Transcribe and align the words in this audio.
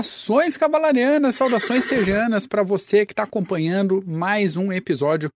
Saudações 0.00 0.56
cavalarianas, 0.56 1.34
saudações 1.34 1.84
sejanas 1.86 2.46
para 2.46 2.62
você 2.62 3.04
que 3.04 3.12
está 3.12 3.24
acompanhando 3.24 4.02
mais 4.06 4.56
um 4.56 4.72
episódio 4.72 5.30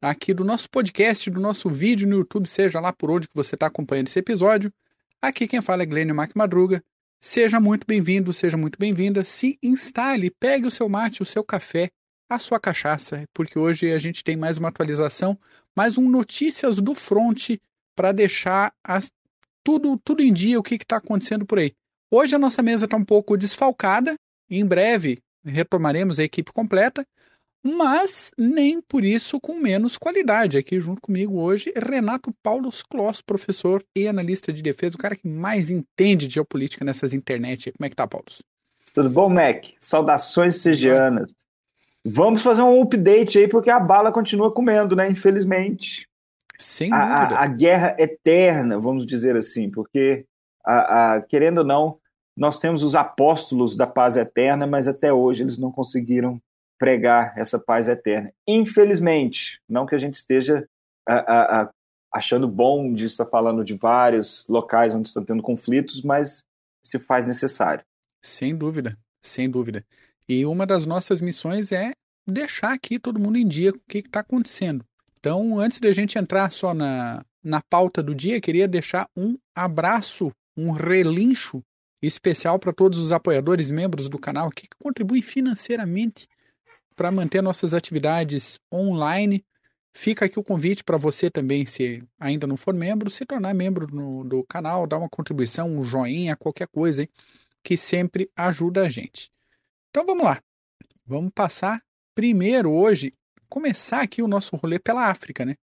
aqui 0.00 0.32
do 0.32 0.42
nosso 0.42 0.70
podcast, 0.70 1.30
do 1.30 1.38
nosso 1.38 1.68
vídeo 1.68 2.08
no 2.08 2.16
YouTube, 2.16 2.48
seja 2.48 2.80
lá 2.80 2.94
por 2.94 3.10
onde 3.10 3.28
que 3.28 3.34
você 3.34 3.56
está 3.56 3.66
acompanhando 3.66 4.06
esse 4.06 4.18
episódio. 4.18 4.72
Aqui 5.20 5.46
quem 5.46 5.60
fala 5.60 5.82
é 5.82 5.86
Glênio 5.86 6.14
Mac 6.14 6.30
Madruga. 6.34 6.82
Seja 7.20 7.60
muito 7.60 7.86
bem-vindo, 7.86 8.32
seja 8.32 8.56
muito 8.56 8.78
bem-vinda. 8.78 9.22
Se 9.22 9.58
instale, 9.62 10.30
pegue 10.30 10.66
o 10.66 10.70
seu 10.70 10.88
mate, 10.88 11.20
o 11.20 11.26
seu 11.26 11.44
café, 11.44 11.90
a 12.26 12.38
sua 12.38 12.58
cachaça, 12.58 13.24
porque 13.34 13.58
hoje 13.58 13.92
a 13.92 13.98
gente 13.98 14.24
tem 14.24 14.34
mais 14.34 14.56
uma 14.56 14.70
atualização, 14.70 15.38
mais 15.76 15.98
um 15.98 16.08
notícias 16.08 16.80
do 16.80 16.94
front 16.94 17.50
para 17.94 18.12
deixar 18.12 18.72
as, 18.82 19.12
tudo, 19.62 20.00
tudo 20.02 20.22
em 20.22 20.32
dia 20.32 20.58
o 20.58 20.62
que 20.62 20.76
está 20.76 20.96
acontecendo 20.96 21.44
por 21.44 21.58
aí. 21.58 21.74
Hoje 22.10 22.36
a 22.36 22.38
nossa 22.38 22.62
mesa 22.62 22.84
está 22.84 22.96
um 22.96 23.04
pouco 23.04 23.36
desfalcada, 23.36 24.14
em 24.48 24.64
breve 24.64 25.18
retomaremos 25.44 26.18
a 26.18 26.24
equipe 26.24 26.52
completa, 26.52 27.06
mas 27.62 28.32
nem 28.38 28.80
por 28.80 29.04
isso 29.04 29.40
com 29.40 29.58
menos 29.58 29.98
qualidade. 29.98 30.56
Aqui 30.56 30.78
junto 30.78 31.00
comigo 31.00 31.40
hoje, 31.40 31.72
Renato 31.76 32.32
Paulo 32.42 32.70
Kloss, 32.88 33.20
professor 33.20 33.82
e 33.96 34.06
analista 34.06 34.52
de 34.52 34.62
defesa, 34.62 34.94
o 34.94 34.98
cara 34.98 35.16
que 35.16 35.28
mais 35.28 35.70
entende 35.70 36.28
de 36.28 36.34
geopolítica 36.34 36.84
nessas 36.84 37.12
internet. 37.12 37.72
Como 37.72 37.86
é 37.86 37.90
que 37.90 37.96
tá, 37.96 38.06
Paulo? 38.06 38.26
Tudo 38.94 39.10
bom, 39.10 39.28
Mac? 39.28 39.66
Saudações 39.80 40.56
segianas. 40.56 41.34
Vamos 42.04 42.40
fazer 42.42 42.62
um 42.62 42.80
update 42.80 43.38
aí, 43.38 43.48
porque 43.48 43.68
a 43.68 43.80
bala 43.80 44.12
continua 44.12 44.52
comendo, 44.52 44.94
né? 44.94 45.10
Infelizmente. 45.10 46.08
Sem 46.56 46.90
dúvida. 46.90 47.04
A, 47.04 47.40
a, 47.40 47.42
a 47.42 47.46
guerra 47.48 47.96
eterna, 47.98 48.78
vamos 48.78 49.04
dizer 49.04 49.36
assim, 49.36 49.68
porque 49.70 50.24
a, 50.66 51.14
a, 51.14 51.22
querendo 51.22 51.58
ou 51.58 51.64
não, 51.64 51.98
nós 52.36 52.58
temos 52.58 52.82
os 52.82 52.94
apóstolos 52.94 53.76
da 53.76 53.86
paz 53.86 54.16
eterna, 54.16 54.66
mas 54.66 54.88
até 54.88 55.12
hoje 55.12 55.42
eles 55.42 55.56
não 55.56 55.72
conseguiram 55.72 56.40
pregar 56.78 57.32
essa 57.36 57.58
paz 57.58 57.88
eterna. 57.88 58.32
Infelizmente, 58.46 59.60
não 59.68 59.86
que 59.86 59.94
a 59.94 59.98
gente 59.98 60.14
esteja 60.14 60.68
a, 61.08 61.70
achando 62.12 62.48
bom 62.48 62.92
de 62.92 63.06
estar 63.06 63.26
falando 63.26 63.64
de 63.64 63.74
vários 63.74 64.44
locais 64.48 64.94
onde 64.94 65.08
estão 65.08 65.24
tendo 65.24 65.42
conflitos, 65.42 66.02
mas 66.02 66.44
se 66.84 66.98
faz 66.98 67.26
necessário. 67.26 67.84
Sem 68.22 68.56
dúvida, 68.56 68.98
sem 69.22 69.50
dúvida. 69.50 69.84
E 70.28 70.44
uma 70.44 70.66
das 70.66 70.86
nossas 70.86 71.20
missões 71.20 71.72
é 71.72 71.92
deixar 72.26 72.72
aqui 72.72 72.98
todo 72.98 73.20
mundo 73.20 73.38
em 73.38 73.46
dia 73.46 73.70
o 73.70 73.80
que 73.88 73.98
está 73.98 74.20
acontecendo. 74.20 74.84
Então, 75.18 75.58
antes 75.58 75.80
da 75.80 75.92
gente 75.92 76.18
entrar 76.18 76.50
só 76.50 76.74
na, 76.74 77.24
na 77.42 77.60
pauta 77.62 78.02
do 78.02 78.14
dia, 78.14 78.40
queria 78.40 78.66
deixar 78.66 79.08
um 79.16 79.36
abraço 79.54 80.32
um 80.56 80.70
relincho 80.70 81.62
especial 82.02 82.58
para 82.58 82.72
todos 82.72 82.98
os 82.98 83.12
apoiadores, 83.12 83.70
membros 83.70 84.08
do 84.08 84.18
canal 84.18 84.50
que 84.50 84.68
contribuem 84.78 85.22
financeiramente 85.22 86.28
para 86.94 87.10
manter 87.10 87.42
nossas 87.42 87.74
atividades 87.74 88.58
online. 88.72 89.44
Fica 89.92 90.26
aqui 90.26 90.38
o 90.38 90.44
convite 90.44 90.84
para 90.84 90.96
você 90.96 91.30
também, 91.30 91.64
se 91.66 92.02
ainda 92.20 92.46
não 92.46 92.56
for 92.56 92.74
membro, 92.74 93.10
se 93.10 93.24
tornar 93.24 93.54
membro 93.54 93.86
no, 93.94 94.24
do 94.24 94.44
canal, 94.44 94.86
dar 94.86 94.98
uma 94.98 95.08
contribuição, 95.08 95.70
um 95.70 95.82
joinha, 95.82 96.36
qualquer 96.36 96.68
coisa 96.68 97.02
aí, 97.02 97.08
que 97.62 97.76
sempre 97.76 98.30
ajuda 98.36 98.82
a 98.82 98.88
gente. 98.88 99.30
Então 99.90 100.04
vamos 100.04 100.24
lá. 100.24 100.42
Vamos 101.06 101.32
passar 101.34 101.82
primeiro 102.14 102.70
hoje, 102.70 103.14
começar 103.48 104.00
aqui 104.00 104.22
o 104.22 104.28
nosso 104.28 104.56
rolê 104.56 104.78
pela 104.78 105.08
África, 105.08 105.44
né? 105.44 105.56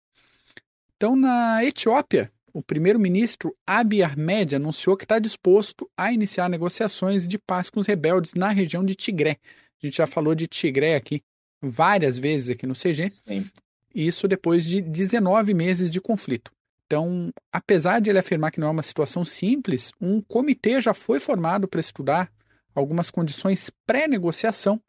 Então, 0.96 1.16
na 1.16 1.64
Etiópia, 1.64 2.31
o 2.52 2.62
primeiro-ministro 2.62 3.56
Abiy 3.66 4.02
Ahmed 4.02 4.56
anunciou 4.56 4.96
que 4.96 5.04
está 5.04 5.18
disposto 5.18 5.88
a 5.96 6.12
iniciar 6.12 6.48
negociações 6.48 7.26
de 7.26 7.38
paz 7.38 7.70
com 7.70 7.80
os 7.80 7.86
rebeldes 7.86 8.34
na 8.34 8.48
região 8.48 8.84
de 8.84 8.94
Tigré. 8.94 9.38
A 9.82 9.86
gente 9.86 9.96
já 9.96 10.06
falou 10.06 10.34
de 10.34 10.46
Tigré 10.46 10.94
aqui 10.94 11.22
várias 11.62 12.18
vezes 12.18 12.50
aqui 12.50 12.66
no 12.66 12.74
CG. 12.74 13.08
Sim. 13.10 13.48
Isso 13.94 14.26
depois 14.26 14.64
de 14.64 14.80
19 14.80 15.54
meses 15.54 15.90
de 15.90 16.00
conflito. 16.00 16.50
Então, 16.86 17.32
apesar 17.50 18.00
de 18.00 18.10
ele 18.10 18.18
afirmar 18.18 18.50
que 18.50 18.60
não 18.60 18.68
é 18.68 18.70
uma 18.70 18.82
situação 18.82 19.24
simples, 19.24 19.92
um 20.00 20.20
comitê 20.20 20.80
já 20.80 20.92
foi 20.92 21.18
formado 21.18 21.66
para 21.66 21.80
estudar 21.80 22.30
algumas 22.74 23.10
condições 23.10 23.70
pré-negociação 23.86 24.80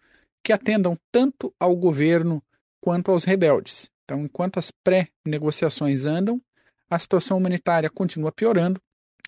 que 0.43 0.51
atendam 0.51 0.97
tanto 1.11 1.53
ao 1.59 1.75
governo 1.75 2.43
quanto 2.81 3.11
aos 3.11 3.23
rebeldes. 3.23 3.89
Então, 4.03 4.21
enquanto 4.21 4.57
as 4.57 4.69
pré-negociações 4.69 6.05
andam, 6.05 6.41
a 6.93 6.99
situação 6.99 7.37
humanitária 7.37 7.89
continua 7.89 8.31
piorando 8.31 8.81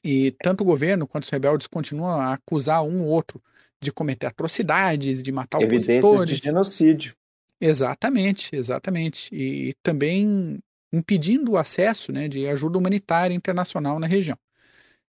e 0.03 0.31
tanto 0.43 0.61
o 0.61 0.65
governo 0.65 1.07
quanto 1.07 1.23
os 1.23 1.29
rebeldes 1.29 1.67
continuam 1.67 2.19
a 2.19 2.33
acusar 2.33 2.83
um 2.83 3.01
ou 3.01 3.07
outro 3.07 3.41
de 3.81 3.91
cometer 3.91 4.27
atrocidades, 4.27 5.21
de 5.21 5.31
matar 5.31 5.61
Evidências 5.61 6.03
opositores. 6.03 6.37
de 6.37 6.43
genocídio. 6.43 7.15
Exatamente, 7.59 8.55
exatamente. 8.55 9.33
E 9.33 9.75
também 9.81 10.59
impedindo 10.91 11.51
o 11.51 11.57
acesso 11.57 12.11
né, 12.11 12.27
de 12.27 12.47
ajuda 12.47 12.77
humanitária 12.77 13.33
internacional 13.33 13.99
na 13.99 14.07
região. 14.07 14.37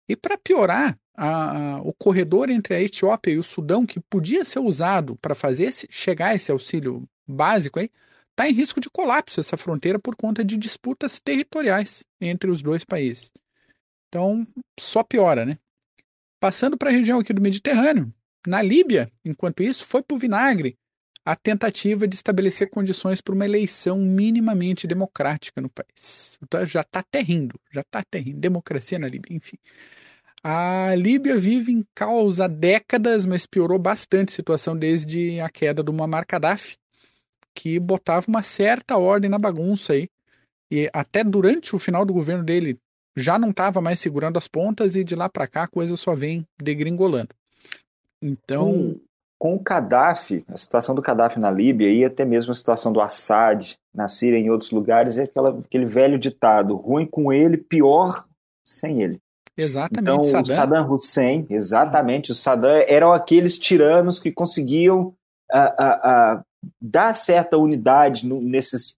E 0.09 0.17
para 0.17 0.39
piorar, 0.39 0.99
a, 1.17 1.77
a, 1.77 1.83
o 1.83 1.93
corredor 1.93 2.51
entre 2.51 2.75
a 2.75 2.81
Etiópia 2.81 3.33
e 3.33 3.39
o 3.39 3.43
Sudão, 3.43 3.87
que 3.87 3.99
podia 3.99 4.45
ser 4.45 4.61
usado 4.61 5.17
para 5.17 5.35
fazer 5.35 5.65
esse, 5.65 5.89
chegar 5.91 6.35
esse 6.35 6.53
auxílio 6.53 7.09
básico 7.27 7.81
aí, 7.81 7.91
está 8.37 8.47
em 8.47 8.53
risco 8.53 8.79
de 8.79 8.91
colapso 8.91 9.41
essa 9.41 9.57
fronteira 9.57 9.99
por 9.99 10.15
conta 10.15 10.45
de 10.45 10.59
disputas 10.59 11.19
territoriais 11.19 12.05
entre 12.21 12.51
os 12.51 12.61
dois 12.61 12.85
países. 12.85 13.33
Então, 14.09 14.47
só 14.79 15.03
piora, 15.03 15.47
né? 15.47 15.59
Passando 16.39 16.77
para 16.77 16.91
a 16.91 16.93
região 16.93 17.19
aqui 17.19 17.33
do 17.33 17.41
Mediterrâneo, 17.41 18.13
na 18.47 18.61
Líbia, 18.61 19.11
enquanto 19.25 19.63
isso, 19.63 19.87
foi 19.87 20.03
para 20.03 20.15
o 20.15 20.19
vinagre 20.19 20.77
a 21.25 21.35
tentativa 21.35 22.07
de 22.07 22.15
estabelecer 22.15 22.71
condições 22.71 23.21
para 23.21 23.35
uma 23.35 23.45
eleição 23.45 23.99
minimamente 23.99 24.87
democrática 24.87 25.61
no 25.61 25.71
país. 25.71 26.39
Então, 26.43 26.65
já 26.65 26.83
está 26.83 27.01
até 27.01 27.21
rindo, 27.21 27.59
já 27.73 27.81
está 27.81 28.01
até 28.01 28.21
rindo. 28.21 28.39
Democracia 28.39 28.99
na 28.99 29.09
Líbia, 29.09 29.35
enfim. 29.35 29.57
A 30.45 30.95
Líbia 30.95 31.37
vive 31.37 31.73
em 31.73 31.85
caos 31.95 32.39
há 32.39 32.47
décadas, 32.47 33.27
mas 33.27 33.47
piorou 33.47 33.79
bastante 33.79 34.29
a 34.29 34.37
situação 34.37 34.77
desde 34.77 35.41
a 35.41 35.49
queda 35.49 35.83
do 35.83 35.93
Muammar 35.93 36.25
Gaddafi, 36.31 36.77
que 37.57 37.81
botava 37.81 38.27
uma 38.29 38.43
certa 38.43 38.99
ordem 38.99 39.31
na 39.31 39.39
bagunça 39.39 39.95
aí. 39.95 40.09
E 40.71 40.91
até 40.93 41.25
durante 41.25 41.75
o 41.75 41.79
final 41.79 42.05
do 42.05 42.13
governo 42.13 42.45
dele 42.45 42.79
já 43.17 43.39
não 43.39 43.49
estava 43.49 43.81
mais 43.81 43.99
segurando 43.99 44.37
as 44.37 44.47
pontas 44.47 44.95
e 44.95 45.03
de 45.03 45.15
lá 45.15 45.29
para 45.29 45.47
cá 45.47 45.63
a 45.63 45.69
coisa 45.69 45.97
só 45.97 46.15
vem 46.15 46.47
degringolando. 46.61 47.31
Então. 48.23 48.67
Com, 48.67 49.01
com 49.39 49.55
o 49.57 49.61
Gaddafi, 49.61 50.45
a 50.49 50.57
situação 50.57 50.95
do 50.95 51.01
Gaddafi 51.01 51.39
na 51.39 51.51
Líbia 51.51 51.91
e 51.91 52.05
até 52.05 52.25
mesmo 52.25 52.53
a 52.53 52.55
situação 52.55 52.93
do 52.93 53.01
Assad 53.01 53.77
na 53.95 54.07
Síria 54.07 54.39
e 54.39 54.43
em 54.43 54.51
outros 54.51 54.71
lugares 54.71 55.17
é 55.17 55.25
aquela, 55.25 55.59
aquele 55.59 55.87
velho 55.87 56.19
ditado: 56.19 56.75
ruim 56.75 57.07
com 57.07 57.33
ele, 57.33 57.57
pior 57.57 58.27
sem 58.65 59.03
ele. 59.03 59.19
Exatamente. 59.57 60.03
Então, 60.03 60.25
Saddam. 60.25 60.53
o 60.53 60.55
Saddam 60.55 60.93
Hussein, 60.93 61.47
exatamente, 61.49 62.31
o 62.31 62.35
Saddam 62.35 62.85
eram 62.87 63.13
aqueles 63.13 63.59
tiranos 63.59 64.21
que 64.21 64.31
conseguiam 64.31 65.15
uh, 65.51 66.39
uh, 66.39 66.45
dá 66.81 67.13
certa 67.15 67.57
unidade 67.57 68.27
no, 68.27 68.41
nesses 68.41 68.97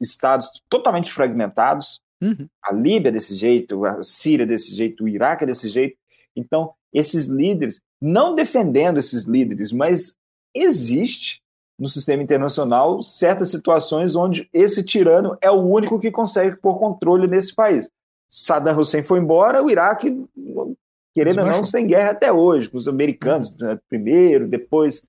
estados 0.00 0.50
totalmente 0.68 1.12
fragmentados. 1.12 2.00
Uhum. 2.22 2.48
A 2.62 2.72
Líbia 2.72 3.12
desse 3.12 3.34
jeito, 3.34 3.84
a 3.84 4.02
Síria 4.02 4.46
desse 4.46 4.74
jeito, 4.74 5.04
o 5.04 5.08
Iraque 5.08 5.46
desse 5.46 5.68
jeito. 5.68 5.96
Então, 6.36 6.72
esses 6.92 7.28
líderes, 7.28 7.82
não 8.00 8.34
defendendo 8.34 8.98
esses 8.98 9.24
líderes, 9.24 9.72
mas 9.72 10.16
existe 10.54 11.40
no 11.78 11.88
sistema 11.88 12.22
internacional 12.22 13.02
certas 13.02 13.50
situações 13.50 14.14
onde 14.14 14.48
esse 14.52 14.84
tirano 14.84 15.36
é 15.40 15.50
o 15.50 15.62
único 15.62 15.98
que 15.98 16.10
consegue 16.10 16.56
pôr 16.56 16.78
controle 16.78 17.26
nesse 17.26 17.54
país. 17.54 17.90
Saddam 18.28 18.78
Hussein 18.78 19.02
foi 19.02 19.18
embora, 19.18 19.62
o 19.62 19.70
Iraque, 19.70 20.24
querendo 21.14 21.40
ou 21.40 21.46
não, 21.46 21.64
sem 21.64 21.86
guerra 21.86 22.10
até 22.10 22.30
hoje, 22.30 22.68
com 22.68 22.76
os 22.76 22.86
americanos, 22.86 23.56
né, 23.56 23.78
primeiro, 23.88 24.46
depois 24.46 25.02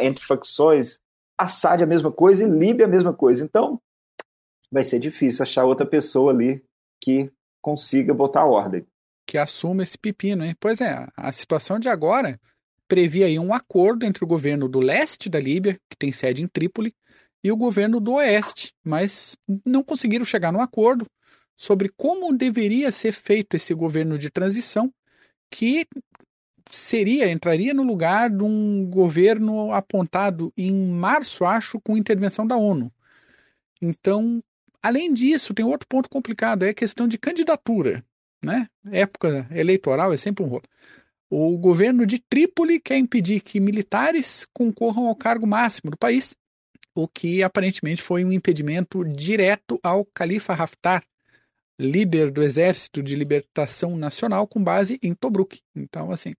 entre 0.00 0.24
facções. 0.24 0.98
Assad 1.38 1.82
a 1.82 1.86
mesma 1.86 2.12
coisa 2.12 2.44
e 2.44 2.48
Líbia 2.48 2.86
a 2.86 2.88
mesma 2.88 3.12
coisa. 3.12 3.44
Então, 3.44 3.80
vai 4.70 4.84
ser 4.84 4.98
difícil 4.98 5.42
achar 5.42 5.64
outra 5.64 5.86
pessoa 5.86 6.32
ali 6.32 6.62
que 7.02 7.30
consiga 7.62 8.12
botar 8.12 8.44
ordem. 8.44 8.86
Que 9.26 9.38
assuma 9.38 9.82
esse 9.82 9.96
pepino, 9.96 10.44
hein? 10.44 10.54
Pois 10.58 10.80
é, 10.80 11.06
a 11.16 11.32
situação 11.32 11.78
de 11.78 11.88
agora 11.88 12.38
previa 12.88 13.26
aí 13.26 13.38
um 13.38 13.54
acordo 13.54 14.04
entre 14.04 14.24
o 14.24 14.26
governo 14.26 14.68
do 14.68 14.80
leste 14.80 15.28
da 15.28 15.38
Líbia, 15.38 15.78
que 15.88 15.96
tem 15.96 16.10
sede 16.10 16.42
em 16.42 16.48
Trípoli, 16.48 16.94
e 17.42 17.50
o 17.50 17.56
governo 17.56 18.00
do 18.00 18.14
oeste, 18.14 18.74
mas 18.84 19.36
não 19.64 19.82
conseguiram 19.82 20.24
chegar 20.24 20.52
num 20.52 20.60
acordo 20.60 21.06
sobre 21.56 21.90
como 21.96 22.36
deveria 22.36 22.90
ser 22.90 23.12
feito 23.12 23.54
esse 23.54 23.72
governo 23.72 24.18
de 24.18 24.30
transição, 24.30 24.92
que 25.50 25.86
seria, 26.70 27.30
entraria 27.30 27.74
no 27.74 27.82
lugar 27.82 28.30
de 28.30 28.42
um 28.42 28.84
governo 28.88 29.72
apontado 29.72 30.52
em 30.56 30.72
março, 30.72 31.44
acho, 31.44 31.80
com 31.80 31.96
intervenção 31.96 32.46
da 32.46 32.56
ONU. 32.56 32.92
Então, 33.80 34.42
além 34.82 35.12
disso, 35.12 35.54
tem 35.54 35.64
outro 35.64 35.86
ponto 35.88 36.08
complicado, 36.08 36.64
é 36.64 36.70
a 36.70 36.74
questão 36.74 37.08
de 37.08 37.18
candidatura, 37.18 38.04
né? 38.42 38.68
Época 38.90 39.46
eleitoral 39.50 40.12
é 40.12 40.16
sempre 40.16 40.44
um 40.44 40.48
rolo. 40.48 40.64
O 41.28 41.56
governo 41.58 42.04
de 42.04 42.18
Trípoli 42.18 42.80
quer 42.80 42.98
impedir 42.98 43.40
que 43.40 43.60
militares 43.60 44.46
concorram 44.52 45.06
ao 45.06 45.14
cargo 45.14 45.46
máximo 45.46 45.90
do 45.90 45.96
país, 45.96 46.36
o 46.94 47.06
que 47.06 47.42
aparentemente 47.42 48.02
foi 48.02 48.24
um 48.24 48.32
impedimento 48.32 49.04
direto 49.04 49.78
ao 49.82 50.04
Califa 50.04 50.52
Haftar, 50.52 51.04
líder 51.80 52.30
do 52.30 52.42
Exército 52.42 53.02
de 53.02 53.16
Libertação 53.16 53.96
Nacional 53.96 54.46
com 54.46 54.62
base 54.62 54.98
em 55.02 55.14
Tobruk. 55.14 55.60
Então, 55.74 56.10
assim, 56.10 56.32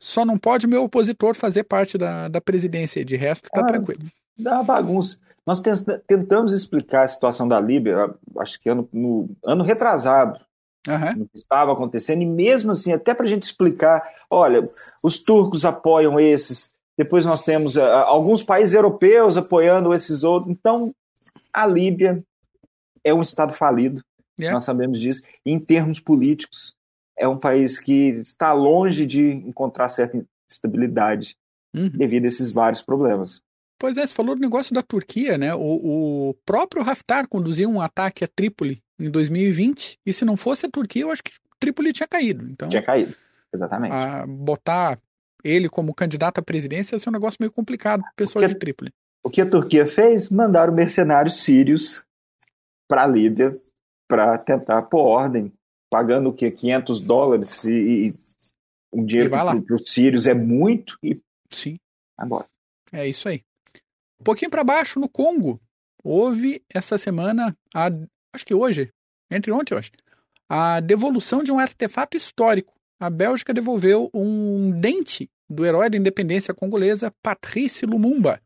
só 0.00 0.24
não 0.24 0.38
pode 0.38 0.66
meu 0.66 0.84
opositor 0.84 1.34
fazer 1.34 1.64
parte 1.64 1.98
da, 1.98 2.28
da 2.28 2.40
presidência, 2.40 3.04
de 3.04 3.16
resto 3.16 3.48
tá 3.50 3.64
tranquilo. 3.64 4.02
Dá 4.36 4.54
uma 4.54 4.64
bagunça. 4.64 5.18
Nós 5.44 5.62
tentamos 6.06 6.52
explicar 6.52 7.04
a 7.04 7.08
situação 7.08 7.48
da 7.48 7.58
Líbia, 7.58 8.14
acho 8.38 8.60
que 8.60 8.68
ano, 8.68 8.88
no 8.92 9.30
ano 9.44 9.64
retrasado, 9.64 10.38
uhum. 10.86 11.26
que 11.26 11.38
estava 11.38 11.72
acontecendo, 11.72 12.22
e 12.22 12.26
mesmo 12.26 12.70
assim, 12.70 12.92
até 12.92 13.14
para 13.14 13.24
a 13.24 13.28
gente 13.28 13.44
explicar, 13.44 14.06
olha, 14.30 14.68
os 15.02 15.18
turcos 15.18 15.64
apoiam 15.64 16.20
esses, 16.20 16.72
depois 16.96 17.24
nós 17.24 17.42
temos 17.42 17.76
uh, 17.76 17.80
alguns 17.80 18.42
países 18.42 18.74
europeus 18.74 19.36
apoiando 19.36 19.94
esses 19.94 20.22
outros, 20.22 20.52
então 20.52 20.94
a 21.52 21.66
Líbia 21.66 22.22
é 23.02 23.14
um 23.14 23.22
Estado 23.22 23.54
falido, 23.54 24.02
yeah. 24.38 24.52
nós 24.52 24.64
sabemos 24.64 25.00
disso, 25.00 25.22
em 25.44 25.58
termos 25.58 26.00
políticos, 26.00 26.76
é 27.16 27.26
um 27.26 27.38
país 27.38 27.78
que 27.78 28.10
está 28.20 28.52
longe 28.52 29.04
de 29.04 29.28
encontrar 29.28 29.88
certa 29.88 30.24
estabilidade 30.48 31.36
uhum. 31.74 31.88
devido 31.88 32.24
a 32.24 32.28
esses 32.28 32.52
vários 32.52 32.80
problemas. 32.80 33.42
Pois 33.78 33.96
é, 33.96 34.06
você 34.06 34.12
falou 34.12 34.34
do 34.34 34.40
negócio 34.40 34.74
da 34.74 34.82
Turquia, 34.82 35.38
né? 35.38 35.54
O, 35.54 36.30
o 36.30 36.34
próprio 36.44 36.82
Haftar 36.82 37.28
conduziu 37.28 37.70
um 37.70 37.80
ataque 37.80 38.24
a 38.24 38.28
Trípoli 38.28 38.82
em 38.98 39.08
2020, 39.08 39.98
e 40.04 40.12
se 40.12 40.24
não 40.24 40.36
fosse 40.36 40.66
a 40.66 40.70
Turquia, 40.70 41.02
eu 41.02 41.10
acho 41.12 41.22
que 41.22 41.32
Trípoli 41.60 41.92
tinha 41.92 42.08
caído. 42.08 42.48
Então, 42.48 42.68
tinha 42.68 42.82
caído, 42.82 43.14
exatamente. 43.54 43.94
Botar 44.26 44.98
ele 45.44 45.68
como 45.68 45.94
candidato 45.94 46.38
à 46.38 46.42
presidência 46.42 46.96
ia 46.96 46.98
ser 46.98 47.08
um 47.08 47.12
negócio 47.12 47.38
meio 47.40 47.52
complicado 47.52 48.00
para 48.00 48.10
o 48.10 48.16
pessoal 48.16 48.48
de 48.48 48.56
Trípoli. 48.56 48.92
O 49.22 49.30
que 49.30 49.40
a 49.40 49.46
Turquia 49.46 49.86
fez? 49.86 50.30
Mandaram 50.30 50.72
mercenários 50.72 51.42
sírios 51.42 52.04
para 52.88 53.04
a 53.04 53.06
Líbia 53.06 53.52
para 54.08 54.38
tentar 54.38 54.82
pôr 54.82 55.00
ordem 55.00 55.52
pagando 55.90 56.30
o 56.30 56.32
quê? 56.32 56.50
500 56.50 57.00
dólares 57.00 57.64
e, 57.64 57.72
e 58.08 58.14
um 58.92 59.04
dinheiro 59.04 59.30
para 59.30 59.74
os 59.74 59.90
sírios 59.90 60.26
é 60.26 60.34
muito 60.34 60.98
e 61.02 61.20
sim. 61.50 61.78
Agora. 62.16 62.46
É 62.90 63.06
isso 63.06 63.28
aí. 63.28 63.44
Um 64.20 64.24
pouquinho 64.24 64.50
para 64.50 64.64
baixo 64.64 64.98
no 64.98 65.08
Congo 65.08 65.60
houve 66.02 66.62
essa 66.72 66.96
semana 66.96 67.56
a, 67.74 67.90
acho 68.34 68.46
que 68.46 68.54
hoje 68.54 68.90
entre 69.30 69.52
ontem 69.52 69.74
e 69.74 69.76
hoje 69.76 69.92
a 70.48 70.80
devolução 70.80 71.42
de 71.42 71.52
um 71.52 71.58
artefato 71.58 72.16
histórico. 72.16 72.74
A 72.98 73.10
Bélgica 73.10 73.52
devolveu 73.52 74.10
um 74.12 74.72
dente 74.72 75.30
do 75.48 75.64
herói 75.64 75.88
da 75.88 75.96
independência 75.96 76.54
congolesa 76.54 77.12
Patrice 77.22 77.86
Lumumba 77.86 78.40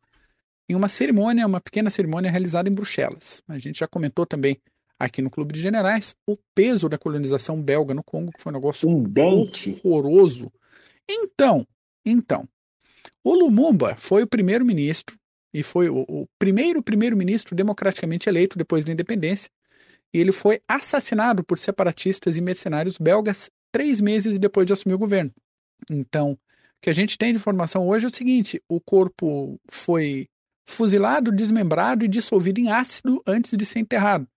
em 0.68 0.74
uma 0.74 0.88
cerimônia, 0.88 1.46
uma 1.46 1.60
pequena 1.60 1.90
cerimônia 1.90 2.30
realizada 2.30 2.68
em 2.68 2.74
Bruxelas. 2.74 3.42
A 3.48 3.58
gente 3.58 3.78
já 3.78 3.88
comentou 3.88 4.26
também 4.26 4.60
aqui 5.02 5.20
no 5.20 5.28
Clube 5.28 5.52
de 5.52 5.60
Generais 5.60 6.14
o 6.24 6.38
peso 6.54 6.88
da 6.88 6.96
colonização 6.96 7.60
belga 7.60 7.92
no 7.92 8.04
Congo, 8.04 8.30
que 8.30 8.40
foi 8.40 8.52
um 8.52 8.54
negócio 8.54 8.88
um 8.88 9.02
dente. 9.02 9.80
horroroso. 9.82 10.50
Então, 11.10 11.66
então, 12.06 12.48
o 13.24 13.34
Lumumba 13.34 13.96
foi 13.96 14.22
o 14.22 14.28
primeiro-ministro 14.28 15.18
e 15.52 15.64
foi 15.64 15.88
o, 15.88 16.04
o 16.08 16.26
primeiro 16.38 16.80
primeiro-ministro 16.82 17.56
democraticamente 17.56 18.28
eleito 18.28 18.56
depois 18.56 18.84
da 18.84 18.92
independência. 18.92 19.50
E 20.14 20.18
ele 20.18 20.30
foi 20.30 20.60
assassinado 20.68 21.42
por 21.42 21.58
separatistas 21.58 22.36
e 22.36 22.40
mercenários 22.40 22.96
belgas 22.96 23.50
três 23.72 24.00
meses 24.00 24.38
depois 24.38 24.66
de 24.66 24.72
assumir 24.72 24.94
o 24.94 24.98
governo. 24.98 25.32
Então, 25.90 26.32
o 26.32 26.38
que 26.80 26.90
a 26.90 26.94
gente 26.94 27.18
tem 27.18 27.32
de 27.32 27.38
informação 27.38 27.88
hoje 27.88 28.04
é 28.04 28.08
o 28.08 28.14
seguinte: 28.14 28.62
o 28.68 28.80
corpo 28.80 29.58
foi 29.68 30.28
fuzilado, 30.64 31.32
desmembrado 31.32 32.04
e 32.04 32.08
dissolvido 32.08 32.60
em 32.60 32.70
ácido 32.70 33.20
antes 33.26 33.56
de 33.56 33.66
ser 33.66 33.80
enterrado. 33.80 34.28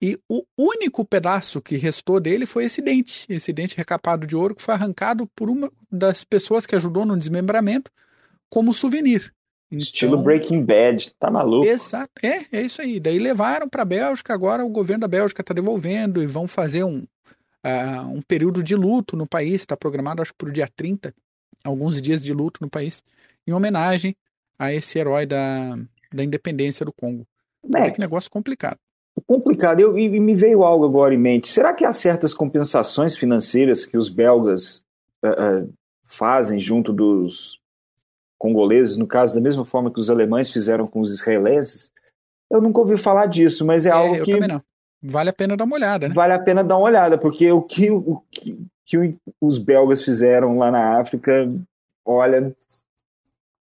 E 0.00 0.18
o 0.28 0.44
único 0.56 1.04
pedaço 1.04 1.60
que 1.60 1.76
restou 1.76 2.20
dele 2.20 2.46
foi 2.46 2.64
esse 2.64 2.80
dente, 2.80 3.26
esse 3.28 3.52
dente 3.52 3.76
recapado 3.76 4.26
de 4.26 4.36
ouro 4.36 4.54
que 4.54 4.62
foi 4.62 4.74
arrancado 4.74 5.26
por 5.34 5.50
uma 5.50 5.72
das 5.90 6.22
pessoas 6.22 6.66
que 6.66 6.76
ajudou 6.76 7.04
no 7.04 7.16
desmembramento 7.16 7.90
como 8.48 8.72
souvenir. 8.72 9.34
Então, 9.66 9.80
Estilo 9.80 10.16
Breaking 10.16 10.64
Bad, 10.64 11.12
tá 11.18 11.30
maluco? 11.30 11.66
Exato, 11.66 12.12
é, 12.22 12.46
é 12.52 12.62
isso 12.62 12.80
aí. 12.80 13.00
Daí 13.00 13.18
levaram 13.18 13.68
para 13.68 13.82
a 13.82 13.84
Bélgica, 13.84 14.32
agora 14.32 14.64
o 14.64 14.70
governo 14.70 15.00
da 15.00 15.08
Bélgica 15.08 15.42
está 15.42 15.52
devolvendo 15.52 16.22
e 16.22 16.26
vão 16.26 16.46
fazer 16.46 16.84
um, 16.84 16.98
uh, 16.98 18.08
um 18.08 18.22
período 18.22 18.62
de 18.62 18.76
luto 18.76 19.16
no 19.16 19.26
país, 19.26 19.54
está 19.54 19.76
programado 19.76 20.22
acho 20.22 20.32
que 20.32 20.38
para 20.38 20.48
o 20.48 20.52
dia 20.52 20.68
30, 20.74 21.12
alguns 21.64 22.00
dias 22.00 22.22
de 22.22 22.32
luto 22.32 22.62
no 22.62 22.70
país, 22.70 23.02
em 23.46 23.52
homenagem 23.52 24.16
a 24.58 24.72
esse 24.72 24.98
herói 24.98 25.26
da, 25.26 25.76
da 26.14 26.22
independência 26.22 26.86
do 26.86 26.92
Congo. 26.92 27.26
É 27.74 27.90
que 27.90 28.00
negócio 28.00 28.30
complicado 28.30 28.78
complicado. 29.20 29.80
Eu, 29.80 29.98
e 29.98 30.08
me 30.20 30.34
veio 30.34 30.62
algo 30.62 30.84
agora 30.84 31.14
em 31.14 31.18
mente. 31.18 31.48
Será 31.48 31.72
que 31.72 31.84
há 31.84 31.92
certas 31.92 32.34
compensações 32.34 33.16
financeiras 33.16 33.84
que 33.84 33.96
os 33.96 34.08
belgas 34.08 34.84
uh, 35.24 35.62
uh, 35.64 35.72
fazem 36.02 36.58
junto 36.58 36.92
dos 36.92 37.60
congoleses, 38.38 38.96
no 38.96 39.06
caso, 39.06 39.34
da 39.34 39.40
mesma 39.40 39.64
forma 39.64 39.90
que 39.90 39.98
os 39.98 40.10
alemães 40.10 40.50
fizeram 40.50 40.86
com 40.86 41.00
os 41.00 41.12
israelenses? 41.12 41.92
Eu 42.50 42.60
nunca 42.60 42.80
ouvi 42.80 42.96
falar 42.96 43.26
disso, 43.26 43.64
mas 43.66 43.86
é, 43.86 43.90
é 43.90 43.92
algo 43.92 44.22
que. 44.22 44.32
Vale 45.00 45.30
a 45.30 45.32
pena 45.32 45.56
dar 45.56 45.64
uma 45.64 45.76
olhada, 45.76 46.08
né? 46.08 46.14
Vale 46.14 46.32
a 46.32 46.38
pena 46.40 46.64
dar 46.64 46.76
uma 46.76 46.86
olhada, 46.86 47.16
porque 47.16 47.52
o 47.52 47.62
que, 47.62 47.88
o 47.90 48.20
que, 48.32 48.58
que 48.84 49.16
os 49.40 49.56
belgas 49.56 50.02
fizeram 50.02 50.58
lá 50.58 50.72
na 50.72 51.00
África, 51.00 51.48
olha, 52.04 52.52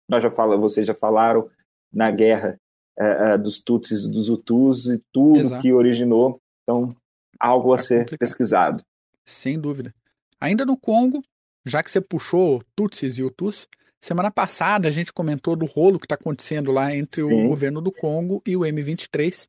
nós 0.06 0.22
já 0.22 0.30
falamos, 0.30 0.72
vocês 0.72 0.86
já 0.86 0.94
falaram 0.94 1.48
na 1.90 2.10
guerra 2.10 2.60
é, 2.98 3.32
é, 3.32 3.38
dos 3.38 3.60
Tutsis 3.60 4.06
dos 4.06 4.28
Hutus 4.28 4.86
e 4.86 5.02
tudo 5.12 5.40
Exato. 5.40 5.62
que 5.62 5.72
originou. 5.72 6.40
Então, 6.62 6.94
algo 7.38 7.72
a 7.72 7.76
é 7.76 7.78
ser 7.78 7.98
complicado. 8.00 8.18
pesquisado. 8.18 8.84
Sem 9.26 9.58
dúvida. 9.58 9.94
Ainda 10.40 10.64
no 10.64 10.76
Congo, 10.76 11.22
já 11.64 11.82
que 11.82 11.90
você 11.90 12.00
puxou 12.00 12.62
Tutsis 12.74 13.18
e 13.18 13.22
Hutus, 13.22 13.68
semana 14.00 14.30
passada 14.30 14.88
a 14.88 14.90
gente 14.90 15.12
comentou 15.12 15.56
do 15.56 15.66
rolo 15.66 15.98
que 15.98 16.06
está 16.06 16.14
acontecendo 16.14 16.72
lá 16.72 16.94
entre 16.94 17.22
Sim. 17.22 17.44
o 17.44 17.48
governo 17.48 17.80
do 17.80 17.92
Congo 17.92 18.42
e 18.46 18.56
o 18.56 18.60
M23, 18.60 19.48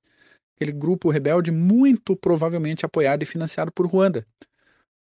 aquele 0.55 0.71
grupo 0.71 1.09
rebelde 1.09 1.51
muito 1.51 2.15
provavelmente 2.15 2.85
apoiado 2.85 3.23
e 3.23 3.25
financiado 3.25 3.71
por 3.71 3.87
Ruanda. 3.87 4.25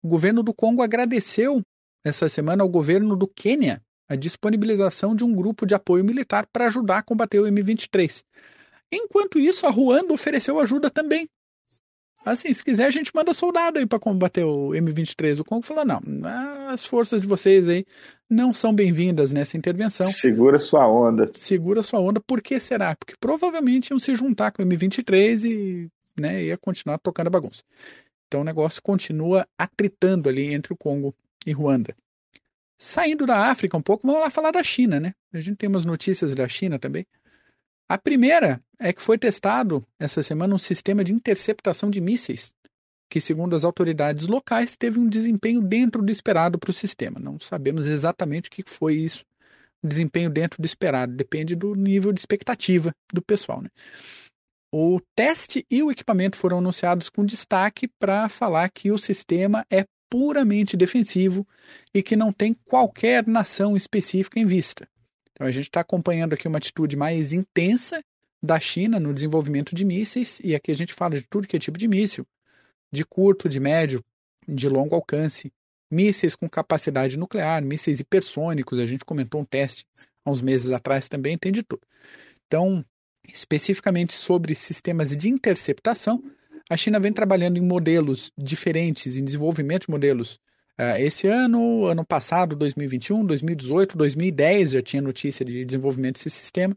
O 0.03 0.09
governo 0.09 0.43
do 0.43 0.55
Congo 0.55 0.83
agradeceu 0.83 1.61
essa 2.05 2.29
semana 2.29 2.63
ao 2.63 2.69
governo 2.69 3.17
do 3.17 3.27
Quênia 3.27 3.83
a 4.09 4.17
disponibilização 4.17 5.15
de 5.15 5.25
um 5.25 5.35
grupo 5.35 5.67
de 5.67 5.75
apoio 5.75 6.05
militar 6.05 6.47
para 6.53 6.67
ajudar 6.67 6.99
a 6.99 7.03
combater 7.03 7.41
o 7.41 7.45
M23. 7.45 8.25
Enquanto 8.91 9.39
isso, 9.39 9.67
a 9.67 9.71
Ruanda 9.71 10.13
ofereceu 10.13 10.59
ajuda 10.59 10.89
também. 10.91 11.29
Assim, 12.25 12.53
se 12.53 12.65
quiser, 12.65 12.87
a 12.87 12.91
gente 12.91 13.15
manda 13.15 13.33
soldado 13.33 13.79
aí 13.79 13.87
para 13.87 13.99
combater 13.99 14.45
o 14.45 14.71
M23. 14.71 15.41
O 15.41 15.45
Congo 15.45 15.63
falou: 15.63 15.85
não, 15.85 16.01
as 16.69 16.85
forças 16.85 17.21
de 17.21 17.27
vocês 17.27 17.69
aí 17.69 17.85
não 18.29 18.53
são 18.53 18.75
bem-vindas 18.75 19.31
nessa 19.31 19.57
intervenção. 19.57 20.07
Segura 20.09 20.59
sua 20.59 20.87
onda. 20.89 21.31
Segura 21.35 21.83
sua 21.83 22.01
onda. 22.01 22.21
Por 22.21 22.43
que 22.43 22.59
será? 22.59 22.97
Porque 22.97 23.15
provavelmente 23.21 23.91
iam 23.91 23.99
se 23.99 24.15
juntar 24.15 24.51
com 24.51 24.63
o 24.63 24.67
M23 24.67 25.45
e 25.45 25.89
né, 26.21 26.43
ia 26.43 26.59
continuar 26.59 26.99
tocando 26.99 27.29
a 27.29 27.31
bagunça. 27.31 27.63
Então 28.27 28.41
o 28.41 28.45
negócio 28.45 28.83
continua 28.83 29.47
atritando 29.57 30.29
ali 30.29 30.53
entre 30.53 30.73
o 30.73 30.77
Congo 30.77 31.15
e 31.47 31.53
Ruanda. 31.53 31.95
Saindo 32.81 33.27
da 33.27 33.51
África 33.51 33.77
um 33.77 33.83
pouco, 33.83 34.07
vamos 34.07 34.23
lá 34.23 34.31
falar 34.31 34.53
da 34.53 34.63
China, 34.63 35.01
né? 35.01 35.13
A 35.33 35.41
gente 35.41 35.57
tem 35.57 35.69
umas 35.69 35.85
notícias 35.85 36.35
da 36.35 36.47
China 36.47 36.79
também. 36.79 37.05
A 37.89 37.99
primeira 37.99 38.63
é 38.79 38.93
que 38.93 39.03
foi 39.03 39.19
testado 39.19 39.85
essa 39.99 40.23
semana 40.23 40.55
um 40.55 40.59
sistema 40.59 41.03
de 41.03 41.13
interceptação 41.13 41.91
de 41.91 42.01
mísseis, 42.01 42.55
que, 43.11 43.21
segundo 43.21 43.57
as 43.57 43.65
autoridades 43.65 44.29
locais, 44.29 44.77
teve 44.77 45.01
um 45.01 45.09
desempenho 45.09 45.61
dentro 45.61 46.03
do 46.03 46.13
esperado 46.13 46.59
para 46.59 46.71
o 46.71 46.75
sistema. 46.75 47.19
Não 47.21 47.41
sabemos 47.41 47.87
exatamente 47.87 48.49
o 48.49 48.53
que 48.53 48.63
foi 48.65 48.95
isso, 48.95 49.25
desempenho 49.83 50.31
dentro 50.31 50.61
do 50.61 50.67
esperado, 50.67 51.17
depende 51.17 51.57
do 51.57 51.75
nível 51.75 52.13
de 52.13 52.21
expectativa 52.21 52.93
do 53.13 53.23
pessoal. 53.23 53.63
Né? 53.63 53.71
O 54.73 55.01
teste 55.17 55.67
e 55.71 55.83
o 55.83 55.91
equipamento 55.91 56.37
foram 56.37 56.59
anunciados 56.59 57.09
com 57.09 57.25
destaque 57.25 57.89
para 57.99 58.29
falar 58.29 58.69
que 58.71 58.91
o 58.93 58.99
sistema 58.99 59.65
é 59.71 59.85
puramente 60.09 60.77
defensivo 60.77 61.47
e 61.95 62.03
que 62.03 62.17
não 62.17 62.33
tem 62.33 62.55
qualquer 62.55 63.27
nação 63.27 63.77
específica 63.77 64.39
em 64.39 64.47
vista. 64.47 64.89
Então 65.33 65.47
a 65.47 65.51
gente 65.51 65.65
está 65.65 65.81
acompanhando 65.81 66.33
aqui 66.33 66.49
uma 66.49 66.59
atitude 66.59 66.97
mais 66.97 67.33
intensa 67.33 68.03
da 68.43 68.59
China 68.59 69.01
no 69.01 69.13
desenvolvimento 69.13 69.75
de 69.75 69.85
mísseis, 69.85 70.41
e 70.43 70.55
aqui 70.55 70.71
a 70.71 70.75
gente 70.75 70.95
fala 70.95 71.17
de 71.17 71.23
tudo 71.23 71.47
que 71.47 71.57
é 71.57 71.59
tipo 71.59 71.79
de 71.79 71.89
míssil, 71.89 72.27
de 72.91 73.05
curto, 73.05 73.49
de 73.49 73.59
médio, 73.59 74.05
de 74.47 74.69
longo 74.69 74.95
alcance, 74.95 75.53
mísseis 75.91 76.35
com 76.35 76.49
capacidade 76.49 77.19
nuclear, 77.19 77.63
mísseis 77.63 78.01
hipersônicos, 78.01 78.79
a 78.79 78.87
gente 78.87 79.05
comentou 79.05 79.41
um 79.41 79.45
teste 79.45 79.85
há 80.25 80.31
uns 80.31 80.41
meses 80.43 80.71
atrás 80.71 81.09
também, 81.09 81.37
tem 81.37 81.53
de 81.53 81.63
tudo. 81.63 81.83
Então, 82.47 82.85
especificamente 83.29 84.13
sobre 84.13 84.55
sistemas 84.55 85.17
de 85.17 85.29
interceptação, 85.29 86.23
a 86.69 86.77
China 86.77 87.01
vem 87.01 87.13
trabalhando 87.13 87.57
em 87.57 87.63
modelos 87.63 88.33
diferentes, 88.37 89.17
em 89.17 89.25
desenvolvimento 89.25 89.87
de 89.87 89.91
modelos 89.91 90.39
Uh, 90.81 90.95
esse 91.01 91.27
ano, 91.27 91.87
ano 91.87 92.07
passado, 92.07 92.55
2021, 92.55 93.27
2018, 93.27 93.99
2010 93.99 94.71
já 94.71 94.81
tinha 94.81 95.03
notícia 95.03 95.45
de 95.45 95.65
desenvolvimento 95.65 96.15
desse 96.15 96.31
sistema, 96.31 96.77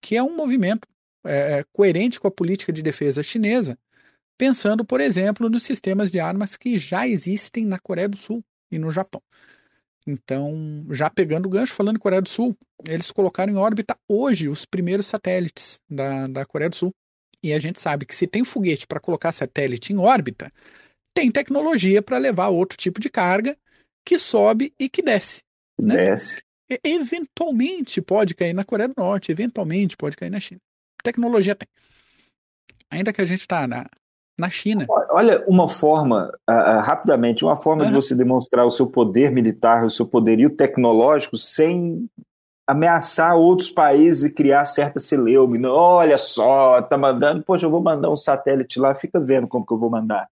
que 0.00 0.16
é 0.16 0.22
um 0.22 0.36
movimento 0.36 0.86
é, 1.26 1.64
coerente 1.72 2.20
com 2.20 2.28
a 2.28 2.30
política 2.30 2.72
de 2.72 2.80
defesa 2.80 3.20
chinesa, 3.20 3.76
pensando, 4.36 4.84
por 4.84 5.00
exemplo, 5.00 5.48
nos 5.50 5.64
sistemas 5.64 6.12
de 6.12 6.20
armas 6.20 6.56
que 6.56 6.78
já 6.78 7.08
existem 7.08 7.66
na 7.66 7.80
Coreia 7.80 8.08
do 8.08 8.16
Sul 8.16 8.40
e 8.70 8.78
no 8.78 8.88
Japão. 8.88 9.20
Então, 10.06 10.86
já 10.92 11.10
pegando 11.10 11.46
o 11.46 11.50
gancho, 11.50 11.74
falando 11.74 11.96
em 11.96 12.00
Coreia 12.00 12.22
do 12.22 12.28
Sul, 12.28 12.56
eles 12.86 13.10
colocaram 13.10 13.52
em 13.52 13.56
órbita 13.56 13.96
hoje 14.08 14.48
os 14.48 14.64
primeiros 14.64 15.06
satélites 15.06 15.80
da, 15.90 16.28
da 16.28 16.46
Coreia 16.46 16.70
do 16.70 16.76
Sul. 16.76 16.94
E 17.42 17.52
a 17.52 17.58
gente 17.58 17.80
sabe 17.80 18.04
que 18.04 18.14
se 18.14 18.26
tem 18.26 18.44
foguete 18.44 18.86
para 18.86 19.00
colocar 19.00 19.32
satélite 19.32 19.92
em 19.92 19.98
órbita, 19.98 20.52
tem 21.14 21.30
tecnologia 21.30 22.02
para 22.02 22.18
levar 22.18 22.48
outro 22.48 22.76
tipo 22.76 23.00
de 23.00 23.08
carga 23.08 23.56
que 24.04 24.18
sobe 24.18 24.72
e 24.78 24.88
que 24.88 25.02
desce. 25.02 25.42
Né? 25.80 25.96
Desce. 25.96 26.42
E, 26.70 26.80
eventualmente 26.84 28.00
pode 28.00 28.34
cair 28.34 28.52
na 28.52 28.64
Coreia 28.64 28.88
do 28.88 28.94
Norte, 28.96 29.32
eventualmente 29.32 29.96
pode 29.96 30.16
cair 30.16 30.30
na 30.30 30.40
China. 30.40 30.60
Tecnologia 31.02 31.54
tem. 31.54 31.68
Ainda 32.90 33.12
que 33.12 33.20
a 33.20 33.24
gente 33.24 33.40
está 33.40 33.66
na, 33.66 33.86
na 34.38 34.48
China. 34.48 34.86
Olha, 35.10 35.44
uma 35.46 35.68
forma, 35.68 36.32
uh, 36.48 36.52
uh, 36.52 36.80
rapidamente, 36.80 37.44
uma 37.44 37.56
forma 37.56 37.82
uhum. 37.82 37.88
de 37.88 37.94
você 37.94 38.14
demonstrar 38.14 38.64
o 38.64 38.70
seu 38.70 38.86
poder 38.86 39.30
militar, 39.30 39.84
o 39.84 39.90
seu 39.90 40.06
poderio 40.06 40.50
tecnológico 40.50 41.36
sem 41.36 42.08
ameaçar 42.68 43.34
outros 43.34 43.70
países 43.70 44.24
e 44.24 44.34
criar 44.34 44.66
certa 44.66 45.00
celeume. 45.00 45.64
Olha 45.64 46.18
só, 46.18 46.82
tá 46.82 46.98
mandando, 46.98 47.42
poxa, 47.42 47.64
eu 47.64 47.70
vou 47.70 47.82
mandar 47.82 48.10
um 48.10 48.16
satélite 48.16 48.78
lá, 48.78 48.94
fica 48.94 49.18
vendo 49.18 49.48
como 49.48 49.64
que 49.64 49.72
eu 49.72 49.78
vou 49.78 49.88
mandar. 49.88 50.28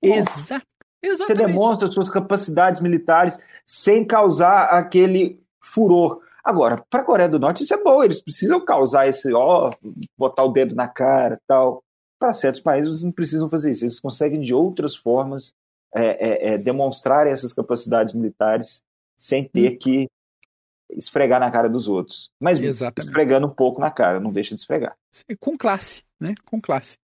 Exato. 0.00 0.64
Exatamente. 1.02 1.26
Você 1.26 1.34
demonstra 1.34 1.88
suas 1.88 2.08
capacidades 2.08 2.80
militares 2.80 3.40
sem 3.64 4.04
causar 4.04 4.66
aquele 4.66 5.42
furor. 5.60 6.20
Agora, 6.44 6.84
para 6.88 7.00
a 7.00 7.04
Coreia 7.04 7.28
do 7.28 7.40
Norte 7.40 7.64
isso 7.64 7.74
é 7.74 7.82
bom, 7.82 8.04
eles 8.04 8.22
precisam 8.22 8.64
causar 8.64 9.08
esse, 9.08 9.32
ó, 9.32 9.70
botar 10.16 10.44
o 10.44 10.52
dedo 10.52 10.76
na 10.76 10.86
cara 10.86 11.40
tal. 11.46 11.82
Para 12.20 12.32
certos 12.34 12.60
países 12.60 13.02
não 13.02 13.10
precisam 13.10 13.48
fazer 13.48 13.72
isso, 13.72 13.84
eles 13.84 13.98
conseguem 13.98 14.42
de 14.42 14.54
outras 14.54 14.94
formas 14.94 15.54
é, 15.92 16.04
é, 16.04 16.54
é, 16.54 16.58
demonstrar 16.58 17.26
essas 17.26 17.52
capacidades 17.52 18.14
militares 18.14 18.82
sem 19.16 19.42
ter 19.42 19.72
hum. 19.72 19.78
que 19.80 20.08
esfregar 20.92 21.40
na 21.40 21.50
cara 21.50 21.68
dos 21.68 21.88
outros. 21.88 22.30
Mas 22.38 22.58
Exatamente. 22.58 23.08
esfregando 23.08 23.46
um 23.46 23.54
pouco 23.54 23.80
na 23.80 23.90
cara, 23.90 24.20
não 24.20 24.32
deixa 24.32 24.54
de 24.54 24.60
esfregar. 24.60 24.96
Com 25.38 25.56
classe, 25.56 26.02
né? 26.18 26.34
Com 26.44 26.60
classe. 26.60 26.98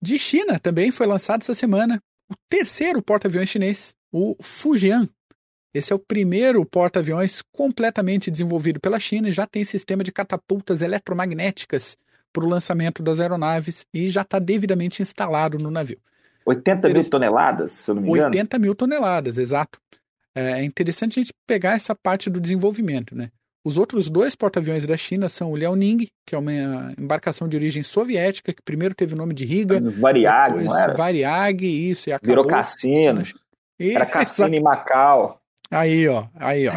De 0.00 0.18
China 0.18 0.58
também 0.58 0.90
foi 0.90 1.06
lançado 1.06 1.42
essa 1.42 1.54
semana 1.54 2.00
o 2.30 2.34
terceiro 2.48 3.02
porta-aviões 3.02 3.48
chinês, 3.48 3.94
o 4.12 4.36
Fujian. 4.40 5.08
Esse 5.72 5.92
é 5.92 5.96
o 5.96 5.98
primeiro 5.98 6.64
porta-aviões 6.64 7.42
completamente 7.52 8.30
desenvolvido 8.30 8.80
pela 8.80 8.98
China 8.98 9.28
e 9.28 9.32
já 9.32 9.46
tem 9.46 9.64
sistema 9.64 10.02
de 10.02 10.12
catapultas 10.12 10.82
eletromagnéticas 10.82 11.96
para 12.32 12.44
o 12.44 12.48
lançamento 12.48 13.02
das 13.02 13.20
aeronaves 13.20 13.86
e 13.92 14.08
já 14.08 14.22
está 14.22 14.38
devidamente 14.38 15.02
instalado 15.02 15.58
no 15.58 15.70
navio. 15.70 15.98
80 16.44 16.88
mil 16.88 17.10
toneladas, 17.10 17.72
se 17.72 17.90
eu 17.90 17.94
não 17.94 18.02
me 18.02 18.08
engano? 18.08 18.26
80 18.26 18.58
mil 18.58 18.74
toneladas, 18.74 19.36
exato. 19.36 19.78
É, 20.38 20.60
é 20.60 20.64
interessante 20.64 21.18
a 21.18 21.22
gente 21.22 21.34
pegar 21.46 21.72
essa 21.72 21.94
parte 21.94 22.30
do 22.30 22.40
desenvolvimento, 22.40 23.14
né? 23.14 23.30
Os 23.64 23.76
outros 23.76 24.08
dois 24.08 24.36
porta-aviões 24.36 24.86
da 24.86 24.96
China 24.96 25.28
são 25.28 25.50
o 25.50 25.56
Liaoning, 25.56 26.06
que 26.24 26.34
é 26.34 26.38
uma 26.38 26.94
embarcação 26.96 27.48
de 27.48 27.56
origem 27.56 27.82
soviética, 27.82 28.52
que 28.52 28.62
primeiro 28.62 28.94
teve 28.94 29.14
o 29.14 29.16
nome 29.16 29.34
de 29.34 29.44
Riga. 29.44 29.80
Variag, 29.80 30.62
não 30.62 30.78
era? 30.78 30.94
Variag, 30.94 31.90
isso. 31.90 32.08
E 32.08 32.12
acabou... 32.12 32.36
Virou 32.36 32.46
cassino. 32.46 33.22
E... 33.78 33.94
Era 33.94 34.06
cassino 34.06 34.54
em 34.54 34.62
Macau. 34.62 35.40
Aí, 35.70 36.08
ó. 36.08 36.28
Aí, 36.36 36.68
ó. 36.68 36.72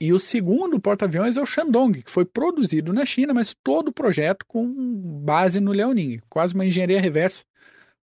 E 0.00 0.12
o 0.12 0.18
segundo 0.18 0.80
porta-aviões 0.80 1.36
é 1.36 1.40
o 1.40 1.46
Shandong, 1.46 2.02
que 2.02 2.10
foi 2.10 2.24
produzido 2.24 2.92
na 2.92 3.06
China, 3.06 3.32
mas 3.32 3.54
todo 3.62 3.88
o 3.88 3.92
projeto 3.92 4.44
com 4.46 4.66
base 5.24 5.60
no 5.60 5.72
Liaoning. 5.72 6.20
Quase 6.28 6.52
uma 6.52 6.66
engenharia 6.66 7.00
reversa 7.00 7.44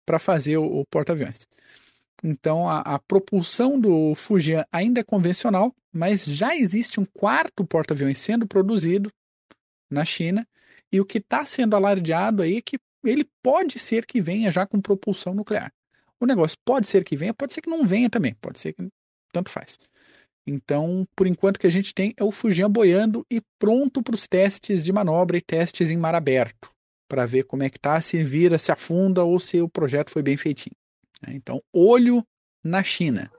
para 0.06 0.18
fazer 0.18 0.58
o, 0.58 0.80
o 0.80 0.86
porta-aviões. 0.86 1.46
Então, 2.24 2.68
a, 2.70 2.80
a, 2.80 3.00
propulsão 3.00 3.80
do 3.80 4.16
Fujian 4.16 4.66
ainda 4.72 5.02
é 5.02 5.04
convencional, 5.04 5.74
mas 5.92 6.26
já 6.26 6.56
existe 6.56 7.00
um 7.00 7.06
quarto 7.06 7.66
porta-aviões 7.66 8.18
sendo 8.18 8.48
produzido 8.48 9.12
na 9.90 10.04
China, 10.04 10.46
e 10.92 11.00
o 11.00 11.06
que 11.06 11.20
está 11.20 11.46
sendo 11.46 11.76
alardeado 11.76 12.42
aí 12.42 12.58
é 12.58 12.62
que 12.62 12.78
ele 13.04 13.28
pode 13.44 13.78
ser 13.78 14.06
que 14.06 14.22
venha 14.22 14.52
já 14.52 14.66
com 14.66 14.82
propulsão 14.82 15.34
nuclear. 15.34 15.72
O 16.20 16.26
negócio 16.26 16.58
pode 16.66 16.88
ser 16.88 17.04
que 17.04 17.16
venha, 17.16 17.34
pode 17.34 17.54
ser 17.54 17.62
que 17.62 17.70
não 17.70 17.86
venha 17.86 18.10
também, 18.10 18.34
pode 18.42 18.60
ser 18.60 18.74
que 18.74 18.88
tanto 19.32 19.50
faz. 19.50 19.78
Então, 20.46 21.06
por 21.16 21.28
enquanto 21.28 21.60
que 21.60 21.68
a 21.68 21.70
gente 21.70 21.94
tem 21.94 22.14
é 22.18 22.24
o 22.24 22.32
Fujian 22.32 22.72
boiando 22.72 23.26
e 23.30 23.42
pronto 23.60 24.02
para 24.02 24.16
os 24.16 24.28
testes 24.28 24.84
de 24.84 24.94
manobra 24.94 25.38
e 25.38 25.42
testes 25.42 25.90
em 25.90 25.98
mar 25.98 26.16
aberto, 26.16 26.72
para 27.08 27.26
ver 27.26 27.44
como 27.44 27.64
é 27.64 27.70
que 27.70 27.78
tá, 27.80 28.00
se 28.00 28.24
vira, 28.24 28.58
se 28.58 28.72
afunda 28.72 29.24
ou 29.24 29.40
se 29.40 29.62
o 29.62 29.70
projeto 29.70 30.10
foi 30.10 30.24
bem 30.24 30.38
feitinho. 30.38 30.76
Né? 31.22 31.34
Então, 31.36 31.62
olho 31.74 32.24
na 32.64 32.84
China. 32.84 33.30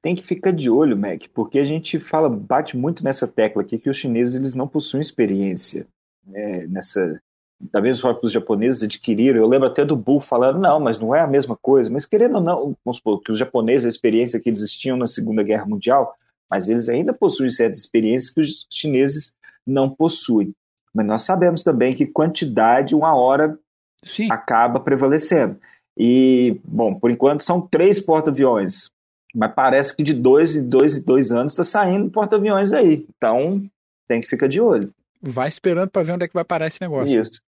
Tem 0.00 0.14
que 0.14 0.22
ficar 0.22 0.52
de 0.52 0.70
olho, 0.70 0.96
Mac, 0.96 1.24
porque 1.34 1.58
a 1.58 1.64
gente 1.64 1.98
fala, 1.98 2.28
bate 2.28 2.76
muito 2.76 3.02
nessa 3.02 3.26
tecla 3.26 3.62
aqui 3.62 3.78
que 3.78 3.90
os 3.90 3.96
chineses 3.96 4.34
eles 4.34 4.54
não 4.54 4.68
possuem 4.68 5.00
experiência 5.00 5.86
né, 6.24 6.66
nessa. 6.68 7.20
Da 7.60 7.80
mesma 7.80 8.02
forma 8.02 8.20
que 8.20 8.26
os 8.26 8.30
japoneses 8.30 8.84
adquiriram, 8.84 9.40
eu 9.40 9.48
lembro 9.48 9.66
até 9.66 9.84
do 9.84 9.96
Bull 9.96 10.20
falando, 10.20 10.60
não, 10.60 10.78
mas 10.78 10.96
não 10.96 11.12
é 11.12 11.20
a 11.20 11.26
mesma 11.26 11.56
coisa. 11.60 11.90
Mas 11.90 12.06
querendo 12.06 12.36
ou 12.36 12.40
não, 12.40 12.76
vamos 12.84 12.98
supor 12.98 13.20
que 13.20 13.32
os 13.32 13.38
japoneses, 13.38 13.84
a 13.84 13.88
experiência 13.88 14.38
que 14.38 14.48
eles 14.48 14.72
tinham 14.72 14.96
na 14.96 15.08
Segunda 15.08 15.42
Guerra 15.42 15.66
Mundial, 15.66 16.14
mas 16.48 16.68
eles 16.68 16.88
ainda 16.88 17.12
possuem 17.12 17.50
certa 17.50 17.76
experiência 17.76 18.32
que 18.32 18.40
os 18.40 18.64
chineses 18.70 19.34
não 19.66 19.90
possuem. 19.90 20.54
Mas 20.94 21.06
nós 21.06 21.22
sabemos 21.22 21.64
também 21.64 21.94
que 21.94 22.06
quantidade, 22.06 22.94
uma 22.94 23.14
hora, 23.16 23.58
Sim. 24.04 24.28
acaba 24.30 24.78
prevalecendo. 24.78 25.58
E, 25.98 26.60
bom, 26.64 26.94
por 26.94 27.10
enquanto 27.10 27.42
são 27.42 27.60
três 27.60 27.98
porta-aviões, 27.98 28.88
mas 29.34 29.52
parece 29.52 29.96
que 29.96 30.04
de 30.04 30.14
dois 30.14 30.54
em 30.54 30.66
dois 30.66 30.96
em 30.96 31.02
dois 31.02 31.32
anos 31.32 31.52
está 31.52 31.64
saindo 31.64 32.08
porta-aviões 32.08 32.72
aí. 32.72 33.04
Então 33.16 33.68
tem 34.06 34.20
que 34.20 34.28
ficar 34.28 34.46
de 34.46 34.60
olho. 34.60 34.94
Vai 35.20 35.48
esperando 35.48 35.90
para 35.90 36.04
ver 36.04 36.12
onde 36.12 36.24
é 36.24 36.28
que 36.28 36.34
vai 36.34 36.44
parar 36.44 36.68
esse 36.68 36.80
negócio. 36.80 37.20
Isso. 37.20 37.42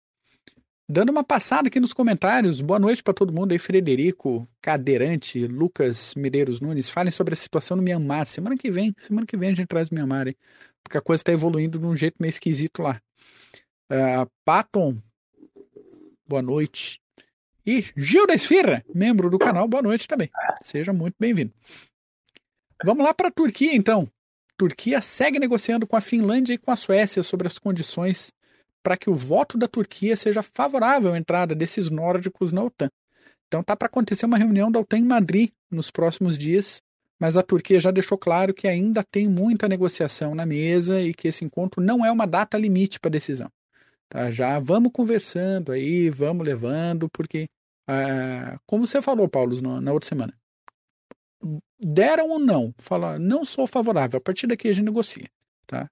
Dando 0.88 1.10
uma 1.10 1.22
passada 1.22 1.68
aqui 1.68 1.78
nos 1.78 1.92
comentários, 1.92 2.60
boa 2.60 2.80
noite 2.80 3.00
para 3.00 3.14
todo 3.14 3.32
mundo 3.32 3.52
aí, 3.52 3.60
Frederico, 3.60 4.44
Cadeirante, 4.60 5.46
Lucas 5.46 6.16
Medeiros 6.16 6.60
Nunes. 6.60 6.88
Falem 6.88 7.12
sobre 7.12 7.32
a 7.32 7.36
situação 7.36 7.76
no 7.76 7.82
Mianmar. 7.84 8.26
Semana 8.26 8.56
que 8.56 8.72
vem, 8.72 8.92
semana 8.98 9.24
que 9.24 9.36
vem 9.36 9.50
a 9.50 9.54
gente 9.54 9.68
traz 9.68 9.88
o 9.88 9.94
Mianmar 9.94 10.26
aí, 10.26 10.36
porque 10.82 10.98
a 10.98 11.00
coisa 11.00 11.20
está 11.20 11.30
evoluindo 11.30 11.78
de 11.78 11.86
um 11.86 11.94
jeito 11.94 12.16
meio 12.18 12.30
esquisito 12.30 12.82
lá. 12.82 13.00
Uh, 13.88 14.28
Patton, 14.44 14.96
boa 16.26 16.42
noite. 16.42 17.00
E 17.66 17.84
Gil 17.96 18.26
da 18.26 18.34
Esfirra, 18.34 18.84
membro 18.94 19.28
do 19.28 19.38
canal, 19.38 19.68
boa 19.68 19.82
noite 19.82 20.08
também. 20.08 20.30
Seja 20.62 20.92
muito 20.92 21.16
bem-vindo. 21.18 21.52
Vamos 22.84 23.04
lá 23.04 23.12
para 23.12 23.28
a 23.28 23.32
Turquia, 23.32 23.74
então. 23.74 24.08
Turquia 24.56 25.00
segue 25.00 25.38
negociando 25.38 25.86
com 25.86 25.96
a 25.96 26.00
Finlândia 26.00 26.54
e 26.54 26.58
com 26.58 26.70
a 26.70 26.76
Suécia 26.76 27.22
sobre 27.22 27.46
as 27.46 27.58
condições 27.58 28.32
para 28.82 28.96
que 28.96 29.10
o 29.10 29.14
voto 29.14 29.58
da 29.58 29.68
Turquia 29.68 30.16
seja 30.16 30.42
favorável 30.42 31.12
à 31.12 31.18
entrada 31.18 31.54
desses 31.54 31.90
nórdicos 31.90 32.50
na 32.52 32.62
OTAN. 32.64 32.90
Então 33.46 33.62
tá 33.62 33.76
para 33.76 33.86
acontecer 33.86 34.26
uma 34.26 34.38
reunião 34.38 34.70
da 34.70 34.80
OTAN 34.80 34.98
em 34.98 35.04
Madrid 35.04 35.50
nos 35.70 35.90
próximos 35.90 36.38
dias, 36.38 36.80
mas 37.18 37.36
a 37.36 37.42
Turquia 37.42 37.78
já 37.78 37.90
deixou 37.90 38.16
claro 38.16 38.54
que 38.54 38.66
ainda 38.66 39.02
tem 39.02 39.28
muita 39.28 39.68
negociação 39.68 40.34
na 40.34 40.46
mesa 40.46 41.00
e 41.00 41.12
que 41.12 41.28
esse 41.28 41.44
encontro 41.44 41.82
não 41.82 42.04
é 42.04 42.10
uma 42.10 42.26
data 42.26 42.56
limite 42.56 42.98
para 42.98 43.10
decisão. 43.10 43.50
Tá? 44.10 44.28
Já 44.28 44.58
vamos 44.58 44.90
conversando 44.92 45.70
aí, 45.70 46.10
vamos 46.10 46.44
levando, 46.44 47.08
porque, 47.08 47.48
é, 47.88 48.58
como 48.66 48.84
você 48.84 49.00
falou, 49.00 49.28
Paulo, 49.28 49.58
na, 49.62 49.80
na 49.80 49.92
outra 49.92 50.08
semana, 50.08 50.34
deram 51.78 52.28
ou 52.28 52.38
não, 52.40 52.74
fala, 52.76 53.18
não 53.20 53.44
sou 53.44 53.68
favorável, 53.68 54.18
a 54.18 54.20
partir 54.20 54.48
daqui 54.48 54.68
a 54.68 54.72
gente 54.72 54.84
negocia. 54.84 55.28
Tá? 55.64 55.88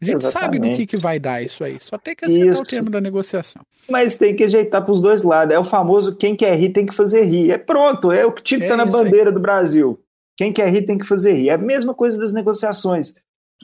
A 0.00 0.04
gente 0.04 0.16
Exatamente. 0.16 0.32
sabe 0.32 0.58
no 0.58 0.76
que, 0.76 0.86
que 0.86 0.96
vai 0.96 1.20
dar 1.20 1.40
isso 1.40 1.62
aí, 1.62 1.78
só 1.80 1.96
tem 1.96 2.16
que 2.16 2.24
aceitar 2.24 2.50
isso. 2.50 2.62
o 2.62 2.66
termo 2.66 2.90
da 2.90 3.00
negociação. 3.00 3.62
Mas 3.88 4.16
tem 4.16 4.34
que 4.34 4.42
ajeitar 4.42 4.82
para 4.82 4.92
os 4.92 5.00
dois 5.00 5.22
lados. 5.22 5.54
É 5.54 5.58
o 5.58 5.64
famoso 5.64 6.16
quem 6.16 6.34
quer 6.34 6.56
rir 6.56 6.70
tem 6.70 6.84
que 6.84 6.94
fazer 6.94 7.22
rir. 7.22 7.52
É 7.52 7.58
pronto, 7.58 8.10
é 8.10 8.26
o 8.26 8.32
que 8.32 8.58
que 8.58 8.64
é 8.64 8.68
tá 8.68 8.76
na 8.76 8.84
bandeira 8.84 9.30
aí. 9.30 9.34
do 9.34 9.40
Brasil. 9.40 10.02
Quem 10.36 10.52
quer 10.52 10.68
rir 10.68 10.82
tem 10.82 10.98
que 10.98 11.06
fazer 11.06 11.34
rir. 11.34 11.48
É 11.48 11.54
a 11.54 11.58
mesma 11.58 11.94
coisa 11.94 12.18
das 12.18 12.32
negociações. 12.32 13.14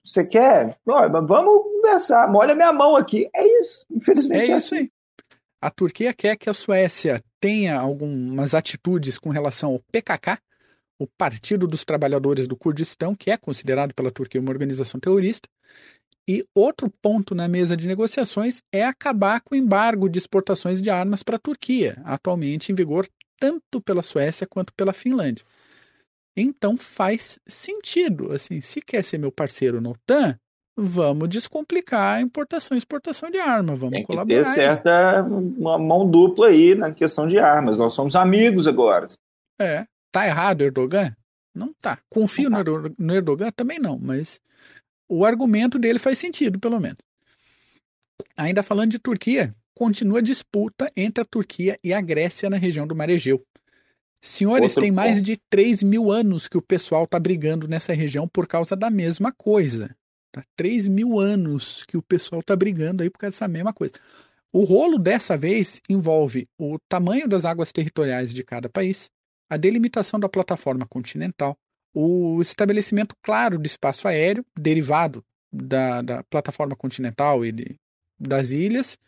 Você 0.05 0.25
quer? 0.25 0.76
vamos 0.87 1.62
conversar. 1.88 2.30
Molha 2.30 2.54
minha 2.54 2.73
mão 2.73 2.97
aqui. 2.97 3.28
É 3.35 3.61
isso. 3.61 3.85
Infelizmente. 3.90 4.40
É, 4.40 4.54
é 4.54 4.57
isso 4.57 4.75
assim. 4.75 4.85
aí. 4.85 4.90
A 5.61 5.71
Turquia 5.71 6.14
quer 6.14 6.37
que 6.37 6.49
a 6.49 6.54
Suécia 6.54 7.23
tenha 7.40 7.78
algumas 7.78 8.54
atitudes 8.54 9.18
com 9.18 9.30
relação 9.30 9.73
ao 9.73 9.80
PKK, 9.90 10.38
o 11.00 11.07
Partido 11.07 11.66
dos 11.66 11.85
Trabalhadores 11.85 12.47
do 12.47 12.57
Kurdistão, 12.57 13.14
que 13.14 13.30
é 13.30 13.37
considerado 13.37 13.92
pela 13.92 14.11
Turquia 14.11 14.40
uma 14.40 14.50
organização 14.50 15.00
terrorista. 15.00 15.49
E 16.28 16.45
outro 16.54 16.92
ponto 17.02 17.35
na 17.35 17.49
mesa 17.49 17.76
de 17.76 17.88
negociações 17.88 18.62
é 18.73 18.85
acabar 18.85 19.40
com 19.40 19.54
o 19.54 19.59
embargo 19.59 20.09
de 20.09 20.18
exportações 20.18 20.83
de 20.83 20.90
armas 20.90 21.23
para 21.23 21.37
a 21.37 21.40
Turquia, 21.40 22.00
atualmente 22.04 22.71
em 22.71 22.75
vigor 22.75 23.09
tanto 23.40 23.80
pela 23.80 24.02
Suécia 24.02 24.47
quanto 24.47 24.73
pela 24.75 24.92
Finlândia. 24.92 25.45
Então 26.37 26.76
faz 26.76 27.38
sentido. 27.49 28.33
Assim, 28.33 28.61
se 28.61 28.80
quer 28.80 29.04
ser 29.04 29.18
meu 29.18 29.33
parceiro 29.33 29.80
na 29.80 29.90
OTAN, 29.90 30.38
vamos 30.80 31.28
descomplicar 31.28 32.18
a 32.18 32.20
importação 32.20 32.76
e 32.76 32.78
exportação 32.78 33.30
de 33.30 33.38
armas, 33.38 33.78
vamos 33.78 33.92
Tem 33.94 34.02
que 34.02 34.06
colaborar. 34.06 34.44
ter 34.44 34.44
certa 34.44 35.23
uma 35.23 35.76
mão 35.76 36.08
dupla 36.08 36.49
aí 36.49 36.75
na 36.75 36.92
questão 36.92 37.26
de 37.28 37.37
armas. 37.38 37.76
Nós 37.76 37.94
somos 37.94 38.14
amigos 38.14 38.66
agora. 38.66 39.06
É. 39.58 39.85
Tá 40.12 40.26
errado 40.26 40.62
Erdogan? 40.62 41.14
Não 41.54 41.73
tá. 41.82 41.99
Confio 42.08 42.49
no 42.49 42.58
Erdo- 42.58 42.94
no 42.99 43.14
Erdogan? 43.14 43.50
Também 43.50 43.78
não, 43.80 43.99
mas 43.99 44.40
o 45.08 45.25
argumento 45.25 45.78
dele 45.78 45.99
faz 45.99 46.18
sentido, 46.18 46.58
pelo 46.61 46.78
menos. 46.78 46.99
Ainda 48.37 48.62
falando 48.62 48.90
de 48.92 48.99
Turquia, 48.99 49.54
continua 49.75 50.18
a 50.18 50.23
disputa 50.23 50.90
entre 50.97 51.23
a 51.23 51.26
Turquia 51.26 51.78
e 51.82 51.92
a 51.92 52.00
Grécia 52.00 52.49
na 52.49 52.56
região 52.56 52.87
do 52.87 52.94
Mar 52.94 53.11
Egeu. 53.11 53.42
Senhores, 54.20 54.73
Outro 54.73 54.82
tem 54.82 54.90
mais 54.90 55.16
ponto. 55.18 55.26
de 55.26 55.37
3 55.49 55.82
mil 55.82 56.11
anos 56.11 56.49
que 56.49 56.58
o 56.58 56.62
pessoal 56.62 57.06
tá 57.06 57.18
brigando 57.20 57.68
nessa 57.68 57.92
região 57.92 58.26
por 58.26 58.47
causa 58.49 58.75
da 58.75 58.90
mesma 58.90 59.30
coisa. 59.32 59.94
Tá? 60.38 60.45
3 60.57 60.87
mil 60.88 61.18
anos 61.18 61.85
que 61.85 61.97
o 61.97 62.02
pessoal 62.02 62.42
tá 62.42 62.54
brigando 62.54 63.02
aí 63.02 63.11
por 63.11 63.18
causa 63.18 63.33
dessa 63.33 63.49
mesma 63.49 63.73
coisa. 63.73 63.95
O 64.52 64.64
rolo 64.64 64.99
dessa 64.99 65.37
vez 65.37 65.80
envolve 65.88 66.49
o 66.59 66.78
tamanho 66.88 67.28
das 67.28 67.45
águas 67.45 67.73
territoriais 67.73 68.33
de 68.33 68.42
cada 68.42 68.68
país, 68.68 69.11
a 69.50 69.57
delimitação 69.57 70.18
da 70.18 70.28
plataforma 70.28 70.87
continental, 70.87 71.57
o 71.92 72.40
estabelecimento 72.40 73.14
claro 73.23 73.59
de 73.59 73.66
espaço 73.66 74.07
aéreo 74.07 74.45
derivado 74.59 75.25
da, 75.52 76.02
da 76.02 76.23
plataforma 76.25 76.76
continental 76.76 77.45
e 77.45 77.52
de- 77.52 77.76
das 78.18 78.50
ilhas, 78.50 78.99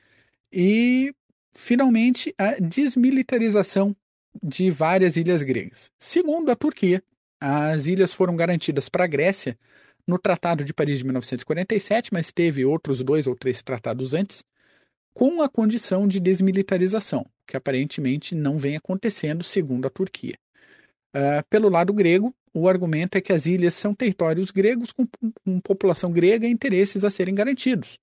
e 0.52 1.12
finalmente 1.54 2.34
a 2.38 2.52
desmilitarização 2.60 3.94
de 4.42 4.70
várias 4.70 5.16
ilhas 5.16 5.42
gregas. 5.42 5.90
Segundo 5.98 6.50
a 6.50 6.56
Turquia, 6.56 7.02
as 7.40 7.86
ilhas 7.86 8.12
foram 8.12 8.36
garantidas 8.36 8.88
para 8.88 9.04
a 9.04 9.08
Grécia 9.08 9.58
no 10.06 10.18
Tratado 10.18 10.64
de 10.64 10.72
Paris 10.72 10.98
de 10.98 11.04
1947, 11.04 12.12
mas 12.12 12.32
teve 12.32 12.64
outros 12.64 13.02
dois 13.02 13.26
ou 13.26 13.34
três 13.34 13.62
tratados 13.62 14.14
antes, 14.14 14.44
com 15.12 15.42
a 15.42 15.48
condição 15.48 16.06
de 16.06 16.20
desmilitarização, 16.20 17.26
que 17.46 17.56
aparentemente 17.56 18.34
não 18.34 18.58
vem 18.58 18.76
acontecendo, 18.76 19.42
segundo 19.42 19.86
a 19.86 19.90
Turquia. 19.90 20.36
Ah, 21.12 21.44
pelo 21.50 21.68
lado 21.68 21.92
grego, 21.92 22.34
o 22.54 22.68
argumento 22.68 23.16
é 23.16 23.20
que 23.20 23.32
as 23.32 23.46
ilhas 23.46 23.74
são 23.74 23.94
territórios 23.94 24.50
gregos 24.50 24.92
com, 24.92 25.06
com 25.44 25.60
população 25.60 26.10
grega 26.10 26.46
e 26.46 26.50
interesses 26.50 27.04
a 27.04 27.10
serem 27.10 27.34
garantidos. 27.34 27.98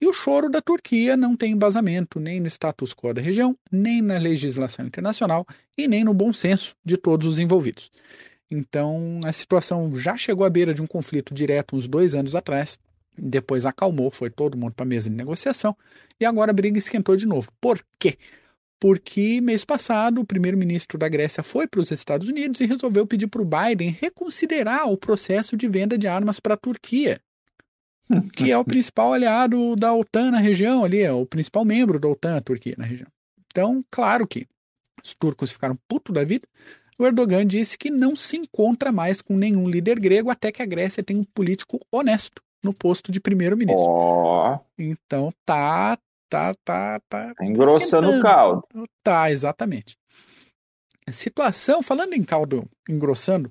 E 0.00 0.06
o 0.06 0.12
choro 0.14 0.48
da 0.48 0.62
Turquia 0.62 1.14
não 1.14 1.36
tem 1.36 1.52
embasamento 1.52 2.18
nem 2.18 2.40
no 2.40 2.46
status 2.46 2.94
quo 2.94 3.12
da 3.12 3.20
região, 3.20 3.54
nem 3.70 4.00
na 4.00 4.16
legislação 4.16 4.86
internacional 4.86 5.46
e 5.76 5.86
nem 5.86 6.02
no 6.02 6.14
bom 6.14 6.32
senso 6.32 6.74
de 6.82 6.96
todos 6.96 7.26
os 7.26 7.38
envolvidos. 7.38 7.90
Então, 8.50 9.20
a 9.24 9.32
situação 9.32 9.96
já 9.96 10.16
chegou 10.16 10.44
à 10.44 10.50
beira 10.50 10.74
de 10.74 10.82
um 10.82 10.86
conflito 10.86 11.32
direto 11.32 11.76
uns 11.76 11.86
dois 11.86 12.14
anos 12.14 12.34
atrás, 12.34 12.78
depois 13.16 13.64
acalmou, 13.64 14.10
foi 14.10 14.28
todo 14.28 14.56
mundo 14.56 14.74
para 14.74 14.84
a 14.84 14.88
mesa 14.88 15.08
de 15.08 15.14
negociação, 15.14 15.76
e 16.18 16.24
agora 16.24 16.50
a 16.50 16.54
briga 16.54 16.78
esquentou 16.78 17.16
de 17.16 17.26
novo. 17.26 17.50
Por 17.60 17.80
quê? 17.98 18.18
Porque 18.80 19.40
mês 19.40 19.64
passado 19.64 20.20
o 20.20 20.24
primeiro-ministro 20.24 20.98
da 20.98 21.08
Grécia 21.08 21.42
foi 21.42 21.68
para 21.68 21.80
os 21.80 21.90
Estados 21.90 22.28
Unidos 22.28 22.60
e 22.60 22.66
resolveu 22.66 23.06
pedir 23.06 23.28
para 23.28 23.42
o 23.42 23.44
Biden 23.44 23.96
reconsiderar 24.00 24.90
o 24.90 24.96
processo 24.96 25.56
de 25.56 25.68
venda 25.68 25.96
de 25.96 26.08
armas 26.08 26.40
para 26.40 26.54
a 26.54 26.56
Turquia, 26.56 27.20
que 28.34 28.50
é 28.50 28.58
o 28.58 28.64
principal 28.64 29.12
aliado 29.12 29.76
da 29.76 29.94
OTAN 29.94 30.32
na 30.32 30.38
região 30.38 30.82
ali, 30.82 31.02
é 31.02 31.12
o 31.12 31.26
principal 31.26 31.64
membro 31.64 32.00
da 32.00 32.08
OTAN, 32.08 32.36
a 32.36 32.40
Turquia, 32.40 32.74
na 32.76 32.84
região. 32.84 33.08
Então, 33.46 33.84
claro 33.90 34.26
que 34.26 34.46
os 35.04 35.14
turcos 35.14 35.52
ficaram 35.52 35.78
putos 35.88 36.14
da 36.14 36.24
vida. 36.24 36.46
O 37.00 37.06
Erdogan 37.06 37.46
disse 37.46 37.78
que 37.78 37.88
não 37.90 38.14
se 38.14 38.36
encontra 38.36 38.92
mais 38.92 39.22
com 39.22 39.34
nenhum 39.34 39.66
líder 39.66 39.98
grego 39.98 40.28
até 40.28 40.52
que 40.52 40.60
a 40.60 40.66
Grécia 40.66 41.02
tenha 41.02 41.18
um 41.18 41.24
político 41.24 41.80
honesto 41.90 42.42
no 42.62 42.74
posto 42.74 43.10
de 43.10 43.18
primeiro-ministro. 43.18 43.86
Ó, 43.88 44.58
Então 44.78 45.32
tá, 45.46 45.96
tá, 46.28 46.52
tá, 46.62 47.00
tá. 47.08 47.34
tá 47.34 47.46
engrossando 47.46 48.10
o 48.10 48.20
caldo. 48.20 48.68
Tá, 49.02 49.30
exatamente. 49.30 49.96
A 51.06 51.12
situação, 51.12 51.82
falando 51.82 52.12
em 52.12 52.22
caldo 52.22 52.68
engrossando, 52.86 53.50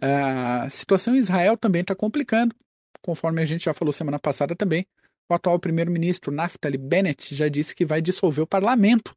a 0.00 0.70
situação 0.70 1.14
em 1.14 1.18
Israel 1.18 1.54
também 1.58 1.82
está 1.82 1.94
complicando, 1.94 2.56
conforme 3.02 3.42
a 3.42 3.44
gente 3.44 3.66
já 3.66 3.74
falou 3.74 3.92
semana 3.92 4.18
passada 4.18 4.56
também. 4.56 4.86
O 5.30 5.34
atual 5.34 5.60
primeiro-ministro 5.60 6.32
Naftali 6.32 6.78
Bennett 6.78 7.34
já 7.34 7.46
disse 7.46 7.74
que 7.74 7.84
vai 7.84 8.00
dissolver 8.00 8.40
o 8.42 8.46
parlamento, 8.46 9.14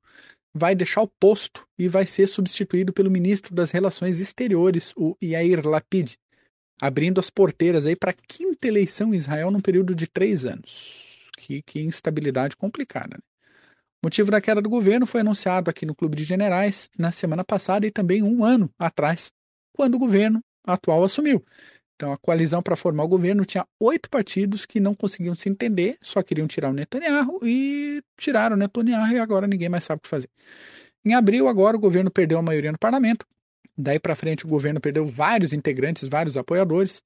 vai 0.53 0.75
deixar 0.75 1.01
o 1.01 1.07
posto 1.07 1.67
e 1.77 1.88
vai 1.88 2.05
ser 2.05 2.27
substituído 2.27 2.91
pelo 2.91 3.12
ministro 3.12 3.53
das 3.53 3.71
Relações 3.71 4.19
Exteriores, 4.19 4.93
o 4.95 5.15
Yair 5.21 5.65
Lapid, 5.67 6.15
abrindo 6.81 7.19
as 7.19 7.29
porteiras 7.29 7.85
aí 7.85 7.95
para 7.95 8.12
a 8.12 8.15
quinta 8.27 8.67
eleição 8.67 9.13
em 9.13 9.17
Israel 9.17 9.51
num 9.51 9.62
período 9.62 9.93
de 9.93 10.07
três 10.07 10.45
anos. 10.45 11.29
Que, 11.38 11.62
que 11.62 11.79
instabilidade 11.79 12.55
complicada. 12.57 13.17
Né? 13.17 13.19
O 14.01 14.07
motivo 14.07 14.31
da 14.31 14.41
queda 14.41 14.62
do 14.62 14.69
governo 14.69 15.05
foi 15.05 15.21
anunciado 15.21 15.69
aqui 15.69 15.85
no 15.85 15.95
Clube 15.95 16.15
de 16.15 16.23
Generais 16.23 16.89
na 16.97 17.12
semana 17.12 17.43
passada 17.43 17.85
e 17.85 17.91
também 17.91 18.23
um 18.23 18.43
ano 18.43 18.69
atrás, 18.77 19.31
quando 19.73 19.95
o 19.95 19.99
governo 19.99 20.41
atual 20.65 21.03
assumiu. 21.03 21.43
Então, 21.99 22.13
a 22.13 22.17
coalizão 22.17 22.62
para 22.62 22.77
formar 22.77 23.03
o 23.03 23.09
governo 23.09 23.43
tinha 23.43 23.67
oito 23.77 24.09
partidos 24.09 24.65
que 24.65 24.79
não 24.79 24.95
conseguiam 24.95 25.35
se 25.35 25.49
entender, 25.49 25.97
só 26.01 26.23
queriam 26.23 26.47
tirar 26.47 26.69
o 26.69 26.73
Netanyahu 26.73 27.41
e 27.43 28.01
tiraram 28.15 28.55
o 28.55 28.59
Netanyahu 28.59 29.12
e 29.12 29.19
agora 29.19 29.45
ninguém 29.45 29.67
mais 29.67 29.83
sabe 29.83 29.99
o 29.99 30.03
que 30.03 30.07
fazer. 30.07 30.29
Em 31.03 31.13
abril, 31.13 31.49
agora, 31.49 31.75
o 31.75 31.79
governo 31.79 32.09
perdeu 32.09 32.39
a 32.39 32.41
maioria 32.41 32.71
no 32.71 32.79
parlamento. 32.79 33.25
Daí 33.77 33.99
para 33.99 34.15
frente, 34.15 34.45
o 34.45 34.47
governo 34.47 34.79
perdeu 34.79 35.05
vários 35.05 35.51
integrantes, 35.51 36.07
vários 36.07 36.38
apoiadores. 36.38 37.03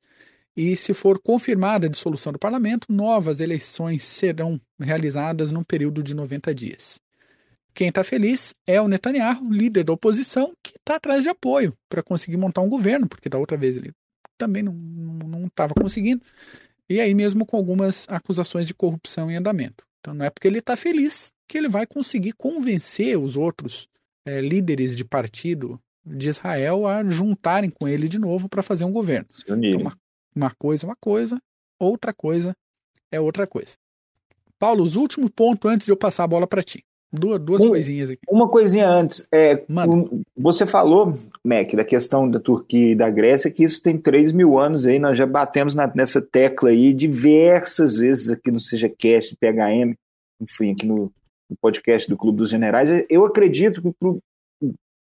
E 0.56 0.77
se 0.77 0.93
for 0.93 1.19
confirmada 1.19 1.88
a 1.88 1.89
dissolução 1.89 2.32
do 2.32 2.38
parlamento, 2.38 2.86
novas 2.93 3.39
eleições 3.39 4.03
serão 4.03 4.62
realizadas 4.79 5.49
num 5.49 5.63
período 5.63 6.03
de 6.03 6.13
90 6.13 6.53
dias. 6.53 7.01
Quem 7.73 7.89
está 7.89 8.03
feliz 8.03 8.53
é 8.67 8.79
o 8.79 8.88
Netanyahu, 8.88 9.51
líder 9.51 9.86
da 9.86 9.93
oposição, 9.93 10.53
que 10.62 10.77
está 10.77 10.97
atrás 10.97 11.23
de 11.23 11.29
apoio 11.29 11.73
para 11.89 12.03
conseguir 12.03 12.38
montar 12.38 12.62
um 12.62 12.69
governo, 12.69 13.10
porque 13.10 13.27
da 13.27 13.39
outra 13.39 13.58
vez 13.58 13.75
ele 13.75 13.91
também 14.38 14.63
não 14.63 15.46
estava 15.48 15.74
conseguindo. 15.74 16.22
E 16.89 17.00
aí 17.00 17.13
mesmo 17.13 17.46
com 17.46 17.58
algumas 17.58 18.08
acusações 18.10 18.67
de 18.67 18.74
corrupção 18.74 19.32
em 19.32 19.36
andamento. 19.36 19.86
Então 20.00 20.13
não 20.13 20.26
é 20.26 20.30
porque 20.30 20.48
ele 20.48 20.60
está 20.60 20.76
feliz 20.76 21.32
que 21.48 21.58
ele 21.58 21.69
vai 21.69 21.86
conseguir 21.86 22.34
convencer 22.34 23.17
os 23.17 23.38
outros 23.38 23.88
é, 24.26 24.41
líderes 24.41 24.96
de 24.96 25.06
partido 25.06 25.80
de 26.06 26.28
Israel 26.28 26.86
a 26.86 27.04
juntarem 27.04 27.69
com 27.69 27.88
ele 27.88 28.10
de 28.10 28.19
novo 28.19 28.50
para 28.50 28.62
fazer 28.62 28.84
um 28.84 28.91
governo. 28.91 29.28
Então, 29.41 29.82
uma, 29.82 29.98
uma 30.36 30.52
coisa 30.52 30.86
é 30.86 30.88
uma 30.88 30.96
coisa, 30.96 31.41
outra 31.80 32.13
coisa 32.13 32.56
é 33.12 33.19
outra 33.19 33.48
coisa. 33.48 33.78
Paulo, 34.60 34.84
os 34.84 34.96
últimos 34.96 35.30
pontos 35.30 35.69
antes 35.72 35.86
de 35.86 35.91
eu 35.91 35.98
passar 35.98 36.24
a 36.24 36.28
bola 36.28 36.48
para 36.48 36.63
ti. 36.63 36.84
Duas, 37.15 37.39
duas 37.39 37.62
Um- 37.62 37.69
coisinhas 37.69 38.10
aqui. 38.10 38.21
Uma 38.28 38.49
coisinha 38.49 38.89
antes, 38.89 39.28
é, 39.32 39.63
um- 39.69 40.23
você 40.36 40.65
falou, 40.65 41.15
Mac, 41.43 41.71
da 41.76 41.86
questão 41.86 42.28
da 42.30 42.39
Turquia 42.39 42.91
e 42.93 42.95
da 42.95 43.08
Grécia, 43.10 43.52
que 43.52 43.63
isso 43.63 43.82
tem 43.84 43.97
3 43.99 44.32
mil 44.32 44.58
anos 44.58 44.84
aí, 44.86 44.97
nós 44.97 45.15
já 45.15 45.26
batemos 45.28 45.76
na- 45.76 45.91
nessa 45.95 46.19
tecla 46.21 46.69
aí 46.71 46.91
diversas 46.93 47.97
vezes 47.97 48.32
aqui 48.32 48.49
no 48.49 48.60
SejaCast, 48.60 49.36
PHM, 49.36 49.93
enfim, 50.41 50.71
aqui 50.71 50.88
no, 50.88 51.12
no 51.49 51.56
podcast 51.62 52.10
do 52.10 52.17
Clube 52.17 52.39
dos 52.39 52.49
Generais. 52.49 52.89
Eu 53.08 53.23
acredito 53.26 53.80
que, 53.82 53.93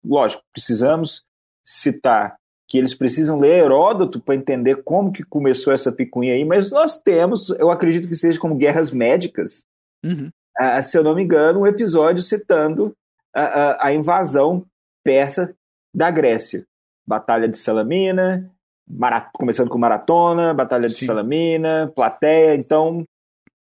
lógico, 0.06 0.42
precisamos 0.54 1.24
citar 1.64 2.38
que 2.68 2.78
eles 2.78 2.94
precisam 2.94 3.40
ler 3.40 3.64
Heródoto 3.64 4.22
para 4.22 4.36
entender 4.36 4.84
como 4.84 5.12
que 5.12 5.24
começou 5.24 5.74
essa 5.74 5.92
picuinha 5.92 6.34
aí, 6.36 6.46
mas 6.46 6.72
nós 6.72 7.02
temos, 7.02 7.50
eu 7.50 7.70
acredito 7.72 8.08
que 8.08 8.16
seja 8.16 8.40
como 8.40 8.56
guerras 8.56 8.92
médicas, 8.92 9.64
Uhum. 10.06 10.30
Ah, 10.60 10.82
se 10.82 10.98
eu 10.98 11.04
não 11.04 11.16
me 11.16 11.24
engano, 11.24 11.62
um 11.62 11.68
episódio 11.68 12.22
citando 12.22 12.94
a, 13.34 13.42
a- 13.44 13.88
a 13.88 13.94
invasão 13.94 14.66
persa 15.04 15.56
da 15.94 16.12
Grécia. 16.12 16.66
Batalha 17.08 17.48
de 17.48 17.58
Salamina, 17.58 18.52
mara- 18.88 19.30
começando 19.34 19.70
com 19.70 19.78
Maratona, 19.80 20.54
Batalha 20.54 20.88
de 20.88 20.94
Sim. 20.96 21.06
Salamina, 21.08 21.92
Plateia. 21.96 22.54
Então, 22.56 23.04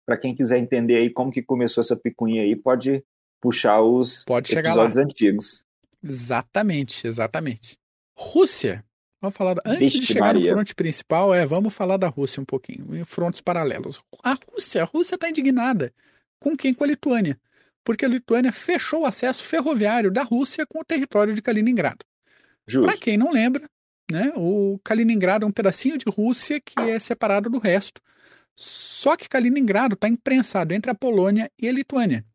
para 0.08 0.18
quem 0.18 0.34
quiser 0.36 0.58
entender 0.58 0.96
aí 0.96 1.10
como 1.10 1.32
que 1.32 1.44
começou 1.44 1.82
essa 1.82 1.96
picuinha 1.96 2.42
aí, 2.42 2.56
pode 2.56 3.04
puxar 3.40 3.82
os 3.82 4.24
Pode 4.26 4.52
episódios 4.58 4.98
antigos. 4.98 5.64
Exatamente, 6.04 7.06
exatamente. 7.08 7.78
Rússia. 8.18 8.84
Vamos 9.22 9.36
falar. 9.36 9.56
Antes 9.66 9.80
Vixe 9.80 10.00
de 10.00 10.06
chegar 10.08 10.28
Maria. 10.28 10.50
no 10.52 10.56
fronte 10.58 10.76
principal, 10.76 11.34
é, 11.34 11.46
vamos 11.46 11.74
falar 11.74 11.98
da 11.98 12.08
Rússia 12.08 12.42
um 12.42 12.46
pouquinho, 12.46 12.96
em 12.96 13.04
frontes 13.04 13.42
paralelos. 13.42 14.00
A 14.24 14.36
Rússia, 14.52 14.82
a 14.84 14.86
Rússia 14.86 15.16
está 15.16 15.30
indignada. 15.30 15.92
Com 16.40 16.56
quem? 16.56 16.74
Com 16.74 16.84
a 16.84 16.88
Lituânia. 16.88 17.40
Porque 17.84 18.06
a 18.06 18.10
Lituânia 18.10 18.52
fechou 18.52 19.02
o 19.02 19.06
acesso 19.06 19.44
ferroviário 19.44 20.12
da 20.12 20.24
Rússia 20.24 20.66
com 20.66 20.80
o 20.80 20.86
território 20.86 21.34
de 21.34 21.42
Kaliningrado. 21.42 22.06
Para 22.86 22.98
quem 22.98 23.18
não 23.18 23.32
lembra, 23.32 23.70
né, 24.12 24.34
o 24.36 24.80
Kaliningrado 24.84 25.46
é 25.46 25.48
um 25.48 25.52
pedacinho 25.52 25.98
de 25.98 26.06
Rússia 26.10 26.60
que 26.60 26.80
é 26.80 27.00
separado 27.00 27.50
do 27.50 27.60
resto. 27.60 28.02
Só 28.56 29.16
que 29.16 29.30
Kaliningrado 29.30 29.94
está 29.94 30.08
imprensado 30.10 30.74
entre 30.74 30.92
a 30.92 30.96
Polônia 30.96 31.50
e 31.60 31.68
a 31.70 31.72
Lituânia. 31.72 32.26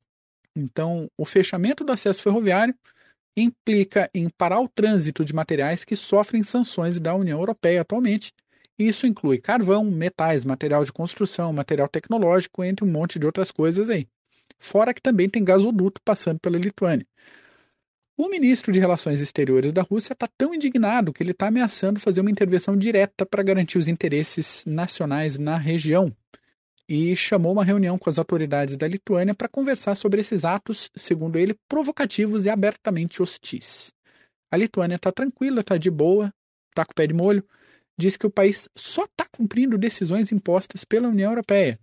Então, 0.55 1.11
o 1.19 1.25
fechamento 1.25 1.83
do 1.85 1.93
acesso 1.93 2.23
ferroviário 2.23 2.75
implica 3.37 4.11
em 4.15 4.29
parar 4.29 4.61
o 4.61 4.69
trânsito 4.69 5.25
de 5.25 5.35
materiais 5.35 5.85
que 5.85 5.97
sofrem 5.97 6.43
sanções 6.43 7.01
da 7.01 7.15
União 7.15 7.39
Europeia 7.39 7.81
atualmente. 7.81 8.33
Isso 8.79 9.07
inclui 9.07 9.39
carvão, 9.39 9.85
metais, 9.85 10.45
material 10.45 10.85
de 10.85 10.93
construção, 10.93 11.53
material 11.53 11.89
tecnológico, 11.89 12.65
entre 12.65 12.85
um 12.85 12.91
monte 12.91 13.19
de 13.19 13.27
outras 13.27 13.51
coisas 13.51 13.91
aí. 13.91 14.09
Fora 14.59 14.95
que 14.95 15.03
também 15.03 15.29
tem 15.29 15.45
gasoduto 15.45 16.01
passando 16.05 16.39
pela 16.39 16.59
Lituânia. 16.59 17.07
O 18.17 18.29
ministro 18.29 18.73
de 18.73 18.79
Relações 18.79 19.21
Exteriores 19.21 19.73
da 19.73 19.83
Rússia 19.83 20.13
está 20.13 20.29
tão 20.29 20.55
indignado 20.55 21.13
que 21.13 21.23
ele 21.23 21.33
está 21.33 21.49
ameaçando 21.49 21.99
fazer 21.99 22.21
uma 22.21 22.31
intervenção 22.31 22.77
direta 22.77 23.27
para 23.27 23.43
garantir 23.43 23.79
os 23.79 23.89
interesses 23.89 24.63
nacionais 24.67 25.39
na 25.39 25.57
região 25.57 26.15
e 26.89 27.17
chamou 27.17 27.53
uma 27.53 27.65
reunião 27.65 27.99
com 27.99 28.11
as 28.11 28.19
autoridades 28.19 28.77
da 28.77 28.87
Lituânia 28.87 29.35
para 29.35 29.49
conversar 29.49 29.95
sobre 29.95 30.21
esses 30.21 30.45
atos, 30.45 30.91
segundo 30.95 31.39
ele, 31.39 31.57
provocativos 31.69 32.45
e 32.45 32.51
abertamente 32.51 33.23
hostis. 33.23 33.95
A 34.51 34.57
Lituânia 34.57 34.97
está 34.97 35.11
tranquila, 35.11 35.63
está 35.63 35.79
de 35.79 35.91
boa, 35.91 36.33
está 36.69 36.85
com 36.85 36.93
o 36.93 36.95
pé 36.95 37.07
de 37.07 37.15
molho, 37.15 37.43
diz 38.03 38.17
que 38.17 38.27
o 38.27 38.31
país 38.31 38.69
só 38.75 39.05
está 39.05 39.25
cumprindo 39.31 39.79
decisões 39.79 40.33
impostas 40.33 40.85
pela 40.85 41.09
União 41.09 41.31
Europeia. 41.31 41.79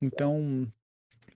Então, 0.00 0.66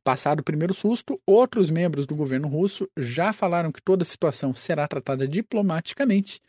passado 0.04 0.40
o 0.40 0.44
primeiro 0.44 0.72
susto, 0.72 1.20
outros 1.26 1.70
membros 1.70 2.06
do 2.06 2.14
governo 2.14 2.48
russo 2.48 2.88
já 2.96 3.32
falaram 3.32 3.72
que 3.72 3.82
toda 3.82 4.02
a 4.02 4.06
situação 4.06 4.54
será 4.54 4.86
tratada 4.86 5.26
diplomaticamente 5.26 6.40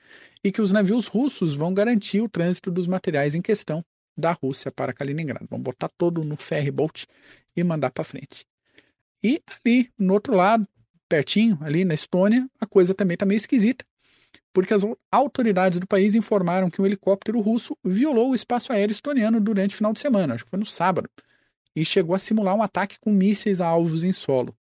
e 0.43 0.51
que 0.51 0.61
os 0.61 0.71
navios 0.71 1.07
russos 1.07 1.55
vão 1.55 1.73
garantir 1.73 2.21
o 2.21 2.29
trânsito 2.29 2.69
dos 2.69 2.85
materiais 2.85 3.33
em 3.33 3.41
questão 3.41 3.83
da 4.15 4.33
Rússia 4.33 4.71
para 4.71 4.93
Kaliningrado. 4.93 5.47
Vamos 5.49 5.63
botar 5.63 5.89
todo 5.97 6.23
no 6.23 6.37
ferry 6.37 6.71
boat 6.71 7.07
e 7.55 7.63
mandar 7.63 7.89
para 7.89 8.03
frente. 8.03 8.45
E 9.23 9.41
ali, 9.47 9.89
no 9.97 10.13
outro 10.13 10.35
lado, 10.35 10.67
pertinho, 11.07 11.57
ali 11.61 11.83
na 11.83 11.93
Estônia, 11.93 12.47
a 12.61 12.65
coisa 12.65 12.93
também 12.93 13.15
está 13.15 13.25
meio 13.25 13.37
esquisita, 13.37 13.83
porque 14.53 14.73
as 14.73 14.83
autoridades 15.11 15.79
do 15.79 15.87
país 15.87 16.15
informaram 16.15 16.69
que 16.69 16.81
um 16.81 16.85
helicóptero 16.85 17.39
russo 17.39 17.77
violou 17.83 18.31
o 18.31 18.35
espaço 18.35 18.73
aéreo 18.73 18.91
estoniano 18.91 19.39
durante 19.39 19.73
o 19.73 19.77
final 19.77 19.93
de 19.93 19.99
semana, 19.99 20.33
acho 20.33 20.43
que 20.43 20.49
foi 20.49 20.59
no 20.59 20.65
sábado, 20.65 21.09
e 21.75 21.85
chegou 21.85 22.15
a 22.15 22.19
simular 22.19 22.55
um 22.55 22.63
ataque 22.63 22.97
com 22.99 23.11
mísseis 23.11 23.61
a 23.61 23.67
alvos 23.67 24.03
em 24.03 24.11
solo. 24.11 24.55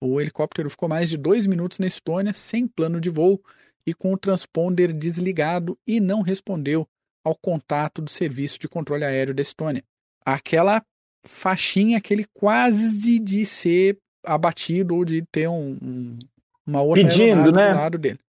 O 0.00 0.20
helicóptero 0.20 0.70
ficou 0.70 0.88
mais 0.88 1.10
de 1.10 1.16
dois 1.16 1.46
minutos 1.46 1.78
na 1.78 1.86
Estônia, 1.86 2.32
sem 2.32 2.66
plano 2.66 3.00
de 3.00 3.10
voo 3.10 3.40
e 3.86 3.92
com 3.92 4.12
o 4.12 4.18
transponder 4.18 4.92
desligado 4.92 5.78
e 5.86 6.00
não 6.00 6.20
respondeu 6.20 6.86
ao 7.24 7.34
contato 7.34 8.00
do 8.00 8.10
Serviço 8.10 8.58
de 8.58 8.68
Controle 8.68 9.04
Aéreo 9.04 9.34
da 9.34 9.42
Estônia. 9.42 9.84
Aquela 10.24 10.82
faixinha, 11.24 11.98
aquele 11.98 12.24
quase 12.32 13.18
de 13.18 13.44
ser 13.44 13.98
abatido 14.24 14.94
ou 14.94 15.04
de 15.04 15.22
ter 15.30 15.48
um, 15.48 15.76
um 15.82 16.18
uma 16.66 16.82
outra 16.82 17.02
Pedindo, 17.02 17.52
né? 17.52 17.72
do 17.72 17.76
lado 17.76 17.98
dele. 17.98 18.20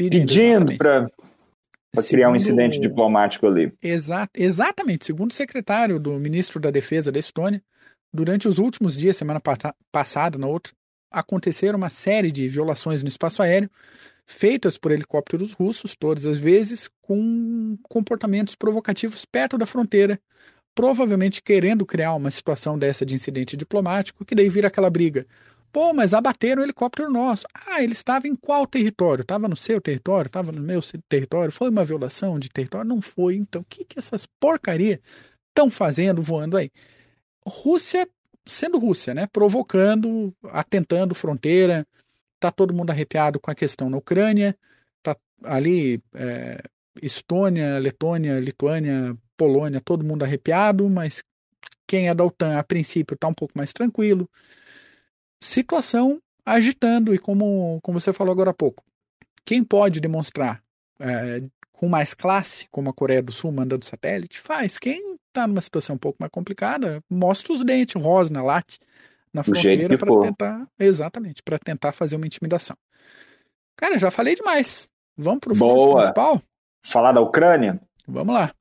Pedindo, 0.00 0.26
Pedindo 0.28 0.78
para 0.78 1.10
criar 2.08 2.30
um 2.30 2.36
incidente 2.36 2.80
diplomático 2.80 3.46
ali. 3.46 3.70
Exa 3.82 4.26
exatamente. 4.34 5.04
Segundo 5.04 5.30
o 5.30 5.34
secretário 5.34 6.00
do 6.00 6.18
ministro 6.18 6.58
da 6.58 6.70
Defesa 6.70 7.12
da 7.12 7.18
Estônia, 7.18 7.62
durante 8.10 8.48
os 8.48 8.58
últimos 8.58 8.96
dias, 8.96 9.18
semana 9.18 9.42
passada, 9.92 10.38
na 10.38 10.46
outra, 10.46 10.72
aconteceram 11.10 11.76
uma 11.76 11.90
série 11.90 12.32
de 12.32 12.48
violações 12.48 13.02
no 13.02 13.08
espaço 13.08 13.42
aéreo, 13.42 13.68
feitas 14.26 14.78
por 14.78 14.90
helicópteros 14.90 15.52
russos, 15.52 15.94
todas 15.94 16.24
as 16.24 16.38
vezes, 16.38 16.88
com 17.02 17.76
comportamentos 17.82 18.54
provocativos 18.54 19.26
perto 19.26 19.58
da 19.58 19.66
fronteira, 19.66 20.18
provavelmente 20.74 21.42
querendo 21.42 21.84
criar 21.84 22.14
uma 22.14 22.30
situação 22.30 22.78
dessa 22.78 23.04
de 23.04 23.14
incidente 23.14 23.54
diplomático, 23.54 24.24
que 24.24 24.34
daí 24.34 24.48
vira 24.48 24.68
aquela 24.68 24.88
briga. 24.88 25.26
Pô, 25.72 25.92
mas 25.92 26.14
abateram 26.14 26.62
o 26.62 26.64
helicóptero 26.64 27.10
nosso. 27.10 27.46
Ah, 27.54 27.82
ele 27.82 27.92
estava 27.92 28.26
em 28.26 28.34
qual 28.34 28.66
território? 28.66 29.22
Estava 29.22 29.48
no 29.48 29.56
seu 29.56 29.80
território? 29.80 30.28
Estava 30.28 30.52
no 30.52 30.60
meu 30.60 30.80
território? 31.08 31.52
Foi 31.52 31.68
uma 31.70 31.84
violação 31.84 32.38
de 32.38 32.48
território? 32.48 32.88
Não 32.88 33.00
foi. 33.00 33.36
Então, 33.36 33.62
o 33.62 33.64
que, 33.64 33.84
que 33.84 33.98
essas 33.98 34.26
porcaria 34.40 35.00
estão 35.48 35.70
fazendo 35.70 36.22
voando 36.22 36.56
aí? 36.56 36.70
Rússia 37.46 38.08
sendo 38.46 38.78
Rússia, 38.78 39.14
né? 39.14 39.28
Provocando, 39.28 40.34
atentando 40.44 41.14
fronteira, 41.14 41.86
Tá 42.40 42.50
todo 42.50 42.72
mundo 42.72 42.90
arrepiado 42.90 43.38
com 43.38 43.50
a 43.50 43.54
questão 43.54 43.90
na 43.90 43.98
Ucrânia, 43.98 44.56
tá 45.02 45.14
ali 45.44 46.02
é, 46.14 46.62
Estônia, 47.02 47.78
Letônia, 47.78 48.40
Lituânia, 48.40 49.14
Polônia, 49.36 49.78
todo 49.84 50.04
mundo 50.06 50.22
arrepiado, 50.24 50.88
mas 50.88 51.22
quem 51.86 52.08
é 52.08 52.14
da 52.14 52.24
OTAN 52.24 52.58
a 52.58 52.64
princípio 52.64 53.14
está 53.14 53.28
um 53.28 53.34
pouco 53.34 53.52
mais 53.54 53.74
tranquilo. 53.74 54.26
Situação 55.40 56.20
agitando, 56.44 57.14
e 57.14 57.18
como, 57.18 57.78
como 57.82 58.00
você 58.00 58.12
falou 58.12 58.32
agora 58.32 58.50
há 58.50 58.54
pouco, 58.54 58.82
quem 59.44 59.62
pode 59.64 60.00
demonstrar 60.00 60.62
é, 60.98 61.42
com 61.72 61.88
mais 61.88 62.12
classe, 62.12 62.68
como 62.70 62.90
a 62.90 62.92
Coreia 62.92 63.22
do 63.22 63.32
Sul 63.32 63.50
mandando 63.52 63.84
satélite, 63.84 64.38
faz. 64.38 64.78
Quem 64.78 65.16
está 65.28 65.46
numa 65.46 65.60
situação 65.60 65.96
um 65.96 65.98
pouco 65.98 66.18
mais 66.20 66.30
complicada, 66.30 67.02
mostra 67.08 67.52
os 67.52 67.64
dentes, 67.64 68.00
rosna, 68.00 68.42
late 68.42 68.78
na 69.32 69.42
fronteira 69.42 69.96
para 69.96 70.20
tentar, 70.20 70.68
exatamente, 70.78 71.42
para 71.42 71.58
tentar 71.58 71.92
fazer 71.92 72.16
uma 72.16 72.26
intimidação. 72.26 72.76
Cara, 73.76 73.98
já 73.98 74.10
falei 74.10 74.34
demais. 74.34 74.90
Vamos 75.16 75.40
para 75.40 75.52
o 75.52 75.96
principal? 75.96 76.42
Falar 76.84 77.12
da 77.12 77.20
Ucrânia? 77.20 77.80
Vamos 78.06 78.34
lá. 78.34 78.52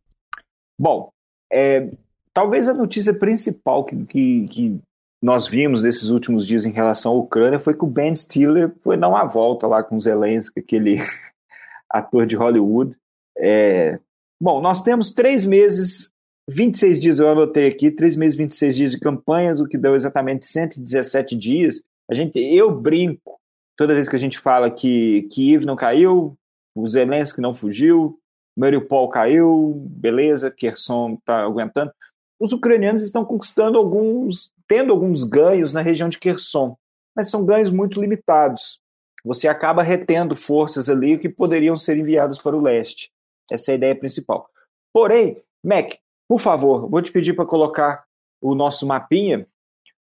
Bom, 0.78 1.12
é, 1.52 1.89
talvez 2.34 2.68
a 2.68 2.74
notícia 2.74 3.13
principal 3.13 3.84
que, 3.84 4.06
que, 4.06 4.48
que, 4.48 4.82
nós 5.22 5.48
vimos 5.48 5.84
nesses 5.84 6.10
últimos 6.10 6.46
dias 6.48 6.66
em 6.66 6.72
relação 6.72 7.14
à 7.14 7.16
Ucrânia 7.16 7.60
foi 7.60 7.74
que 7.74 7.84
o 7.84 7.88
Ben 7.88 8.16
Stiller 8.16 8.72
foi 8.82 8.98
dar 8.98 9.10
uma 9.10 9.26
volta 9.26 9.68
lá 9.68 9.84
com 9.84 10.00
Zelensky, 10.00 10.60
aquele 10.60 10.98
ator 11.90 12.26
de 12.26 12.36
Hollywood. 12.36 12.98
É, 13.38 14.00
bom, 14.42 14.62
nós 14.62 14.82
temos 14.82 15.12
três 15.12 15.46
meses 15.46 16.12
26 16.50 17.00
dias, 17.00 17.20
eu 17.20 17.30
anotei 17.30 17.68
aqui, 17.68 17.92
3 17.92 18.16
meses, 18.16 18.36
26 18.36 18.76
dias 18.76 18.92
de 18.92 19.00
campanhas, 19.00 19.62
o 19.62 19.68
que 19.68 19.78
deu 19.78 19.96
exatamente 19.96 20.46
117 20.46 21.36
dias. 21.36 21.84
A 22.10 22.16
gente, 22.16 22.40
eu 22.40 22.72
brinco 22.72 23.40
toda 23.78 23.94
vez 23.94 24.10
que 24.10 24.16
a 24.16 24.20
gente 24.20 24.40
fala 24.40 24.72
que 24.72 25.28
Kiev 25.32 25.64
não 25.64 25.76
caiu, 25.76 26.36
o 26.76 26.90
Zelensky 26.90 27.40
não 27.40 27.54
fugiu, 27.54 28.20
Mariupol 28.58 29.08
caiu, 29.10 29.76
beleza, 29.90 30.52
Kherson 30.52 31.14
está 31.14 31.44
aguentando. 31.44 31.92
Os 32.40 32.52
ucranianos 32.52 33.04
estão 33.04 33.24
conquistando 33.24 33.78
alguns, 33.78 34.52
tendo 34.70 34.94
alguns 34.94 35.24
ganhos 35.24 35.74
na 35.74 35.82
região 35.82 36.08
de 36.08 36.20
Kherson, 36.20 36.78
mas 37.16 37.30
são 37.30 37.44
ganhos 37.44 37.72
muito 37.72 38.00
limitados. 38.00 38.80
Você 39.26 39.48
acaba 39.48 39.84
retendo 39.84 40.36
forças 40.36 40.90
ali 40.90 41.18
que 41.18 41.28
poderiam 41.28 41.76
ser 41.76 41.98
enviadas 41.98 42.38
para 42.38 42.56
o 42.56 42.62
leste. 42.62 43.12
Essa 43.52 43.72
é 43.72 43.74
a 43.74 43.76
ideia 43.76 43.96
principal. 43.96 44.48
Porém, 44.94 45.42
Mac, 45.64 45.96
por 46.28 46.40
favor, 46.40 46.88
vou 46.88 47.02
te 47.02 47.12
pedir 47.12 47.34
para 47.34 47.46
colocar 47.46 48.06
o 48.40 48.54
nosso 48.54 48.86
mapinha 48.86 49.48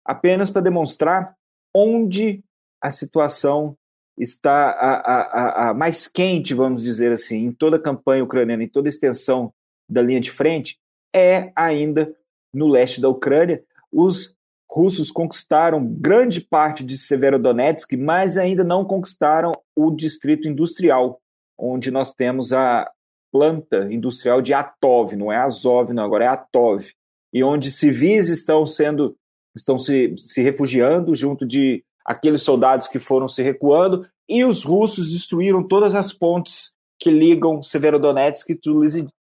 apenas 0.04 0.50
para 0.50 0.62
demonstrar 0.62 1.36
onde 1.74 2.44
a 2.82 2.90
situação 2.90 3.78
está 4.18 4.72
a, 4.72 4.92
a, 4.96 5.70
a, 5.70 5.74
mais 5.74 6.08
quente, 6.08 6.54
vamos 6.54 6.82
dizer 6.82 7.12
assim, 7.12 7.46
em 7.46 7.52
toda 7.52 7.78
a 7.78 7.82
campanha 7.82 8.24
ucraniana, 8.24 8.64
em 8.64 8.68
toda 8.68 8.88
a 8.88 8.90
extensão 8.90 9.54
da 9.88 10.02
linha 10.02 10.20
de 10.20 10.32
frente, 10.32 10.80
é 11.14 11.52
ainda 11.56 12.16
no 12.54 12.68
leste 12.68 13.00
da 13.00 13.10
Ucrânia. 13.10 13.64
Os 13.92 14.37
russos 14.70 15.12
conquistaram 15.12 15.86
grande 15.86 16.42
parte 16.42 16.84
de 16.84 16.98
Severodonetsk, 16.98 17.94
mas 17.98 18.38
ainda 18.38 18.64
não 18.64 18.84
conquistaram 18.84 19.52
o 19.76 19.92
distrito 19.92 20.48
industrial, 20.48 21.22
onde 21.58 21.90
nós 21.90 22.14
temos 22.14 22.52
a, 22.52 22.90
planta 23.32 23.88
industrial 23.92 24.42
de 24.42 24.54
Atov, 24.54 25.16
não 25.16 25.32
é 25.32 25.38
Azov, 25.38 25.94
não, 25.94 26.04
agora 26.04 26.26
é 26.26 26.28
Atov, 26.28 26.92
e 27.34 27.44
onde 27.44 27.72
civis 27.72 28.30
estão 28.30 28.66
sendo 28.66 29.16
estão 29.56 29.78
se, 29.78 30.14
se 30.18 30.42
refugiando 30.42 31.16
junto 31.16 31.46
de 31.46 31.84
aqueles 32.06 32.44
soldados 32.44 32.88
que 32.88 33.00
foram 33.00 33.28
se 33.28 33.42
recuando, 33.42 34.08
e 34.30 34.46
os 34.46 34.64
russos 34.64 35.12
destruíram 35.12 35.68
todas 35.68 35.96
as 35.96 36.14
pontes 36.14 36.76
que 37.00 37.10
ligam 37.10 37.64
Severodonetsk 37.64 38.50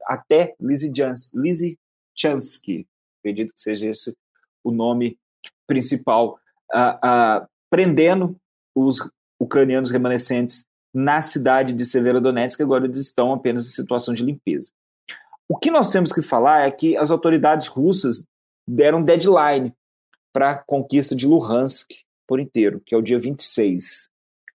até 0.07 0.55
Lysychansk, 0.61 1.77
acredito 3.21 3.55
que 3.55 3.61
seja 3.61 3.89
esse 3.89 4.17
o 4.65 4.71
nome 4.71 5.19
principal, 5.67 6.39
uh, 6.75 7.07
uh, 7.07 7.47
prendendo 7.71 8.37
os 8.75 8.99
ucranianos 9.41 9.91
remanescentes 9.91 10.65
na 10.95 11.23
cidade 11.23 11.73
de 11.73 11.87
Severodonetsk, 11.87 12.61
agora 12.61 12.85
eles 12.85 12.99
estão 12.99 13.33
apenas 13.33 13.67
em 13.67 13.71
situação 13.71 14.13
de 14.13 14.23
limpeza. 14.23 14.73
O 15.49 15.57
que 15.57 15.71
nós 15.71 15.91
temos 15.91 16.13
que 16.13 16.23
falar 16.23 16.67
é 16.67 16.71
que 16.71 16.97
as 16.97 17.11
autoridades 17.11 17.67
russas 17.67 18.27
deram 18.67 19.03
deadline 19.03 19.73
para 20.33 20.53
a 20.53 20.55
conquista 20.57 21.15
de 21.15 21.27
Luhansk 21.27 21.91
por 22.27 22.41
inteiro, 22.41 22.81
que 22.85 22.95
é 22.95 22.99
o 22.99 23.03
dia 23.03 23.19
26. 23.19 24.09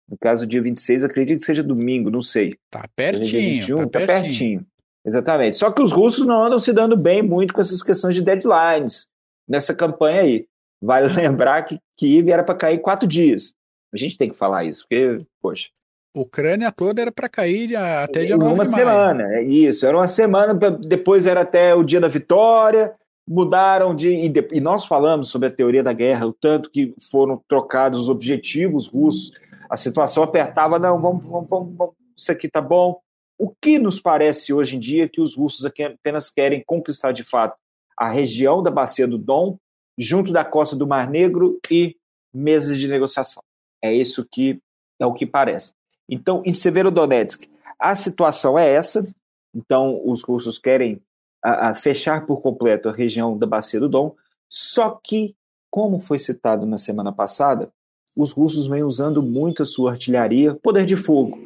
No 0.09 0.17
caso, 0.17 0.47
dia 0.47 0.61
26, 0.61 1.03
acredito 1.03 1.39
que 1.39 1.45
seja 1.45 1.61
domingo, 1.61 2.09
não 2.09 2.21
sei. 2.21 2.55
Tá 2.71 2.85
pertinho, 2.95 3.61
21, 3.61 3.77
tá, 3.77 3.99
pertinho. 3.99 4.07
tá 4.07 4.21
pertinho. 4.21 4.67
Exatamente. 5.05 5.57
Só 5.57 5.71
que 5.71 5.81
os 5.81 5.91
russos 5.91 6.25
não 6.25 6.43
andam 6.43 6.59
se 6.59 6.73
dando 6.73 6.95
bem 6.95 7.21
muito 7.21 7.53
com 7.53 7.61
essas 7.61 7.83
questões 7.83 8.15
de 8.15 8.21
deadlines 8.21 9.09
nessa 9.47 9.73
campanha 9.73 10.21
aí. 10.21 10.47
Vale 10.81 11.07
lembrar 11.15 11.63
que 11.63 11.79
Kiev 11.97 12.29
era 12.29 12.43
para 12.43 12.55
cair 12.55 12.79
quatro 12.79 13.07
dias. 13.07 13.53
A 13.93 13.97
gente 13.97 14.17
tem 14.17 14.29
que 14.29 14.35
falar 14.35 14.65
isso, 14.65 14.83
porque, 14.83 15.25
poxa, 15.41 15.69
Ucrânia 16.15 16.71
toda 16.71 17.01
era 17.01 17.11
para 17.11 17.29
cair 17.29 17.75
até 17.75 18.25
dia 18.25 18.37
9 18.37 18.53
Uma 18.53 18.65
semana, 18.65 19.35
é 19.35 19.43
isso. 19.43 19.85
Era 19.85 19.97
uma 19.97 20.07
semana, 20.07 20.53
depois 20.53 21.27
era 21.27 21.41
até 21.41 21.75
o 21.75 21.83
dia 21.83 21.99
da 21.99 22.07
vitória, 22.07 22.93
mudaram 23.27 23.95
de 23.95 24.09
e, 24.09 24.29
de. 24.29 24.47
e, 24.51 24.59
nós 24.59 24.85
falamos 24.85 25.29
sobre 25.29 25.47
a 25.47 25.51
teoria 25.51 25.83
da 25.83 25.93
guerra, 25.93 26.25
o 26.25 26.33
tanto 26.33 26.71
que 26.71 26.93
foram 27.11 27.41
trocados 27.47 27.99
os 27.99 28.09
objetivos 28.09 28.87
russos, 28.87 29.31
a 29.69 29.77
situação 29.77 30.23
apertava, 30.23 30.79
não, 30.79 30.99
vamos, 30.99 31.23
vamos, 31.23 31.47
vamos 31.49 31.93
isso 32.17 32.31
aqui 32.31 32.49
tá 32.49 32.61
bom. 32.61 32.99
O 33.37 33.53
que 33.61 33.77
nos 33.77 33.99
parece 33.99 34.51
hoje 34.51 34.75
em 34.75 34.79
dia 34.79 35.03
é 35.03 35.07
que 35.07 35.21
os 35.21 35.35
russos 35.35 35.65
apenas 35.65 36.31
querem 36.31 36.63
conquistar 36.65 37.11
de 37.11 37.23
fato 37.23 37.55
a 37.95 38.09
região 38.09 38.63
da 38.63 38.71
bacia 38.71 39.07
do 39.07 39.17
Dom, 39.17 39.57
junto 39.97 40.31
da 40.31 40.45
costa 40.45 40.75
do 40.75 40.87
Mar 40.87 41.09
Negro 41.09 41.59
e 41.71 41.95
meses 42.33 42.77
de 42.77 42.87
negociação. 42.87 43.41
É 43.81 43.93
isso 43.93 44.25
que 44.29 44.59
é 44.99 45.05
o 45.05 45.13
que 45.13 45.25
parece. 45.25 45.73
Então, 46.09 46.41
em 46.45 46.51
Severodonetsk, 46.51 47.47
a 47.79 47.95
situação 47.95 48.57
é 48.57 48.69
essa. 48.69 49.07
Então, 49.53 50.01
os 50.05 50.23
russos 50.23 50.57
querem 50.57 51.01
a, 51.43 51.69
a 51.69 51.75
fechar 51.75 52.25
por 52.25 52.41
completo 52.41 52.89
a 52.89 52.93
região 52.93 53.37
da 53.37 53.45
bacia 53.45 53.79
do 53.79 53.89
Dom. 53.89 54.15
Só 54.49 54.99
que, 55.03 55.35
como 55.69 55.99
foi 55.99 56.19
citado 56.19 56.65
na 56.65 56.77
semana 56.77 57.11
passada, 57.11 57.71
os 58.15 58.31
russos 58.31 58.67
vêm 58.67 58.83
usando 58.83 59.21
muito 59.21 59.61
a 59.61 59.65
sua 59.65 59.91
artilharia, 59.91 60.55
poder 60.55 60.85
de 60.85 60.97
fogo 60.97 61.39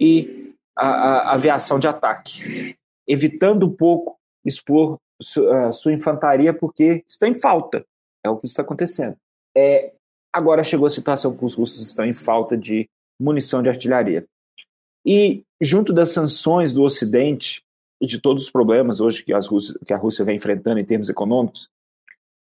e 0.00 0.54
a, 0.76 0.86
a 0.86 1.34
aviação 1.34 1.78
de 1.78 1.88
ataque, 1.88 2.76
evitando 3.06 3.66
um 3.66 3.74
pouco 3.74 4.18
expor 4.44 4.98
a 5.52 5.72
sua 5.72 5.92
infantaria 5.92 6.52
porque 6.52 7.02
está 7.06 7.26
em 7.26 7.34
falta. 7.34 7.84
É 8.24 8.30
o 8.30 8.36
que 8.36 8.46
está 8.46 8.62
acontecendo. 8.62 9.16
É, 9.56 9.92
agora 10.32 10.62
chegou 10.62 10.86
a 10.86 10.90
situação 10.90 11.36
que 11.36 11.44
os 11.44 11.54
russos 11.54 11.80
estão 11.80 12.04
em 12.04 12.12
falta 12.12 12.56
de 12.56 12.88
munição 13.20 13.62
de 13.62 13.68
artilharia. 13.68 14.26
E, 15.04 15.42
junto 15.60 15.92
das 15.92 16.10
sanções 16.10 16.72
do 16.72 16.82
Ocidente 16.82 17.62
e 18.00 18.06
de 18.06 18.20
todos 18.20 18.44
os 18.44 18.50
problemas 18.50 19.00
hoje 19.00 19.24
que, 19.24 19.32
Rússia, 19.32 19.74
que 19.86 19.92
a 19.92 19.96
Rússia 19.96 20.24
vem 20.24 20.36
enfrentando 20.36 20.78
em 20.78 20.84
termos 20.84 21.08
econômicos, 21.08 21.68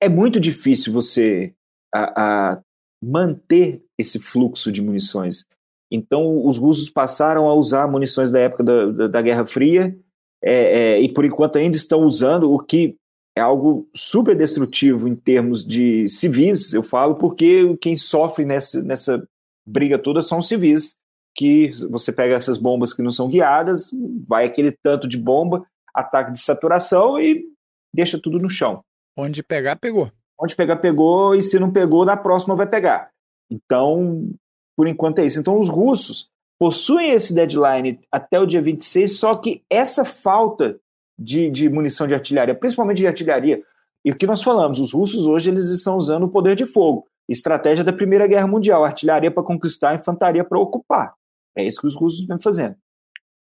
é 0.01 0.09
muito 0.09 0.39
difícil 0.39 0.93
você 0.93 1.53
a, 1.93 2.53
a 2.53 2.63
manter 3.03 3.83
esse 3.99 4.19
fluxo 4.19 4.73
de 4.73 4.83
munições. 4.83 5.45
Então, 5.91 6.45
os 6.47 6.59
russos 6.59 6.89
passaram 6.89 7.49
a 7.49 7.55
usar 7.55 7.87
munições 7.87 8.31
da 8.31 8.41
época 8.41 8.65
da, 8.65 8.87
da, 8.91 9.09
da 9.09 9.23
Guerra 9.23 9.47
Fria 9.47 9.97
é, 10.43 10.53
é, 10.53 11.01
e, 11.01 11.13
por 11.13 11.25
enquanto, 11.25 11.57
ainda 11.57 11.77
estão 11.77 12.01
usando, 12.03 12.53
o 12.53 12.59
que 12.59 12.97
é 13.37 13.41
algo 13.41 13.89
super 13.95 14.37
destrutivo 14.37 15.09
em 15.09 15.17
termos 15.17 15.65
de 15.67 16.09
civis, 16.09 16.73
eu 16.73 16.83
falo, 16.83 17.17
porque 17.17 17.77
quem 17.79 17.97
sofre 17.97 18.45
nessa, 18.45 18.83
nessa 18.83 19.29
briga 19.67 19.99
toda 19.99 20.23
são 20.23 20.39
os 20.39 20.47
civis, 20.47 20.97
que 21.35 21.73
você 21.91 22.13
pega 22.13 22.35
essas 22.35 22.57
bombas 22.57 22.95
que 22.95 23.03
não 23.03 23.11
são 23.11 23.29
guiadas, 23.29 23.91
vai 24.27 24.45
aquele 24.45 24.71
tanto 24.71 25.09
de 25.09 25.19
bomba, 25.19 25.67
ataque 25.93 26.31
de 26.31 26.41
saturação 26.41 27.21
e 27.21 27.45
deixa 27.93 28.21
tudo 28.21 28.39
no 28.39 28.49
chão. 28.49 28.83
Onde 29.17 29.43
pegar, 29.43 29.77
pegou. 29.77 30.11
Onde 30.41 30.55
pegar, 30.55 30.77
pegou, 30.77 31.35
e 31.35 31.43
se 31.43 31.59
não 31.59 31.73
pegou, 31.73 32.05
na 32.05 32.17
próxima 32.17 32.55
vai 32.55 32.67
pegar. 32.69 33.11
Então, 33.51 34.31
por 34.77 34.87
enquanto 34.87 35.21
é 35.21 35.27
isso. 35.27 35.41
Então, 35.41 35.59
os 35.59 35.69
russos 35.69 36.29
possuem 36.59 37.11
esse 37.11 37.35
deadline 37.35 38.01
até 38.11 38.39
o 38.39 38.47
dia 38.47 38.63
26, 38.63 39.19
só 39.19 39.35
que 39.37 39.63
essa 39.69 40.05
falta 40.05 40.79
de, 41.19 41.51
de 41.51 41.69
munição 41.69 42.07
de 42.07 42.15
artilharia, 42.15 42.55
principalmente 42.55 42.99
de 42.99 43.07
artilharia, 43.07 43.63
e 44.05 44.11
o 44.11 44.17
que 44.17 44.27
nós 44.27 44.43
falamos, 44.43 44.79
os 44.79 44.93
russos 44.93 45.27
hoje 45.27 45.51
eles 45.51 45.71
estão 45.71 45.97
usando 45.97 46.25
o 46.25 46.29
poder 46.29 46.55
de 46.55 46.67
fogo. 46.67 47.07
Estratégia 47.29 47.83
da 47.83 47.93
Primeira 47.93 48.27
Guerra 48.27 48.47
Mundial: 48.47 48.85
artilharia 48.85 49.31
para 49.31 49.43
conquistar, 49.43 49.95
infantaria 49.95 50.45
para 50.45 50.59
ocupar. 50.59 51.15
É 51.57 51.65
isso 51.65 51.81
que 51.81 51.87
os 51.87 51.95
russos 51.95 52.27
vêm 52.27 52.39
fazendo. 52.39 52.77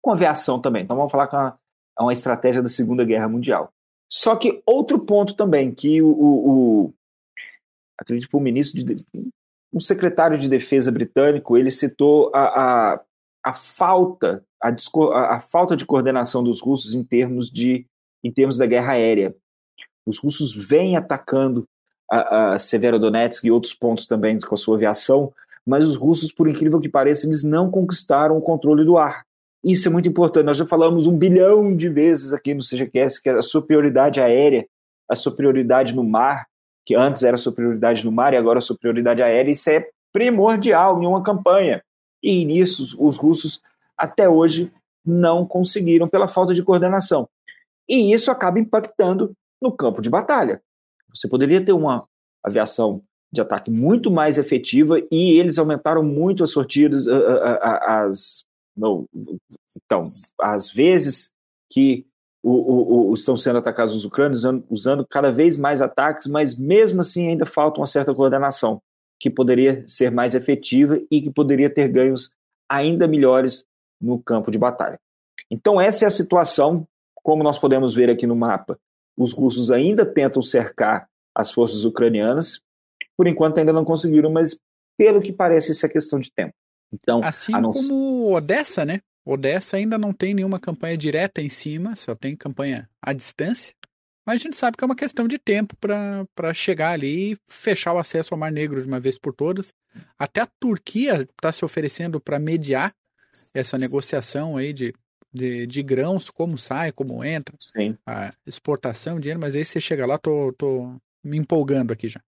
Com 0.01 0.12
aviação 0.12 0.61
também. 0.61 0.85
Então 0.85 0.97
vamos 0.97 1.12
falar 1.12 1.27
com 1.27 1.37
uma, 1.37 1.59
é 1.99 2.03
uma 2.03 2.12
estratégia 2.12 2.62
da 2.62 2.68
Segunda 2.68 3.05
Guerra 3.05 3.29
Mundial. 3.29 3.71
Só 4.11 4.37
que 4.37 4.62
outro 4.64 5.05
ponto 5.05 5.35
também, 5.35 5.75
que 5.75 6.01
o, 6.01 6.09
o, 6.09 6.51
o 6.87 6.94
acredito 8.01 8.31
que 8.31 8.37
o 8.37 8.40
ministro 8.40 8.83
de, 8.83 8.97
um 9.73 9.81
secretário 9.81 10.38
de 10.38 10.49
defesa 10.49 10.90
britânico, 10.90 11.57
ele 11.57 11.71
citou 11.71 12.31
a, 12.35 12.94
a, 12.94 13.01
a 13.48 13.54
falta 13.54 14.44
a, 14.62 15.37
a, 15.37 15.40
falta 15.40 15.76
de 15.76 15.87
coordenação 15.87 16.42
dos 16.42 16.61
russos 16.61 16.94
em 16.94 17.02
termos 17.02 17.50
de 17.50 17.87
em 18.22 18.32
termos 18.32 18.58
da 18.58 18.66
guerra 18.66 18.92
aérea. 18.92 19.34
Os 20.04 20.18
russos 20.18 20.54
vêm 20.54 20.96
atacando 20.96 21.64
a, 22.11 22.54
a 22.54 22.58
Severodonetsk 22.58 23.44
e 23.44 23.50
outros 23.50 23.72
pontos 23.72 24.06
também 24.06 24.38
com 24.38 24.54
a 24.54 24.58
sua 24.58 24.76
aviação, 24.76 25.32
mas 25.64 25.84
os 25.84 25.96
russos, 25.96 26.32
por 26.32 26.48
incrível 26.48 26.80
que 26.80 26.88
pareça, 26.88 27.26
eles 27.26 27.44
não 27.44 27.70
conquistaram 27.70 28.37
o 28.37 28.42
controle 28.42 28.84
do 28.84 28.98
ar. 28.98 29.24
Isso 29.62 29.88
é 29.88 29.90
muito 29.90 30.08
importante. 30.08 30.46
Nós 30.46 30.56
já 30.56 30.66
falamos 30.66 31.06
um 31.06 31.16
bilhão 31.16 31.76
de 31.76 31.88
vezes 31.88 32.32
aqui 32.32 32.54
no 32.54 32.62
CGCast 32.62 33.22
que 33.22 33.28
a 33.28 33.42
superioridade 33.42 34.20
aérea, 34.20 34.66
a 35.08 35.14
superioridade 35.14 35.94
no 35.94 36.02
mar, 36.02 36.46
que 36.84 36.94
antes 36.94 37.22
era 37.22 37.37
superioridade 37.37 38.04
no 38.04 38.11
mar 38.11 38.34
e 38.34 38.37
agora 38.37 38.61
superioridade 38.61 39.22
aérea, 39.22 39.52
isso 39.52 39.70
é 39.70 39.88
primordial 40.12 41.00
em 41.02 41.06
uma 41.06 41.22
campanha. 41.22 41.82
E 42.22 42.44
nisso 42.44 42.96
os 42.98 43.16
russos 43.16 43.61
até 43.96 44.28
hoje 44.28 44.72
não 45.04 45.46
conseguiram 45.46 46.07
pela 46.07 46.28
falta 46.28 46.54
de 46.54 46.62
coordenação. 46.62 47.28
E 47.88 48.12
isso 48.12 48.31
acaba 48.31 48.59
impactando 48.59 49.33
no 49.61 49.72
campo 49.72 50.02
de 50.02 50.11
batalha. 50.11 50.62
Você 51.14 51.28
poderia 51.28 51.64
ter 51.64 51.72
uma 51.72 52.07
aviação 52.44 53.02
de 53.33 53.40
ataque 53.40 53.70
muito 53.70 54.11
mais 54.11 54.38
efetiva 54.38 55.00
e 55.11 55.38
eles 55.38 55.59
aumentaram 55.59 56.02
muito 56.02 56.44
as 56.44 56.50
sortidas, 56.50 57.07
as, 57.09 58.44
não, 58.76 59.07
então, 59.76 60.02
às 60.40 60.70
vezes 60.70 61.31
que 61.70 62.07
o, 62.42 62.52
o, 62.52 63.11
o, 63.11 63.14
estão 63.14 63.37
sendo 63.37 63.59
atacados 63.59 63.94
os 63.94 64.04
ucranianos 64.04 64.38
usando, 64.38 64.64
usando 64.70 65.07
cada 65.07 65.31
vez 65.31 65.57
mais 65.57 65.83
ataques, 65.83 66.26
mas 66.26 66.57
mesmo 66.57 67.00
assim 67.00 67.28
ainda 67.28 67.44
falta 67.44 67.81
uma 67.81 67.87
certa 67.87 68.14
coordenação 68.14 68.81
que 69.20 69.31
poderia 69.31 69.85
ser 69.87 70.11
mais 70.11 70.35
efetiva 70.35 71.00
e 71.11 71.20
que 71.20 71.31
poderia 71.31 71.68
ter 71.68 71.88
ganhos 71.88 72.35
ainda 72.68 73.09
melhores 73.09 73.66
no 74.00 74.20
campo 74.20 74.50
de 74.50 74.59
batalha. 74.59 74.98
Então 75.50 75.81
essa 75.81 76.04
é 76.04 76.09
a 76.09 76.11
situação, 76.11 76.87
como 77.14 77.42
nós 77.42 77.59
podemos 77.59 77.94
ver 77.94 78.11
aqui 78.11 78.26
no 78.26 78.37
mapa 78.37 78.78
os 79.18 79.33
russos 79.33 79.70
ainda 79.70 80.07
tentam 80.07 80.40
cercar 80.40 81.09
as 81.35 81.50
forças 81.50 81.85
ucranianas. 81.85 82.61
Por 83.16 83.26
enquanto 83.26 83.59
ainda 83.59 83.72
não 83.72 83.85
conseguiram, 83.85 84.31
mas 84.31 84.61
pelo 84.96 85.20
que 85.20 85.33
parece, 85.33 85.72
isso 85.72 85.85
é 85.85 85.88
questão 85.88 86.20
de 86.20 86.31
tempo. 86.31 86.54
Então, 86.92 87.20
assim 87.22 87.52
não... 87.52 87.72
como 87.72 88.33
Odessa, 88.33 88.85
né? 88.85 89.00
Odessa 89.26 89.76
ainda 89.76 89.98
não 89.98 90.12
tem 90.12 90.33
nenhuma 90.33 90.61
campanha 90.61 90.96
direta 90.96 91.42
em 91.42 91.48
cima, 91.48 91.96
só 91.96 92.14
tem 92.14 92.37
campanha 92.37 92.88
à 93.02 93.12
distância. 93.12 93.74
Mas 94.29 94.43
a 94.43 94.45
gente 94.45 94.57
sabe 94.59 94.77
que 94.77 94.85
é 94.85 94.87
uma 94.87 94.95
questão 94.95 95.27
de 95.27 95.38
tempo 95.38 95.75
para 95.75 96.53
chegar 96.53 96.91
ali 96.91 97.33
e 97.33 97.38
fechar 97.49 97.95
o 97.95 97.99
acesso 97.99 98.35
ao 98.35 98.38
Mar 98.38 98.53
Negro 98.53 98.79
de 98.79 98.87
uma 98.87 99.01
vez 99.01 99.17
por 99.17 99.33
todas. 99.33 99.73
Até 100.19 100.43
a 100.43 100.49
Turquia 100.61 101.23
está 101.23 101.51
se 101.51 101.64
oferecendo 101.64 102.21
para 102.21 102.38
mediar 102.38 102.93
essa 103.55 103.79
negociação 103.79 104.59
aí 104.59 104.75
de 104.75 104.93
de, 105.33 105.67
de 105.67 105.83
grãos, 105.83 106.29
como 106.29 106.59
sai, 106.59 106.93
como 106.93 107.25
entra, 107.25 107.55
Sim. 107.59 107.97
a 108.07 108.33
exportação, 108.47 109.19
dinheiro, 109.19 109.41
mas 109.41 109.57
aí 109.57 109.64
você 109.64 109.81
chega 109.81 110.07
lá, 110.07 110.19
tô, 110.19 110.53
tô 110.55 110.95
me 111.25 111.38
empolgando 111.38 111.93
aqui 111.93 112.09
já. 112.09 112.21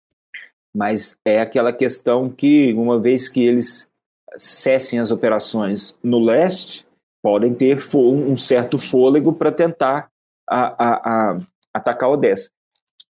Mas 0.75 1.19
é 1.25 1.41
aquela 1.41 1.73
questão 1.73 2.31
que, 2.31 2.73
uma 2.75 2.99
vez 2.99 3.29
que 3.29 3.43
eles 3.43 3.91
cessem 4.37 4.99
as 4.99 5.11
operações 5.11 5.99
no 6.03 6.19
leste, 6.19 6.87
podem 7.23 7.53
ter 7.55 7.79
um 7.95 8.37
certo 8.37 8.79
fôlego 8.79 9.33
para 9.33 9.51
tentar 9.53 10.11
a, 10.49 10.85
a, 10.85 11.33
a 11.33 11.41
atacar 11.75 12.11
Odessa. 12.11 12.51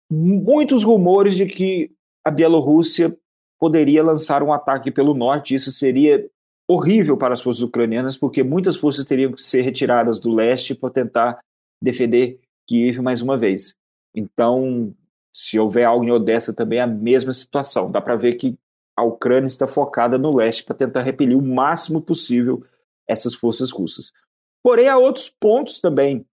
Muitos 0.10 0.84
rumores 0.84 1.36
de 1.36 1.46
que 1.46 1.92
a 2.24 2.32
Bielorrússia 2.32 3.16
poderia 3.60 4.04
lançar 4.04 4.44
um 4.44 4.54
ataque 4.54 4.92
pelo 4.92 5.14
norte, 5.14 5.56
isso 5.56 5.72
seria 5.72 6.30
horrível 6.68 7.18
para 7.18 7.34
as 7.34 7.42
forças 7.42 7.62
ucranianas, 7.62 8.18
porque 8.18 8.44
muitas 8.44 8.76
forças 8.76 9.06
teriam 9.06 9.32
que 9.32 9.42
ser 9.42 9.62
retiradas 9.62 10.20
do 10.20 10.34
leste 10.34 10.74
para 10.74 10.90
tentar 10.90 11.40
defender 11.82 12.40
Kiev 12.68 13.00
mais 13.02 13.22
uma 13.22 13.38
vez. 13.38 13.76
Então, 14.14 14.94
se 15.34 15.60
houver 15.60 15.84
algo 15.84 16.06
em 16.06 16.12
Odessa 16.12 16.54
também 16.54 16.80
é 16.80 16.82
a 16.82 16.88
mesma 16.88 17.34
situação. 17.34 17.92
Dá 17.92 18.02
para 18.02 18.16
ver 18.16 18.36
que 18.36 18.58
a 18.98 19.04
Ucrânia 19.04 19.46
está 19.46 19.68
focada 19.68 20.18
no 20.18 20.36
leste 20.36 20.64
para 20.64 20.76
tentar 20.76 21.02
repelir 21.02 21.38
o 21.38 21.42
máximo 21.42 22.02
possível 22.02 22.64
essas 23.08 23.36
forças 23.36 23.72
russas. 23.72 24.14
Porém, 24.64 24.88
há 24.88 24.98
outros 24.98 25.30
pontos 25.30 25.80
também 25.80 26.26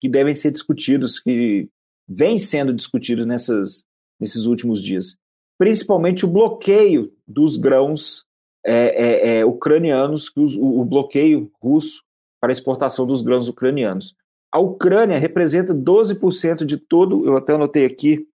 que 0.00 0.08
devem 0.08 0.34
ser 0.34 0.50
discutidos, 0.50 1.18
que 1.18 1.68
vêm 2.08 2.38
sendo 2.38 2.72
discutidos 2.72 3.26
nessas, 3.26 3.86
nesses 4.20 4.44
últimos 4.44 4.82
dias. 4.82 5.18
Principalmente 5.58 6.24
o 6.24 6.28
bloqueio 6.28 7.12
dos 7.26 7.56
grãos 7.56 8.24
é, 8.64 8.72
é, 8.72 9.38
é, 9.38 9.44
ucranianos, 9.44 10.30
o, 10.36 10.80
o 10.80 10.84
bloqueio 10.84 11.50
russo 11.60 12.02
para 12.40 12.52
exportação 12.52 13.06
dos 13.06 13.22
grãos 13.22 13.48
ucranianos. 13.48 14.14
A 14.52 14.58
Ucrânia 14.58 15.18
representa 15.18 15.74
12% 15.74 16.64
de 16.64 16.76
todo, 16.76 17.26
eu 17.26 17.36
até 17.36 17.54
anotei 17.54 17.84
aqui, 17.84 18.26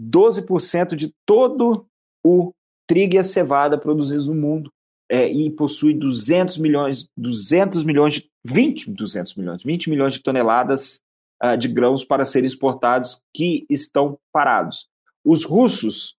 12% 0.00 0.96
de 0.96 1.14
todo 1.24 1.86
o 2.24 2.52
trigo 2.86 3.14
e 3.14 3.18
a 3.18 3.24
cevada 3.24 3.78
produzidos 3.78 4.26
no 4.26 4.34
mundo 4.34 4.72
é, 5.08 5.28
e 5.28 5.50
possui 5.50 5.94
200 5.94 6.58
milhões, 6.58 7.08
200 7.16 7.84
milhões 7.84 8.14
de 8.14 8.30
20, 8.46 8.90
200 8.90 9.34
milhões, 9.34 9.62
20 9.62 9.90
milhões 9.90 10.14
de 10.14 10.22
toneladas 10.22 11.00
uh, 11.42 11.56
de 11.56 11.68
grãos 11.68 12.04
para 12.04 12.24
serem 12.24 12.46
exportados 12.46 13.22
que 13.32 13.66
estão 13.68 14.18
parados. 14.32 14.86
Os 15.24 15.44
russos, 15.44 16.16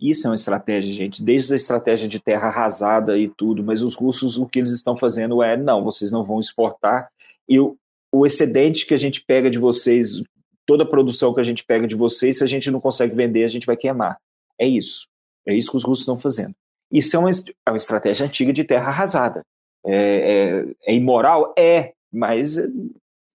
isso 0.00 0.26
é 0.26 0.30
uma 0.30 0.34
estratégia, 0.34 0.92
gente, 0.92 1.22
desde 1.22 1.52
a 1.52 1.56
estratégia 1.56 2.08
de 2.08 2.18
terra 2.18 2.48
arrasada 2.48 3.18
e 3.18 3.28
tudo, 3.28 3.62
mas 3.62 3.82
os 3.82 3.94
russos, 3.94 4.36
o 4.36 4.46
que 4.46 4.58
eles 4.58 4.72
estão 4.72 4.96
fazendo 4.96 5.42
é, 5.42 5.56
não, 5.56 5.84
vocês 5.84 6.10
não 6.10 6.24
vão 6.24 6.40
exportar, 6.40 7.08
e 7.48 7.58
o, 7.60 7.76
o 8.12 8.26
excedente 8.26 8.86
que 8.86 8.94
a 8.94 8.98
gente 8.98 9.24
pega 9.24 9.50
de 9.50 9.58
vocês, 9.58 10.22
toda 10.66 10.82
a 10.82 10.86
produção 10.86 11.32
que 11.32 11.40
a 11.40 11.44
gente 11.44 11.64
pega 11.64 11.86
de 11.86 11.94
vocês, 11.94 12.38
se 12.38 12.44
a 12.44 12.46
gente 12.46 12.70
não 12.70 12.80
consegue 12.80 13.14
vender, 13.14 13.44
a 13.44 13.48
gente 13.48 13.66
vai 13.66 13.76
queimar. 13.76 14.18
É 14.60 14.66
isso. 14.66 15.06
É 15.46 15.54
isso 15.54 15.70
que 15.70 15.76
os 15.76 15.84
russos 15.84 16.02
estão 16.02 16.18
fazendo. 16.18 16.54
Isso 16.90 17.16
é 17.16 17.18
uma, 17.18 17.30
é 17.30 17.70
uma 17.70 17.76
estratégia 17.76 18.26
antiga 18.26 18.52
de 18.52 18.64
terra 18.64 18.88
arrasada. 18.88 19.42
É, 19.90 19.94
é, 19.96 20.92
é, 20.92 20.94
imoral? 20.94 21.54
É, 21.58 21.92
mas 22.12 22.56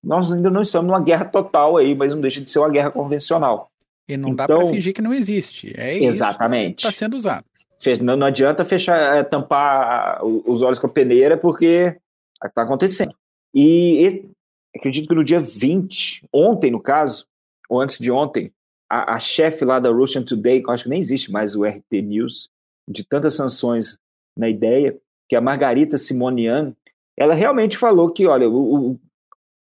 nós 0.04 0.32
ainda 0.32 0.50
não 0.50 0.62
estamos 0.62 0.88
numa 0.88 1.02
guerra 1.02 1.26
total 1.26 1.78
aí, 1.78 1.96
mas 1.96 2.12
não 2.12 2.22
deixa 2.22 2.42
de 2.42 2.50
ser 2.50 2.60
uma 2.60 2.70
guerra 2.70 2.92
convencional. 2.92 3.72
E 4.08 4.16
não 4.18 4.30
então, 4.30 4.48
dá 4.48 4.58
para 4.58 4.66
fingir 4.68 4.94
que 4.94 5.02
não 5.02 5.14
existe. 5.14 5.74
É 5.78 5.98
exatamente. 6.04 6.80
isso 6.80 6.88
está 6.90 6.92
sendo 6.92 7.16
usado. 7.16 7.46
Não, 8.02 8.16
não 8.16 8.28
adianta 8.28 8.64
fechar, 8.64 9.18
é, 9.18 9.24
tampar 9.24 10.24
os 10.24 10.62
olhos 10.62 10.80
com 10.80 10.88
a 10.88 10.90
peneira, 10.90 11.38
porque 11.38 11.98
está 12.44 12.62
acontecendo. 12.62 13.14
E 13.54 14.26
acredito 14.76 15.08
que 15.08 15.16
no 15.16 15.24
dia 15.24 15.42
20, 15.42 16.26
ontem 16.32 16.72
no 16.72 16.80
caso, 16.80 17.26
ou 17.70 17.82
antes 17.82 17.98
de 17.98 18.12
ontem, 18.12 18.52
a, 18.90 19.16
a 19.16 19.20
chefe 19.20 19.66
lá 19.66 19.80
da 19.80 19.90
Russian 19.90 20.24
Today, 20.24 20.62
que 20.62 20.70
eu 20.70 20.74
acho 20.74 20.84
que 20.84 20.90
nem 20.90 21.00
existe 21.00 21.32
mais 21.32 21.56
o 21.56 21.66
RT 21.66 22.02
News, 22.04 22.50
de 22.88 23.04
tantas 23.04 23.36
sanções 23.36 23.98
na 24.38 24.50
ideia, 24.50 24.98
que 25.34 25.36
é 25.36 25.40
a 25.40 25.42
Margarita 25.42 25.98
Simonian, 25.98 26.76
ela 27.18 27.34
realmente 27.34 27.76
falou 27.76 28.12
que, 28.12 28.28
olha, 28.28 28.48
o, 28.48 29.00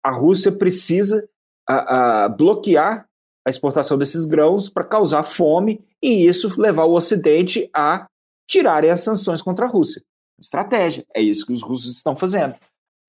a 0.06 0.12
Rússia 0.12 0.52
precisa 0.52 1.28
a, 1.68 2.26
a 2.26 2.30
bloquear 2.30 3.10
a 3.44 3.50
exportação 3.50 3.98
desses 3.98 4.24
grãos 4.24 4.70
para 4.70 4.84
causar 4.84 5.24
fome 5.24 5.84
e 6.00 6.28
isso 6.28 6.62
levar 6.62 6.84
o 6.86 6.94
Ocidente 6.94 7.68
a 7.74 8.06
tirarem 8.48 8.92
as 8.92 9.00
sanções 9.00 9.42
contra 9.42 9.66
a 9.66 9.68
Rússia. 9.68 10.04
Estratégia. 10.40 11.04
É 11.12 11.22
isso 11.22 11.48
que 11.48 11.54
os 11.54 11.64
russos 11.64 11.96
estão 11.96 12.16
fazendo. 12.16 12.54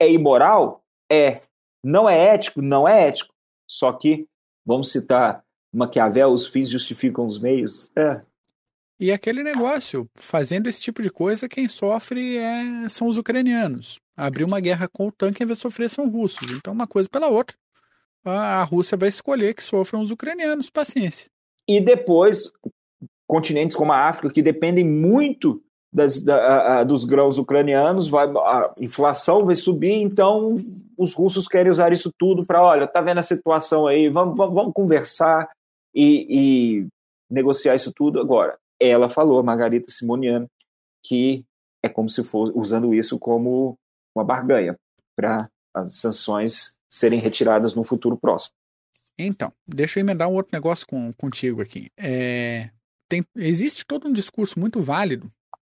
É 0.01 0.11
imoral? 0.11 0.83
É. 1.13 1.43
Não 1.85 2.09
é 2.09 2.35
ético? 2.35 2.63
Não 2.63 2.89
é 2.89 3.09
ético. 3.09 3.35
Só 3.69 3.93
que, 3.93 4.27
vamos 4.65 4.91
citar 4.91 5.45
Maquiavel, 5.71 6.31
os 6.31 6.47
fins 6.47 6.71
justificam 6.71 7.27
os 7.27 7.39
meios. 7.39 7.91
É. 7.95 8.23
E 9.01 9.13
aquele 9.13 9.45
negócio, 9.45 10.11
fazendo 10.17 10.69
esse 10.69 10.81
tipo 10.81 11.01
de 11.01 11.09
coisa, 11.09 11.49
quem 11.49 11.69
sofre 11.69 12.37
é, 12.37 12.89
são 12.89 13.07
os 13.07 13.17
ucranianos. 13.17 14.01
Abrir 14.17 14.43
uma 14.43 14.59
guerra 14.59 14.89
com 14.89 15.07
o 15.07 15.13
tanque, 15.13 15.41
em 15.41 15.47
vez 15.47 15.59
de 15.59 15.63
sofrer, 15.63 15.89
são 15.89 16.11
russos. 16.11 16.51
Então, 16.51 16.73
uma 16.73 16.87
coisa 16.87 17.09
pela 17.09 17.29
outra. 17.29 17.57
A, 18.25 18.61
a 18.61 18.65
Rússia 18.65 18.99
vai 18.99 19.09
escolher 19.09 19.55
que 19.55 19.63
sofram 19.63 20.01
os 20.01 20.11
ucranianos, 20.11 20.69
paciência. 20.69 21.31
E 21.69 21.81
depois, 21.81 22.51
continentes 23.25 23.77
como 23.77 23.93
a 23.93 24.09
África, 24.09 24.35
que 24.35 24.43
dependem 24.43 24.85
muito 24.85 25.63
das, 25.93 26.21
da, 26.21 26.81
a, 26.81 26.85
dos 26.85 27.05
grãos 27.05 27.39
ucranianos, 27.39 28.09
vai, 28.09 28.27
a 28.27 28.75
inflação 28.81 29.47
vai 29.47 29.55
subir, 29.55 29.93
então 29.93 30.57
os 30.97 31.15
russos 31.15 31.47
querem 31.47 31.71
usar 31.71 31.93
isso 31.93 32.13
tudo 32.19 32.45
para, 32.45 32.63
olha, 32.65 32.87
tá 32.87 33.01
vendo 33.01 33.19
a 33.19 33.23
situação 33.23 33.87
aí, 33.87 34.09
vamos, 34.09 34.37
vamos, 34.37 34.55
vamos 34.55 34.73
conversar 34.75 35.49
e, 35.95 36.27
e 36.29 36.87
negociar 37.31 37.77
isso 37.77 37.93
tudo 37.95 38.19
agora 38.19 38.59
ela 38.81 39.11
falou, 39.11 39.39
a 39.39 39.43
Margarita 39.43 39.91
Simoniano, 39.91 40.49
que 41.05 41.45
é 41.83 41.89
como 41.89 42.09
se 42.09 42.23
fosse 42.25 42.53
usando 42.57 42.95
isso 42.95 43.19
como 43.19 43.79
uma 44.15 44.25
barganha 44.25 44.77
para 45.17 45.49
as 45.75 45.97
sanções 45.97 46.77
serem 46.91 47.21
retiradas 47.21 47.75
no 47.75 47.85
futuro 47.85 48.17
próximo. 48.17 48.55
Então, 49.19 49.53
deixa 49.67 49.99
eu 49.99 50.03
emendar 50.03 50.29
um 50.29 50.35
outro 50.35 50.51
negócio 50.53 50.87
com, 50.87 51.13
contigo 51.15 51.61
aqui. 51.61 51.91
É, 51.97 52.71
tem, 53.09 53.25
existe 53.37 53.85
todo 53.85 54.07
um 54.07 54.13
discurso 54.13 54.59
muito 54.61 54.81
válido 54.81 55.27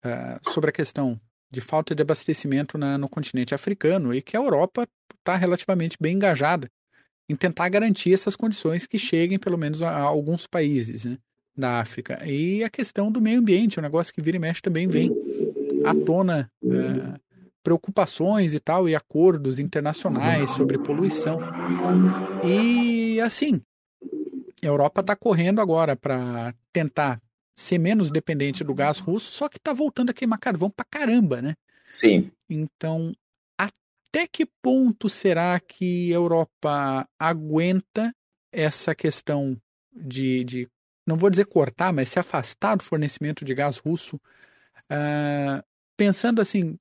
uh, 0.05 0.51
sobre 0.51 0.71
a 0.71 0.73
questão 0.73 1.21
de 1.51 1.61
falta 1.61 1.95
de 1.95 2.03
abastecimento 2.03 2.77
na, 2.77 2.99
no 2.99 3.09
continente 3.09 3.55
africano 3.55 4.12
e 4.12 4.21
que 4.21 4.37
a 4.37 4.40
Europa 4.40 4.87
está 5.19 5.37
relativamente 5.37 5.97
bem 6.01 6.16
engajada 6.16 6.69
em 7.29 7.37
tentar 7.37 7.69
garantir 7.69 8.12
essas 8.12 8.37
condições 8.37 8.87
que 8.87 8.99
cheguem, 8.99 9.38
pelo 9.38 9.59
menos, 9.59 9.83
a, 9.83 9.90
a 9.90 10.01
alguns 10.01 10.47
países. 10.47 11.05
Né? 11.05 11.19
Da 11.57 11.81
África. 11.81 12.21
E 12.27 12.62
a 12.62 12.71
questão 12.71 13.11
do 13.11 13.21
meio 13.21 13.40
ambiente, 13.40 13.79
é 13.79 13.81
um 13.81 13.83
negócio 13.83 14.12
que 14.12 14.21
vira 14.21 14.37
e 14.37 14.40
mexe 14.40 14.61
também 14.61 14.87
vem 14.87 15.11
à 15.85 15.95
tona 15.95 16.51
é, 16.64 17.19
preocupações 17.62 18.55
e 18.55 18.61
tal, 18.61 18.88
e 18.88 18.95
acordos 18.95 19.59
internacionais 19.59 20.51
sobre 20.51 20.79
poluição. 20.79 21.40
E 22.45 23.21
assim, 23.21 23.61
a 24.62 24.66
Europa 24.66 25.01
está 25.01 25.16
correndo 25.16 25.61
agora 25.61 25.97
para 25.97 26.55
tentar 26.73 27.21
ser 27.57 27.79
menos 27.79 28.11
dependente 28.11 28.62
do 28.62 28.75
gás 28.75 28.99
russo, 28.99 29.33
só 29.33 29.49
que 29.49 29.57
está 29.57 29.73
voltando 29.73 30.11
a 30.11 30.12
queimar 30.12 30.38
carvão 30.38 30.71
para 30.71 30.85
caramba, 30.85 31.40
né? 31.40 31.55
Sim. 31.88 32.31
Então, 32.49 33.14
até 33.59 34.27
que 34.27 34.47
ponto 34.62 35.09
será 35.09 35.59
que 35.59 36.12
a 36.12 36.16
Europa 36.16 37.09
aguenta 37.19 38.14
essa 38.53 38.95
questão 38.95 39.57
de, 39.92 40.45
de 40.45 40.69
não 41.07 41.16
vou 41.16 41.31
dizer 41.31 41.47
cortar, 41.47 41.92
mas 41.92 42.09
se 42.09 42.19
afastar 42.19 42.77
do 42.77 42.83
fornecimento 42.83 43.45
de 43.45 43.55
gás 43.55 43.79
russo, 43.79 44.16
uh, 44.16 45.62
pensando 45.97 46.40
assim, 46.40 46.77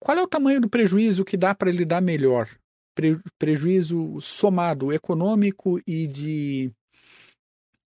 qual 0.00 0.18
é 0.18 0.22
o 0.22 0.28
tamanho 0.28 0.60
do 0.60 0.68
prejuízo 0.68 1.24
que 1.24 1.36
dá 1.36 1.54
para 1.54 1.70
ele 1.70 1.84
dar 1.84 2.02
melhor? 2.02 2.48
Pre 2.94 3.18
prejuízo 3.38 4.20
somado 4.20 4.92
econômico 4.92 5.80
e 5.86 6.06
de 6.06 6.72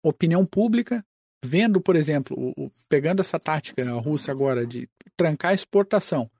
opinião 0.03 0.47
pública, 0.47 1.05
vendo, 1.45 1.81
por 1.81 1.97
exemplo, 1.97 2.37
o, 2.39 2.65
o, 2.65 2.71
pegando 2.89 3.21
essa 3.21 3.39
tática 3.39 3.83
russa 3.95 4.31
agora 4.31 4.67
de 4.67 4.89
trancar 5.17 5.51
a 5.51 5.55
exportação, 5.55 6.31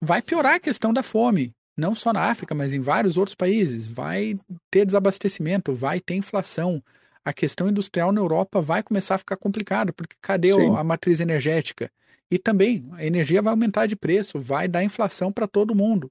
vai 0.00 0.22
piorar 0.22 0.54
a 0.54 0.60
questão 0.60 0.92
da 0.92 1.02
fome, 1.02 1.54
não 1.76 1.94
só 1.94 2.12
na 2.12 2.22
África, 2.22 2.54
mas 2.54 2.72
em 2.72 2.80
vários 2.80 3.16
outros 3.16 3.34
países. 3.34 3.86
Vai 3.86 4.36
ter 4.70 4.84
desabastecimento, 4.84 5.74
vai 5.74 6.00
ter 6.00 6.14
inflação, 6.14 6.82
a 7.28 7.32
questão 7.34 7.68
industrial 7.68 8.10
na 8.10 8.22
Europa 8.22 8.58
vai 8.58 8.82
começar 8.82 9.16
a 9.16 9.18
ficar 9.18 9.36
complicada, 9.36 9.92
porque 9.92 10.16
cadê 10.18 10.54
Sim. 10.54 10.74
a 10.74 10.82
matriz 10.82 11.20
energética? 11.20 11.90
E 12.30 12.38
também 12.38 12.88
a 12.92 13.04
energia 13.04 13.42
vai 13.42 13.50
aumentar 13.50 13.84
de 13.84 13.94
preço, 13.94 14.40
vai 14.40 14.66
dar 14.66 14.82
inflação 14.82 15.30
para 15.30 15.46
todo 15.46 15.74
mundo. 15.74 16.10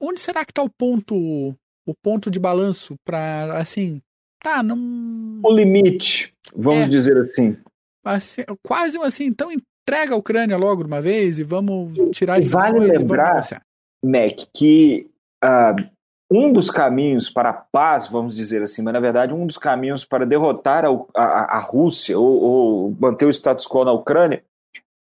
Onde 0.00 0.18
será 0.18 0.46
que 0.46 0.50
está 0.50 0.62
o 0.62 0.70
ponto, 0.70 1.14
o 1.14 1.94
ponto 2.02 2.30
de 2.30 2.38
balanço 2.40 2.96
para 3.04 3.58
assim, 3.58 4.00
tá, 4.42 4.62
não 4.62 4.78
o 5.44 5.54
limite, 5.54 6.32
vamos 6.54 6.86
é, 6.86 6.88
dizer 6.88 7.18
assim. 7.18 7.54
assim. 8.02 8.42
Quase 8.62 8.96
assim, 8.96 9.24
então 9.24 9.52
entrega 9.52 10.14
a 10.14 10.18
Ucrânia 10.18 10.56
logo 10.56 10.84
de 10.84 10.88
uma 10.88 11.02
vez 11.02 11.38
e 11.38 11.42
vamos 11.42 11.92
tirar 12.16 12.38
as 12.38 12.48
Vale 12.48 12.80
lembrar, 12.80 13.46
Mac, 14.02 14.38
que 14.54 15.10
uh, 15.44 15.95
um 16.30 16.52
dos 16.52 16.70
caminhos 16.70 17.30
para 17.30 17.50
a 17.50 17.52
paz, 17.52 18.08
vamos 18.08 18.34
dizer 18.34 18.62
assim, 18.62 18.82
mas 18.82 18.92
na 18.92 19.00
verdade 19.00 19.32
um 19.32 19.46
dos 19.46 19.58
caminhos 19.58 20.04
para 20.04 20.26
derrotar 20.26 20.84
a, 20.84 20.88
a, 21.14 21.56
a 21.56 21.60
Rússia 21.60 22.18
ou, 22.18 22.42
ou, 22.42 22.96
manter 22.98 23.26
o 23.26 23.30
status 23.30 23.66
quo 23.66 23.84
na 23.84 23.92
Ucrânia 23.92 24.44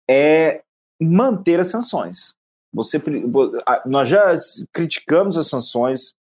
é 0.09 0.61
manter 1.01 1.59
as 1.59 1.67
sanções. 1.67 2.35
Você, 2.73 3.01
nós 3.85 4.09
já 4.09 4.35
criticamos 4.73 5.37
as 5.37 5.47
sanções 5.47 6.15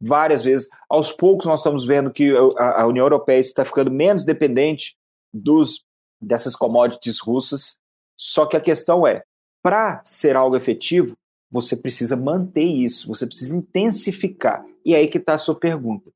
várias 0.00 0.42
vezes. 0.42 0.68
Aos 0.88 1.12
poucos 1.12 1.46
nós 1.46 1.60
estamos 1.60 1.84
vendo 1.84 2.10
que 2.10 2.32
a, 2.58 2.82
a 2.82 2.86
União 2.86 3.04
Europeia 3.04 3.38
está 3.38 3.64
ficando 3.64 3.90
menos 3.90 4.24
dependente 4.24 4.96
dos 5.32 5.84
dessas 6.20 6.56
commodities 6.56 7.20
russas. 7.20 7.78
Só 8.18 8.46
que 8.46 8.56
a 8.56 8.60
questão 8.60 9.06
é, 9.06 9.22
para 9.62 10.00
ser 10.04 10.34
algo 10.34 10.56
efetivo, 10.56 11.16
você 11.50 11.76
precisa 11.76 12.16
manter 12.16 12.64
isso, 12.64 13.08
você 13.08 13.26
precisa 13.26 13.56
intensificar. 13.56 14.64
E 14.84 14.94
é 14.94 14.98
aí 14.98 15.08
que 15.08 15.18
está 15.18 15.34
a 15.34 15.38
sua 15.38 15.54
pergunta. 15.54 16.10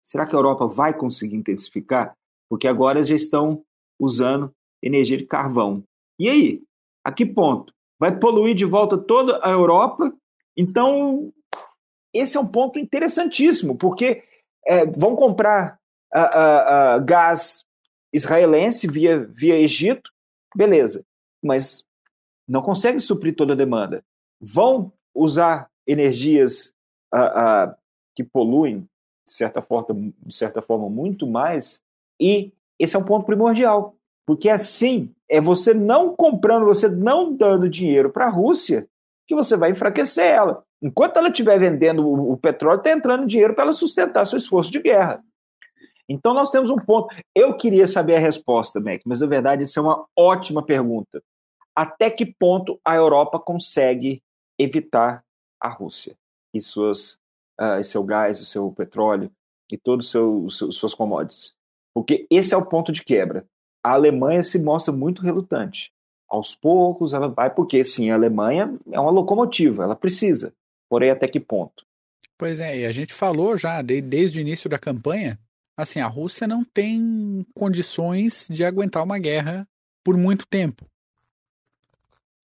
Será 0.00 0.24
que 0.26 0.34
a 0.34 0.38
Europa 0.38 0.66
vai 0.66 0.96
conseguir 0.96 1.36
intensificar? 1.36 2.16
Porque 2.48 2.68
agora 2.68 3.04
já 3.04 3.14
estão 3.14 3.64
usando 3.98 4.52
energia 4.82 5.16
de 5.16 5.26
carvão. 5.26 5.82
E 6.18 6.28
aí? 6.28 6.62
A 7.04 7.10
que 7.12 7.26
ponto? 7.26 7.72
Vai 7.98 8.16
poluir 8.16 8.54
de 8.54 8.64
volta 8.64 8.96
toda 8.96 9.40
a 9.42 9.50
Europa? 9.50 10.12
Então, 10.56 11.32
esse 12.12 12.36
é 12.36 12.40
um 12.40 12.46
ponto 12.46 12.78
interessantíssimo, 12.78 13.76
porque 13.76 14.22
é, 14.66 14.86
vão 14.86 15.14
comprar 15.14 15.78
gás 17.04 17.64
israelense 18.12 18.86
via, 18.86 19.26
via 19.26 19.58
Egito, 19.58 20.10
beleza, 20.54 21.04
mas 21.42 21.84
não 22.48 22.62
consegue 22.62 23.00
suprir 23.00 23.34
toda 23.36 23.52
a 23.52 23.56
demanda 23.56 24.02
vão 24.40 24.92
usar 25.14 25.68
energias 25.86 26.74
uh, 27.14 27.70
uh, 27.70 27.74
que 28.14 28.24
poluem, 28.24 28.80
de 29.26 29.32
certa, 29.32 29.62
forma, 29.62 30.12
de 30.24 30.34
certa 30.34 30.62
forma, 30.62 30.88
muito 30.88 31.26
mais, 31.26 31.82
e 32.20 32.52
esse 32.78 32.96
é 32.96 32.98
um 32.98 33.04
ponto 33.04 33.26
primordial. 33.26 33.94
Porque 34.26 34.48
assim, 34.48 35.14
é 35.28 35.40
você 35.40 35.72
não 35.72 36.14
comprando, 36.14 36.66
você 36.66 36.88
não 36.88 37.32
dando 37.32 37.68
dinheiro 37.68 38.10
para 38.10 38.26
a 38.26 38.30
Rússia, 38.30 38.88
que 39.26 39.34
você 39.34 39.56
vai 39.56 39.70
enfraquecer 39.70 40.24
ela. 40.24 40.64
Enquanto 40.82 41.16
ela 41.16 41.28
estiver 41.28 41.58
vendendo 41.58 42.06
o, 42.06 42.32
o 42.32 42.36
petróleo, 42.36 42.78
está 42.78 42.90
entrando 42.90 43.26
dinheiro 43.26 43.54
para 43.54 43.64
ela 43.64 43.72
sustentar 43.72 44.26
seu 44.26 44.36
esforço 44.36 44.70
de 44.70 44.80
guerra. 44.80 45.22
Então 46.08 46.32
nós 46.34 46.50
temos 46.50 46.70
um 46.70 46.76
ponto. 46.76 47.14
Eu 47.34 47.56
queria 47.56 47.86
saber 47.86 48.16
a 48.16 48.20
resposta, 48.20 48.80
Mac, 48.80 49.00
mas 49.04 49.20
na 49.20 49.26
verdade 49.26 49.64
isso 49.64 49.78
é 49.78 49.82
uma 49.82 50.04
ótima 50.16 50.62
pergunta. 50.64 51.22
Até 51.74 52.10
que 52.10 52.26
ponto 52.26 52.80
a 52.84 52.94
Europa 52.94 53.38
consegue 53.38 54.22
evitar 54.58 55.24
a 55.60 55.68
Rússia 55.68 56.16
e 56.54 56.60
suas, 56.60 57.18
uh, 57.60 57.82
seu 57.82 58.04
gás, 58.04 58.40
o 58.40 58.44
seu 58.44 58.70
petróleo 58.72 59.30
e 59.70 59.76
todos 59.76 60.14
os 60.14 60.58
seus, 60.58 60.76
suas 60.76 60.94
commodities? 60.94 61.56
Porque 61.94 62.26
esse 62.30 62.54
é 62.54 62.56
o 62.56 62.66
ponto 62.66 62.92
de 62.92 63.04
quebra. 63.04 63.44
A 63.82 63.92
Alemanha 63.92 64.42
se 64.42 64.58
mostra 64.58 64.92
muito 64.92 65.22
relutante. 65.22 65.92
Aos 66.28 66.54
poucos 66.54 67.12
ela 67.12 67.28
vai, 67.28 67.54
porque 67.54 67.84
sim, 67.84 68.10
a 68.10 68.14
Alemanha 68.14 68.74
é 68.90 68.98
uma 68.98 69.10
locomotiva, 69.10 69.84
ela 69.84 69.94
precisa. 69.94 70.52
Porém, 70.88 71.10
até 71.10 71.28
que 71.28 71.38
ponto? 71.38 71.84
Pois 72.36 72.60
é, 72.60 72.80
e 72.80 72.86
a 72.86 72.92
gente 72.92 73.14
falou 73.14 73.56
já 73.56 73.80
de, 73.80 74.00
desde 74.02 74.38
o 74.38 74.42
início 74.42 74.68
da 74.68 74.78
campanha 74.78 75.38
assim, 75.76 76.00
a 76.00 76.06
Rússia 76.06 76.46
não 76.46 76.64
tem 76.64 77.44
condições 77.54 78.48
de 78.50 78.64
aguentar 78.64 79.04
uma 79.04 79.18
guerra 79.18 79.68
por 80.02 80.16
muito 80.16 80.46
tempo. 80.46 80.86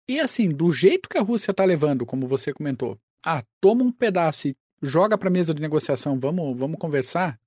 E 0.08 0.20
assim, 0.20 0.49
do 0.49 0.72
jeito 0.72 1.10
que 1.10 1.18
a 1.18 1.22
Rússia 1.22 1.51
está 1.51 1.66
levando, 1.66 2.06
como 2.06 2.28
você 2.28 2.53
comentou, 2.53 2.97
ah, 3.26 3.43
toma 3.60 3.84
um 3.84 3.91
pedaço 3.91 4.47
e 4.47 4.56
joga 4.82 5.18
para 5.18 5.30
a 5.30 5.32
mesa 5.32 5.53
de 5.53 5.62
negociação, 5.62 6.20
vamos, 6.20 6.58
vamos 6.58 6.78
conversar. 6.78 7.39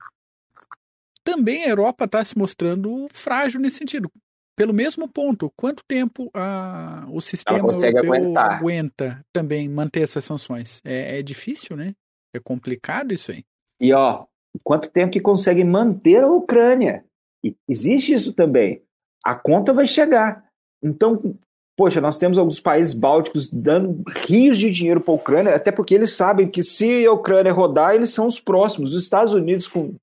Também 1.22 1.64
a 1.64 1.68
Europa 1.68 2.04
está 2.04 2.24
se 2.24 2.36
mostrando 2.36 3.06
frágil 3.12 3.60
nesse 3.60 3.76
sentido. 3.76 4.10
Pelo 4.56 4.74
mesmo 4.74 5.06
ponto, 5.08 5.52
quanto 5.56 5.84
tempo 5.86 6.30
a, 6.34 7.06
o 7.12 7.20
sistema 7.20 7.58
europeu 7.58 7.98
aguentar. 7.98 8.58
aguenta 8.58 9.24
também 9.32 9.68
manter 9.68 10.00
essas 10.00 10.24
sanções? 10.24 10.80
É, 10.84 11.18
é 11.18 11.22
difícil, 11.22 11.76
né? 11.76 11.94
É 12.34 12.40
complicado 12.40 13.14
isso 13.14 13.30
aí. 13.30 13.44
E 13.80 13.92
ó, 13.92 14.26
quanto 14.64 14.90
tempo 14.90 15.12
que 15.12 15.20
consegue 15.20 15.62
manter 15.62 16.24
a 16.24 16.28
Ucrânia. 16.28 17.04
E 17.44 17.54
existe 17.68 18.12
isso 18.12 18.32
também. 18.32 18.82
A 19.24 19.36
conta 19.36 19.72
vai 19.72 19.86
chegar. 19.86 20.44
Então, 20.82 21.38
poxa, 21.78 22.00
nós 22.00 22.18
temos 22.18 22.36
alguns 22.38 22.58
países 22.58 22.92
bálticos 22.92 23.48
dando 23.48 24.02
rios 24.26 24.58
de 24.58 24.68
dinheiro 24.68 25.00
para 25.00 25.14
a 25.14 25.16
Ucrânia, 25.16 25.54
até 25.54 25.70
porque 25.70 25.94
eles 25.94 26.12
sabem 26.12 26.50
que 26.50 26.60
se 26.60 27.06
a 27.06 27.12
Ucrânia 27.12 27.52
rodar, 27.52 27.94
eles 27.94 28.10
são 28.10 28.26
os 28.26 28.40
próximos. 28.40 28.92
Os 28.92 29.00
Estados 29.00 29.32
Unidos, 29.32 29.68
com 29.68 29.94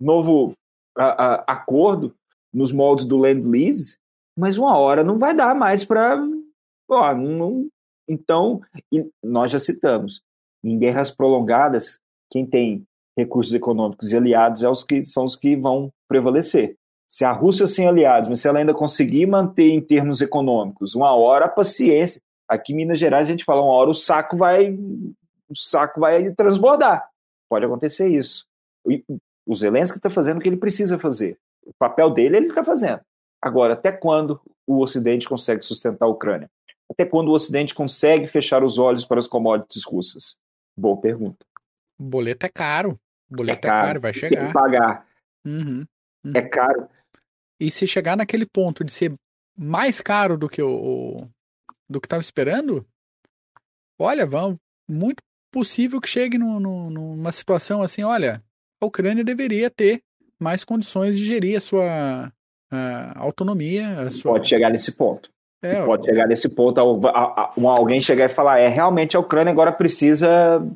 novo 0.00 0.54
a, 0.96 1.04
a, 1.04 1.34
acordo 1.46 2.14
nos 2.50 2.72
moldes 2.72 3.04
do 3.04 3.18
Land 3.18 3.42
Lease, 3.46 3.98
mas 4.34 4.56
uma 4.56 4.74
hora 4.78 5.04
não 5.04 5.18
vai 5.18 5.36
dar 5.36 5.54
mais 5.54 5.84
para. 5.84 6.18
Então, 8.08 8.62
nós 9.22 9.50
já 9.50 9.58
citamos, 9.58 10.22
em 10.64 10.78
guerras 10.78 11.10
prolongadas, 11.10 12.00
quem 12.30 12.46
tem 12.46 12.82
recursos 13.14 13.52
econômicos 13.52 14.10
e 14.10 14.16
aliados 14.16 14.62
é 14.62 14.70
os 14.70 14.82
que 14.82 15.02
são 15.02 15.24
os 15.24 15.36
que 15.36 15.54
vão 15.54 15.92
prevalecer. 16.08 16.76
Se 17.10 17.24
a 17.24 17.32
Rússia 17.32 17.66
sem 17.66 17.88
aliados, 17.88 18.28
mas 18.28 18.40
se 18.40 18.46
ela 18.46 18.60
ainda 18.60 18.72
conseguir 18.72 19.26
manter 19.26 19.68
em 19.68 19.80
termos 19.80 20.20
econômicos, 20.20 20.94
uma 20.94 21.12
hora 21.12 21.46
a 21.46 21.48
paciência. 21.48 22.22
Aqui 22.48 22.72
em 22.72 22.76
Minas 22.76 23.00
Gerais 23.00 23.26
a 23.26 23.30
gente 23.32 23.44
fala 23.44 23.62
uma 23.62 23.72
hora 23.72 23.90
o 23.90 23.94
saco 23.94 24.36
vai 24.36 24.72
o 25.48 25.56
saco 25.56 25.98
vai 25.98 26.30
transbordar. 26.32 27.08
Pode 27.48 27.64
acontecer 27.64 28.08
isso. 28.08 28.46
O 29.44 29.54
Zelensky 29.54 29.98
está 29.98 30.08
fazendo 30.08 30.38
o 30.38 30.40
que 30.40 30.48
ele 30.48 30.56
precisa 30.56 30.98
fazer. 31.00 31.36
O 31.66 31.72
papel 31.76 32.10
dele 32.10 32.36
ele 32.36 32.46
está 32.46 32.62
fazendo. 32.62 33.00
Agora, 33.42 33.72
até 33.72 33.90
quando 33.90 34.40
o 34.64 34.80
Ocidente 34.80 35.28
consegue 35.28 35.62
sustentar 35.62 36.06
a 36.06 36.08
Ucrânia? 36.08 36.48
Até 36.88 37.04
quando 37.04 37.28
o 37.28 37.32
Ocidente 37.32 37.74
consegue 37.74 38.28
fechar 38.28 38.62
os 38.62 38.78
olhos 38.78 39.04
para 39.04 39.18
as 39.18 39.26
commodities 39.26 39.82
russas? 39.84 40.38
Boa 40.76 41.00
pergunta. 41.00 41.44
Boleto 41.98 42.46
é 42.46 42.48
caro. 42.48 43.00
Boleto 43.28 43.66
é 43.66 43.68
caro, 43.68 43.80
é 43.80 43.86
caro 43.86 44.00
vai 44.00 44.12
chegar. 44.12 44.38
Tem 44.38 44.46
que 44.46 44.52
pagar. 44.52 45.06
Uhum, 45.44 45.86
uhum. 46.24 46.32
É 46.34 46.42
caro. 46.42 46.88
E 47.60 47.70
se 47.70 47.86
chegar 47.86 48.16
naquele 48.16 48.46
ponto 48.46 48.82
de 48.82 48.90
ser 48.90 49.12
mais 49.56 50.00
caro 50.00 50.38
do 50.38 50.48
que 50.48 50.62
o, 50.62 51.28
do 51.88 52.00
que 52.00 52.06
estava 52.06 52.22
esperando, 52.22 52.86
olha, 53.98 54.26
vão, 54.26 54.58
muito 54.88 55.22
possível 55.52 56.00
que 56.00 56.08
chegue 56.08 56.38
no, 56.38 56.58
no, 56.58 56.88
numa 56.90 57.32
situação 57.32 57.82
assim, 57.82 58.02
olha, 58.02 58.42
a 58.80 58.86
Ucrânia 58.86 59.22
deveria 59.22 59.68
ter 59.68 60.00
mais 60.38 60.64
condições 60.64 61.18
de 61.18 61.26
gerir 61.26 61.58
a 61.58 61.60
sua 61.60 62.32
a 62.70 63.18
autonomia. 63.18 64.02
A 64.02 64.10
sua... 64.10 64.32
Pode 64.32 64.48
chegar 64.48 64.70
nesse 64.70 64.92
ponto. 64.92 65.28
É, 65.62 65.84
pode 65.84 66.06
chegar 66.06 66.26
nesse 66.26 66.48
ponto, 66.48 66.80
alguém 66.80 68.00
chegar 68.00 68.30
e 68.30 68.32
falar, 68.32 68.60
é, 68.60 68.68
realmente 68.68 69.14
a 69.14 69.20
Ucrânia 69.20 69.52
agora 69.52 69.70
precisa 69.70 70.66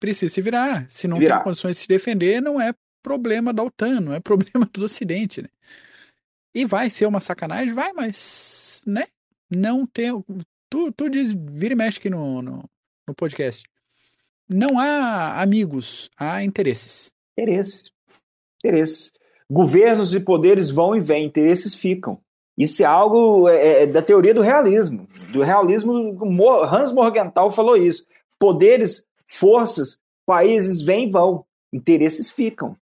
precisa 0.00 0.32
se 0.32 0.40
virar. 0.40 0.86
Se 0.88 1.06
não 1.06 1.18
virar. 1.18 1.36
tem 1.36 1.44
condições 1.44 1.76
de 1.76 1.82
se 1.82 1.88
defender, 1.88 2.40
não 2.40 2.58
é 2.58 2.72
problema 3.02 3.52
da 3.52 3.62
OTAN, 3.62 4.00
não 4.00 4.14
é 4.14 4.20
problema 4.20 4.66
do 4.72 4.84
Ocidente, 4.84 5.42
né? 5.42 5.48
E 6.54 6.64
vai 6.64 6.90
ser 6.90 7.06
uma 7.06 7.20
sacanagem? 7.20 7.74
Vai, 7.74 7.92
mas, 7.92 8.82
né? 8.86 9.06
Não 9.50 9.86
tem. 9.86 10.10
Tu, 10.68 10.92
tu 10.92 11.08
diz, 11.08 11.32
vira 11.34 11.74
e 11.74 11.76
mexe 11.76 11.98
aqui 11.98 12.10
no, 12.10 12.42
no, 12.42 12.64
no 13.06 13.14
podcast. 13.14 13.64
Não 14.48 14.78
há 14.78 15.40
amigos, 15.40 16.10
há 16.16 16.42
interesses. 16.42 17.12
Interesses. 17.38 17.84
Interesses. 18.58 19.12
Governos 19.48 20.14
e 20.14 20.20
poderes 20.20 20.70
vão 20.70 20.94
e 20.94 21.00
vêm, 21.00 21.24
interesses 21.24 21.74
ficam. 21.74 22.20
Isso 22.58 22.82
é 22.82 22.84
algo 22.84 23.48
é, 23.48 23.82
é, 23.82 23.86
da 23.86 24.02
teoria 24.02 24.34
do 24.34 24.42
realismo. 24.42 25.08
Do 25.32 25.42
realismo, 25.42 26.18
Hans 26.64 26.92
Morgenthau 26.92 27.50
falou 27.50 27.76
isso. 27.76 28.06
Poderes 28.38 29.04
forças, 29.26 30.00
países 30.26 30.82
vêm 30.82 31.08
e 31.08 31.10
vão, 31.10 31.44
interesses 31.72 32.30
ficam. 32.30 32.76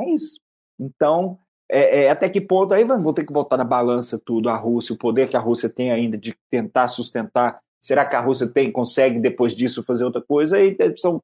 É 0.00 0.10
isso. 0.10 0.40
Então, 0.80 1.38
é, 1.70 2.04
é, 2.04 2.10
até 2.10 2.28
que 2.28 2.40
ponto 2.40 2.74
aí 2.74 2.84
vamos 2.84 3.12
ter 3.14 3.24
que 3.24 3.32
botar 3.32 3.56
na 3.56 3.64
balança 3.64 4.18
tudo, 4.18 4.48
a 4.48 4.56
Rússia, 4.56 4.94
o 4.94 4.98
poder 4.98 5.28
que 5.28 5.36
a 5.36 5.40
Rússia 5.40 5.68
tem 5.68 5.90
ainda 5.90 6.16
de 6.16 6.36
tentar 6.50 6.88
sustentar. 6.88 7.60
Será 7.80 8.04
que 8.04 8.16
a 8.16 8.20
Rússia 8.20 8.46
tem, 8.46 8.70
consegue 8.70 9.18
depois 9.18 9.54
disso 9.54 9.82
fazer 9.82 10.04
outra 10.04 10.22
coisa? 10.22 10.60
E 10.60 10.76
são 10.96 11.22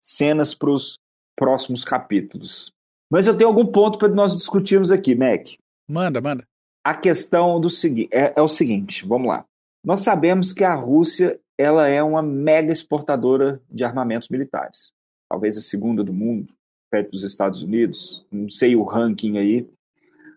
cenas 0.00 0.54
para 0.54 0.70
os 0.70 0.98
próximos 1.36 1.84
capítulos. 1.84 2.72
Mas 3.10 3.26
eu 3.26 3.36
tenho 3.36 3.48
algum 3.48 3.66
ponto 3.66 3.98
para 3.98 4.08
nós 4.08 4.36
discutirmos 4.36 4.90
aqui, 4.90 5.14
Mac. 5.14 5.48
Manda, 5.88 6.20
manda. 6.20 6.44
A 6.84 6.94
questão 6.94 7.60
do 7.60 7.70
seguinte 7.70 8.08
é, 8.12 8.32
é 8.34 8.42
o 8.42 8.48
seguinte, 8.48 9.06
vamos 9.06 9.28
lá. 9.28 9.44
Nós 9.84 10.00
sabemos 10.00 10.52
que 10.52 10.64
a 10.64 10.74
Rússia 10.74 11.38
ela 11.58 11.88
é 11.88 12.02
uma 12.02 12.22
mega 12.22 12.72
exportadora 12.72 13.60
de 13.70 13.84
armamentos 13.84 14.28
militares. 14.28 14.92
Talvez 15.28 15.56
a 15.56 15.60
segunda 15.60 16.02
do 16.02 16.12
mundo, 16.12 16.52
perto 16.92 17.10
dos 17.10 17.22
Estados 17.24 17.62
Unidos, 17.62 18.22
não 18.30 18.50
sei 18.50 18.76
o 18.76 18.82
ranking 18.82 19.38
aí, 19.38 19.66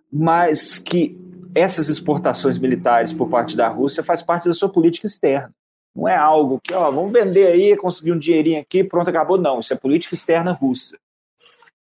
mas 0.09 0.79
que 0.79 1.19
essas 1.53 1.89
exportações 1.89 2.57
militares 2.57 3.11
por 3.11 3.29
parte 3.29 3.57
da 3.57 3.67
Rússia 3.67 4.01
faz 4.01 4.21
parte 4.21 4.47
da 4.47 4.53
sua 4.53 4.69
política 4.69 5.05
externa. 5.05 5.53
Não 5.93 6.07
é 6.07 6.15
algo 6.15 6.61
que, 6.61 6.73
ó, 6.73 6.89
vamos 6.89 7.11
vender 7.11 7.47
aí, 7.47 7.75
conseguir 7.75 8.13
um 8.13 8.17
dinheirinho 8.17 8.61
aqui, 8.61 8.85
pronto, 8.85 9.09
acabou. 9.09 9.37
Não, 9.37 9.59
isso 9.59 9.73
é 9.73 9.77
política 9.77 10.15
externa 10.15 10.53
russa. 10.53 10.97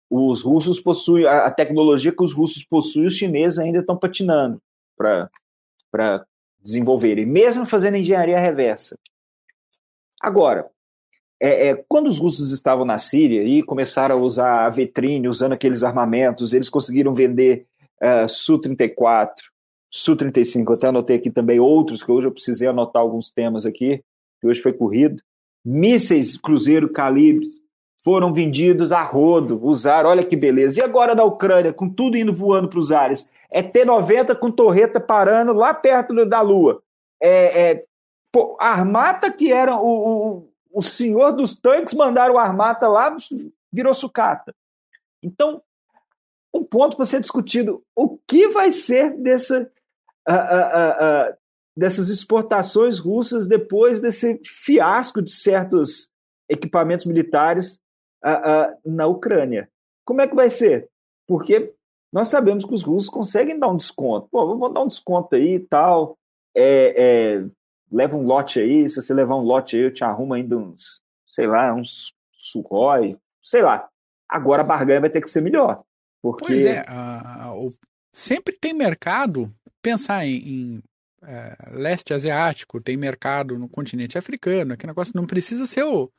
Os 0.10 0.42
russos 0.42 0.80
possuem, 0.80 1.26
a 1.26 1.52
tecnologia 1.52 2.14
que 2.14 2.24
os 2.24 2.32
russos 2.34 2.64
possuem, 2.64 3.08
os 3.08 3.16
chineses 3.16 3.60
ainda 3.60 3.80
estão 3.80 3.98
patinando 3.98 4.62
para 4.98 6.26
desenvolverem, 6.62 7.26
mesmo 7.26 7.66
fazendo 7.66 7.98
engenharia 7.98 8.40
reversa. 8.40 8.98
Agora, 10.22 10.70
é, 11.46 11.68
é, 11.68 11.86
quando 11.88 12.08
os 12.08 12.18
russos 12.18 12.52
estavam 12.52 12.84
na 12.84 12.98
Síria 12.98 13.44
e 13.44 13.62
começaram 13.62 14.16
a 14.16 14.20
usar 14.20 14.66
a 14.66 14.70
vitrine, 14.70 15.28
usando 15.28 15.54
aqueles 15.54 15.84
armamentos, 15.84 16.54
eles 16.54 16.70
conseguiram 16.70 17.14
vender 17.14 17.68
uh, 18.02 18.28
Su-34, 18.28 19.30
Su-35, 19.92 20.76
até 20.76 20.88
anotei 20.88 21.18
aqui 21.18 21.30
também 21.30 21.60
outros, 21.60 22.02
que 22.02 22.12
hoje 22.12 22.26
eu 22.26 22.32
precisei 22.32 22.68
anotar 22.68 23.00
alguns 23.00 23.30
temas 23.30 23.64
aqui, 23.64 24.04
que 24.42 24.48
hoje 24.48 24.60
foi 24.60 24.74
corrido. 24.74 25.22
Mísseis 25.64 26.36
Cruzeiro 26.36 26.92
Calibres 26.92 27.60
foram 28.04 28.34
vendidos 28.34 28.92
a 28.92 29.04
rodo, 29.04 29.64
usaram, 29.64 30.10
olha 30.10 30.24
que 30.24 30.36
beleza. 30.36 30.80
E 30.80 30.84
agora 30.84 31.14
na 31.14 31.24
Ucrânia, 31.24 31.72
com 31.72 31.88
tudo 31.88 32.18
indo 32.18 32.34
voando 32.34 32.70
para 32.70 32.80
os 32.80 32.92
ares, 32.92 33.30
é 33.52 33.62
T-90 33.62 34.36
com 34.36 34.50
torreta 34.50 35.00
parando 35.00 35.54
lá 35.54 35.76
perto 35.76 36.26
da 36.26 36.42
Lua. 36.42 36.82
É, 37.22 37.70
é 37.70 37.86
Pô, 38.36 38.58
Armata, 38.60 39.32
que 39.32 39.50
era 39.50 39.78
o, 39.78 39.88
o, 39.88 40.50
o 40.76 40.82
senhor 40.82 41.32
dos 41.32 41.58
tanques, 41.58 41.94
mandaram 41.94 42.36
o 42.36 42.38
Armata 42.38 42.86
lá, 42.88 43.16
virou 43.72 43.94
sucata. 43.94 44.54
Então, 45.24 45.62
um 46.54 46.64
ponto 46.64 46.98
para 46.98 47.06
ser 47.06 47.22
discutido: 47.22 47.82
o 47.96 48.18
que 48.28 48.50
vai 48.50 48.72
ser 48.72 49.18
dessa, 49.18 49.72
dessas 51.76 52.10
exportações 52.10 53.00
russas 53.00 53.48
depois 53.48 54.02
desse 54.02 54.42
fiasco 54.46 55.22
de 55.22 55.32
certos 55.32 56.12
equipamentos 56.50 57.06
militares 57.06 57.80
na 58.86 59.08
Ucrânia? 59.08 59.70
Como 60.04 60.22
é 60.22 60.28
que 60.28 60.36
vai 60.36 60.50
ser? 60.50 60.90
Porque 61.26 61.74
nós 62.12 62.28
sabemos 62.28 62.66
que 62.66 62.74
os 62.74 62.84
russos 62.84 63.10
conseguem 63.10 63.58
dar 63.58 63.70
um 63.70 63.78
desconto. 63.78 64.28
Pô, 64.30 64.46
vamos 64.46 64.74
dar 64.74 64.82
um 64.82 64.88
desconto 64.88 65.36
aí 65.36 65.56
e 65.56 65.60
tal. 65.60 66.18
É, 66.54 67.04
é, 67.04 67.46
leva 67.96 68.18
um 68.18 68.26
lote 68.26 68.60
aí, 68.60 68.88
se 68.90 69.02
você 69.02 69.14
levar 69.14 69.38
um 69.38 69.44
lote 69.44 69.78
aí, 69.78 69.84
eu 69.84 69.94
te 69.94 70.04
arrumo 70.04 70.34
ainda 70.34 70.58
uns, 70.58 71.02
sei 71.26 71.48
lá, 71.48 71.74
uns 71.74 72.14
Sukhoi, 72.38 73.18
sei 73.42 73.62
lá. 73.62 73.88
Agora 74.28 74.62
a 74.62 74.66
barganha 74.66 75.00
vai 75.00 75.10
ter 75.10 75.22
que 75.22 75.32
ser 75.32 75.40
melhor. 75.40 75.82
Porque... 76.22 76.46
Pois 76.46 76.66
é, 76.66 76.84
o, 77.56 77.70
sempre 78.12 78.58
tem 78.60 78.74
mercado, 78.74 79.50
pensar 79.82 80.26
em, 80.26 80.36
em 80.36 80.84
é, 81.24 81.56
leste 81.72 82.14
asiático, 82.14 82.82
tem 82.82 82.98
mercado 82.98 83.58
no 83.58 83.70
continente 83.70 84.18
africano, 84.18 84.76
que 84.76 84.86
negócio 84.86 85.14
não 85.16 85.26
precisa 85.26 85.66
ser 85.66 85.86
o, 85.86 86.12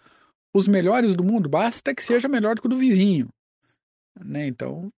os 0.54 0.66
melhores 0.66 1.14
do 1.14 1.22
mundo, 1.22 1.46
basta 1.46 1.94
que 1.94 2.02
seja 2.02 2.26
melhor 2.26 2.54
do 2.54 2.62
que 2.62 2.68
o 2.68 2.70
do 2.70 2.78
vizinho. 2.78 3.28
Né? 4.18 4.46
Então, 4.46 4.90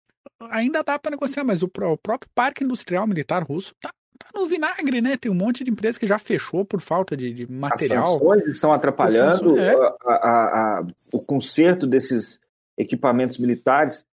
ainda 0.48 0.84
dá 0.84 0.96
para 0.96 1.10
negociar, 1.10 1.42
mas 1.42 1.64
o, 1.64 1.66
o, 1.66 1.98
próprio 1.98 2.30
parque 2.32 2.62
industrial 2.62 3.04
militar 3.04 3.42
russo 3.42 3.74
tá, 3.80 3.92
no 4.34 4.46
vinagre, 4.46 5.00
né? 5.00 5.16
Tem 5.16 5.30
um 5.30 5.34
monte 5.34 5.64
de 5.64 5.70
empresa 5.70 5.98
que 5.98 6.06
já 6.06 6.18
fechou 6.18 6.64
por 6.64 6.80
falta 6.80 7.16
de, 7.16 7.32
de 7.32 7.50
material. 7.50 8.04
As 8.04 8.12
sanções 8.12 8.46
estão 8.46 8.72
atrapalhando 8.72 9.58
é. 9.58 9.74
a, 9.74 10.12
a, 10.12 10.78
a, 10.78 10.86
o 11.12 11.24
conserto 11.24 11.86
desses 11.86 12.40
equipamentos 12.76 13.38
militares. 13.38 14.06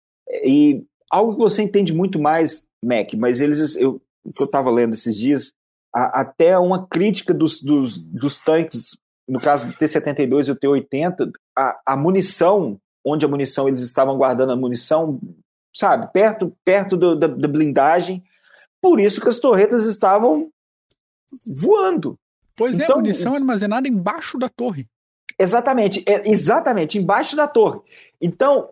E 0.45 0.85
algo 1.11 1.35
que 1.35 1.41
você 1.41 1.63
entende 1.63 1.93
muito 1.93 2.19
mais, 2.19 2.65
Mac, 2.83 3.15
mas 3.15 3.41
eles, 3.41 3.77
eu, 3.77 4.01
que 4.35 4.43
eu 4.43 4.47
estava 4.47 4.71
lendo 4.71 4.95
esses 4.95 5.17
dias, 5.17 5.55
até 5.95 6.59
uma 6.59 6.87
crítica 6.87 7.35
dos, 7.35 7.61
dos, 7.63 7.99
dos 7.99 8.39
tanques 8.39 8.97
no 9.29 9.41
caso 9.41 9.67
do 9.67 9.73
T-72 9.75 10.49
e 10.49 10.51
o 10.51 10.57
T-80, 10.57 11.31
a, 11.57 11.81
a 11.87 11.97
munição, 11.97 12.79
onde 13.05 13.25
a 13.25 13.29
munição, 13.29 13.69
eles 13.69 13.81
estavam 13.81 14.17
guardando 14.17 14.53
a 14.53 14.57
munição, 14.57 15.21
sabe, 15.75 16.13
perto, 16.13 16.55
perto 16.65 16.97
do, 16.97 17.17
da, 17.17 17.27
da 17.27 17.49
blindagem, 17.49 18.23
por 18.83 18.99
isso 18.99 19.21
que 19.21 19.29
as 19.29 19.39
torretas 19.39 19.87
estavam 19.87 20.51
voando. 21.47 22.19
Pois 22.57 22.75
então, 22.75 22.83
é, 22.83 22.85
a 22.85 22.89
então, 22.89 22.97
munição 22.97 23.35
é 23.35 23.39
armazenada 23.39 23.89
embaixo 23.89 24.37
da 24.37 24.49
torre. 24.49 24.89
Exatamente, 25.39 26.03
é, 26.05 26.29
exatamente, 26.29 26.99
embaixo 26.99 27.37
da 27.37 27.47
torre. 27.47 27.81
Então, 28.21 28.71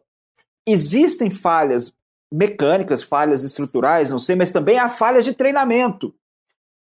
existem 0.67 1.31
falhas 1.31 1.95
mecânicas, 2.31 3.03
falhas 3.03 3.43
estruturais, 3.43 4.11
não 4.11 4.19
sei, 4.19 4.37
mas 4.37 4.51
também 4.51 4.79
há 4.79 4.89
falhas 4.89 5.25
de 5.25 5.33
treinamento, 5.33 6.15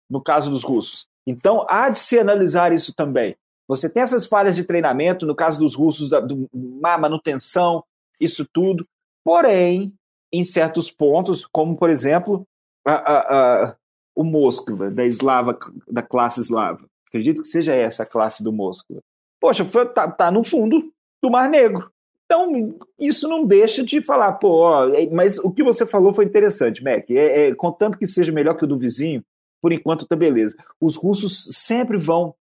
no 0.08 0.22
caso 0.22 0.50
dos 0.50 0.62
russos. 0.62 1.06
Então, 1.26 1.66
há 1.68 1.90
de 1.90 1.98
se 1.98 2.18
analisar 2.18 2.72
isso 2.72 2.94
também. 2.94 3.36
Você 3.68 3.90
tem 3.90 4.02
essas 4.02 4.26
falhas 4.26 4.54
de 4.54 4.62
treinamento, 4.62 5.26
no 5.26 5.34
caso 5.34 5.58
dos 5.58 5.74
russos, 5.74 6.08
da 6.08 6.20
do, 6.20 6.48
má 6.54 6.96
manutenção, 6.96 7.84
isso 8.20 8.46
tudo. 8.52 8.86
Porém, 9.24 9.92
em 10.32 10.44
certos 10.44 10.90
pontos, 10.90 11.44
como 11.44 11.76
por 11.76 11.90
exemplo, 11.90 12.46
a, 12.86 12.92
a, 12.92 13.64
a, 13.64 13.76
o 14.14 14.24
Moskva, 14.24 14.90
da 14.90 15.04
eslava, 15.04 15.58
da 15.88 16.02
classe 16.02 16.40
eslava. 16.40 16.86
Acredito 17.08 17.42
que 17.42 17.48
seja 17.48 17.74
essa 17.74 18.04
a 18.04 18.06
classe 18.06 18.42
do 18.42 18.52
Moskva. 18.52 19.00
Poxa, 19.40 19.64
foi, 19.64 19.86
tá, 19.86 20.10
tá 20.10 20.30
no 20.30 20.44
fundo 20.44 20.92
do 21.22 21.30
Mar 21.30 21.48
Negro. 21.48 21.90
Então, 22.24 22.76
isso 22.98 23.28
não 23.28 23.46
deixa 23.46 23.84
de 23.84 24.02
falar, 24.02 24.32
pô, 24.32 24.48
ó, 24.62 24.88
é, 24.88 25.08
mas 25.10 25.38
o 25.38 25.50
que 25.50 25.62
você 25.62 25.86
falou 25.86 26.12
foi 26.12 26.24
interessante, 26.24 26.82
Mac. 26.82 27.08
É, 27.10 27.48
é, 27.48 27.54
contanto 27.54 27.98
que 27.98 28.06
seja 28.06 28.32
melhor 28.32 28.56
que 28.56 28.64
o 28.64 28.66
do 28.66 28.76
vizinho, 28.76 29.22
por 29.62 29.72
enquanto 29.72 30.06
tá 30.06 30.16
beleza. 30.16 30.56
Os 30.80 30.96
russos 30.96 31.48
sempre 31.52 31.96
vão 31.96 32.34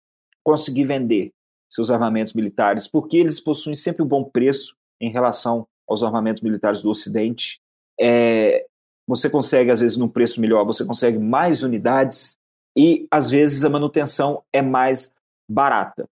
conseguir 0.43 0.85
vender 0.85 1.31
seus 1.69 1.91
armamentos 1.91 2.33
militares, 2.33 2.87
porque 2.87 3.17
eles 3.17 3.39
possuem 3.39 3.75
sempre 3.75 4.01
um 4.01 4.07
bom 4.07 4.23
preço 4.23 4.75
em 4.99 5.11
relação 5.11 5.67
aos 5.87 6.03
armamentos 6.03 6.41
militares 6.41 6.81
do 6.81 6.89
Ocidente. 6.89 7.59
É, 7.99 8.65
você 9.07 9.29
consegue, 9.29 9.71
às 9.71 9.79
vezes, 9.79 9.97
num 9.97 10.07
preço 10.07 10.41
melhor, 10.41 10.65
você 10.65 10.83
consegue 10.83 11.17
mais 11.17 11.63
unidades 11.63 12.37
e, 12.77 13.07
às 13.09 13.29
vezes, 13.29 13.63
a 13.63 13.69
manutenção 13.69 14.43
é 14.51 14.61
mais 14.61 15.13
barata. 15.49 16.07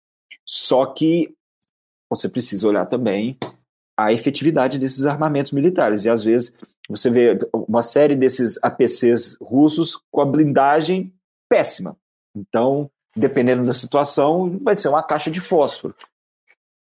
Só 0.44 0.86
que 0.86 1.34
você 2.10 2.28
precisa 2.28 2.66
olhar 2.66 2.86
também 2.86 3.36
a 3.96 4.12
efetividade 4.12 4.78
desses 4.78 5.04
armamentos 5.06 5.52
militares. 5.52 6.04
E, 6.04 6.10
às 6.10 6.24
vezes, 6.24 6.54
você 6.88 7.10
vê 7.10 7.38
uma 7.52 7.82
série 7.82 8.16
desses 8.16 8.58
APCs 8.62 9.36
russos 9.42 10.00
com 10.10 10.20
a 10.20 10.26
blindagem 10.26 11.12
péssima. 11.48 11.96
Então, 12.34 12.90
dependendo 13.14 13.64
da 13.64 13.74
situação, 13.74 14.58
vai 14.62 14.74
ser 14.74 14.88
uma 14.88 15.02
caixa 15.02 15.30
de 15.30 15.40
fósforo. 15.40 15.94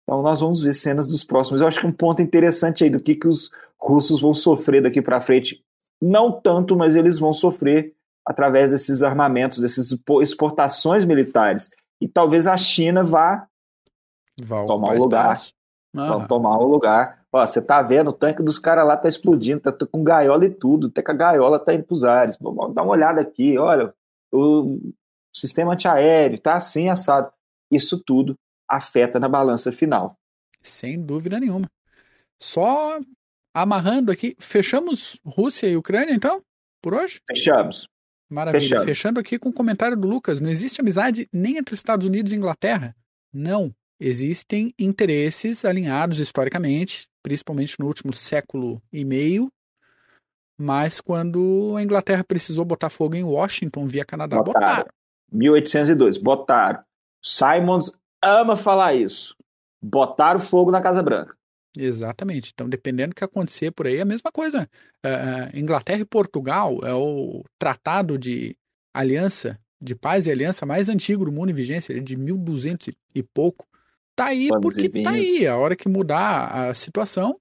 Então 0.03 0.21
nós 0.21 0.41
vamos 0.41 0.61
ver 0.61 0.73
cenas 0.73 1.07
dos 1.07 1.23
próximos. 1.23 1.61
Eu 1.61 1.67
acho 1.67 1.79
que 1.79 1.87
um 1.87 1.91
ponto 1.91 2.21
interessante 2.21 2.83
aí 2.83 2.89
do 2.89 3.01
que, 3.01 3.15
que 3.15 3.27
os 3.27 3.49
russos 3.79 4.19
vão 4.19 4.33
sofrer 4.33 4.81
daqui 4.81 5.01
para 5.01 5.21
frente, 5.21 5.63
não 6.01 6.31
tanto, 6.31 6.75
mas 6.75 6.95
eles 6.95 7.19
vão 7.19 7.31
sofrer 7.31 7.93
através 8.25 8.71
desses 8.71 9.03
armamentos, 9.03 9.59
dessas 9.59 9.91
exportações 10.21 11.03
militares. 11.03 11.69
E 11.99 12.07
talvez 12.07 12.47
a 12.47 12.57
China 12.57 13.03
vá 13.03 13.47
tomar 14.65 14.93
o 14.93 14.97
lugar. 14.97 15.37
Vão 15.93 16.27
tomar 16.27 16.57
o 16.57 16.67
lugar. 16.67 17.21
Ó, 17.31 17.45
você 17.45 17.61
tá 17.61 17.81
vendo, 17.81 18.09
o 18.09 18.13
tanque 18.13 18.43
dos 18.43 18.59
caras 18.59 18.85
lá 18.85 18.97
tá 18.97 19.07
explodindo, 19.07 19.61
tá 19.61 19.85
com 19.85 20.03
gaiola 20.03 20.45
e 20.45 20.49
tudo, 20.49 20.87
até 20.87 21.01
que 21.01 21.11
a 21.11 21.13
gaiola 21.13 21.59
tá 21.59 21.73
indo 21.73 21.83
pros 21.83 22.03
ares. 22.03 22.37
Vamos 22.39 22.73
dar 22.73 22.83
uma 22.83 22.91
olhada 22.91 23.21
aqui, 23.21 23.57
olha, 23.57 23.93
o, 24.31 24.79
sistema 25.33 25.73
antiaéreo, 25.73 26.39
tá 26.39 26.55
assim 26.55 26.89
assado. 26.89 27.31
Isso 27.69 27.97
tudo 28.03 28.35
afeta 28.67 29.19
na 29.19 29.29
balança 29.29 29.71
final. 29.71 30.17
Sem 30.61 31.01
dúvida 31.01 31.39
nenhuma. 31.39 31.69
Só 32.41 32.99
amarrando 33.53 34.11
aqui, 34.11 34.35
fechamos 34.39 35.19
Rússia 35.25 35.67
e 35.67 35.75
Ucrânia, 35.75 36.13
então, 36.13 36.41
por 36.81 36.93
hoje? 36.93 37.21
Fechamos. 37.27 37.87
Maravilha. 38.29 38.61
Fechamos. 38.61 38.85
Fechando 38.85 39.19
aqui 39.19 39.37
com 39.37 39.49
o 39.49 39.53
comentário 39.53 39.97
do 39.97 40.07
Lucas: 40.07 40.39
não 40.39 40.49
existe 40.49 40.81
amizade 40.81 41.27
nem 41.31 41.57
entre 41.57 41.75
Estados 41.75 42.07
Unidos 42.07 42.31
e 42.31 42.35
Inglaterra? 42.35 42.95
Não. 43.33 43.73
Existem 43.99 44.73
interesses 44.79 45.63
alinhados 45.63 46.17
historicamente, 46.17 47.07
principalmente 47.21 47.79
no 47.79 47.85
último 47.85 48.13
século 48.13 48.81
e 48.91 49.05
meio. 49.05 49.51
Mas 50.57 50.99
quando 50.99 51.75
a 51.77 51.83
Inglaterra 51.83 52.23
precisou 52.23 52.65
botar 52.65 52.89
fogo 52.89 53.15
em 53.15 53.23
Washington 53.23 53.85
via 53.87 54.05
Canadá, 54.05 54.37
botaram. 54.37 54.67
botaram. 54.67 54.89
1802. 55.31 56.17
Botaram. 56.17 56.83
Simons 57.23 57.91
ama 58.23 58.55
falar 58.55 58.95
isso. 58.95 59.35
Botaram 59.81 60.39
fogo 60.39 60.71
na 60.71 60.81
Casa 60.81 61.03
Branca. 61.03 61.35
Exatamente. 61.77 62.51
Então, 62.53 62.67
dependendo 62.67 63.09
do 63.09 63.15
que 63.15 63.23
acontecer 63.23 63.71
por 63.71 63.87
aí, 63.87 63.97
é 63.97 64.01
a 64.01 64.05
mesma 64.05 64.31
coisa. 64.31 64.69
Uh, 65.05 65.57
Inglaterra 65.57 66.01
e 66.01 66.05
Portugal 66.05 66.79
é 66.83 66.93
o 66.93 67.43
tratado 67.57 68.17
de 68.17 68.55
aliança, 68.93 69.57
de 69.81 69.95
paz 69.95 70.27
e 70.27 70.31
aliança 70.31 70.65
mais 70.65 70.89
antigo 70.89 71.25
do 71.25 71.31
mundo 71.31 71.51
em 71.51 71.55
vigência, 71.55 71.99
de 71.99 72.17
1200 72.17 72.89
e 73.15 73.23
pouco. 73.23 73.65
Tá 74.15 74.27
aí 74.27 74.49
Vamos 74.49 74.61
porque 74.61 74.89
tá 75.01 75.11
aí. 75.11 75.47
A 75.47 75.57
hora 75.57 75.75
que 75.75 75.87
mudar 75.87 76.69
a 76.69 76.73
situação, 76.73 77.39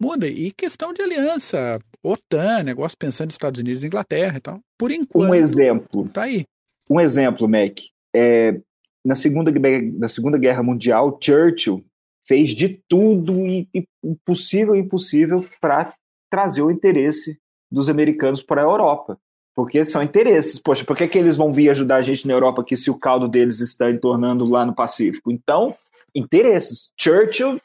muda. 0.00 0.28
E 0.28 0.52
questão 0.52 0.92
de 0.92 1.00
aliança, 1.00 1.78
OTAN, 2.02 2.62
negócio 2.62 2.96
pensando 2.98 3.28
nos 3.28 3.34
Estados 3.34 3.60
Unidos 3.60 3.82
e 3.82 3.86
Inglaterra 3.86 4.36
e 4.36 4.40
tal. 4.40 4.60
Por 4.78 4.90
enquanto. 4.90 5.30
Um 5.30 5.34
exemplo. 5.34 6.08
Tá 6.10 6.22
aí. 6.22 6.44
Um 6.90 7.00
exemplo, 7.00 7.48
Mac. 7.48 7.78
É, 8.14 8.60
na, 9.02 9.14
segunda, 9.14 9.50
na 9.98 10.08
Segunda 10.08 10.36
Guerra 10.36 10.62
Mundial, 10.62 11.18
Churchill 11.22 11.82
fez 12.26 12.50
de 12.50 12.80
tudo 12.88 13.46
e, 13.46 13.68
e 13.74 13.86
possível 14.24 14.74
e 14.74 14.80
impossível 14.80 15.44
para 15.60 15.92
trazer 16.30 16.62
o 16.62 16.70
interesse 16.70 17.38
dos 17.70 17.88
americanos 17.88 18.42
para 18.42 18.62
a 18.62 18.64
Europa. 18.64 19.18
Porque 19.54 19.84
são 19.84 20.02
interesses. 20.02 20.58
Poxa, 20.58 20.84
por 20.84 20.96
que, 20.96 21.06
que 21.06 21.18
eles 21.18 21.36
vão 21.36 21.52
vir 21.52 21.68
ajudar 21.70 21.96
a 21.96 22.02
gente 22.02 22.26
na 22.26 22.32
Europa 22.32 22.62
aqui 22.62 22.76
se 22.76 22.90
o 22.90 22.98
caldo 22.98 23.28
deles 23.28 23.60
está 23.60 23.90
entornando 23.90 24.46
lá 24.46 24.64
no 24.64 24.74
Pacífico? 24.74 25.30
Então, 25.30 25.74
interesses. 26.14 26.92
Churchill 26.98 27.60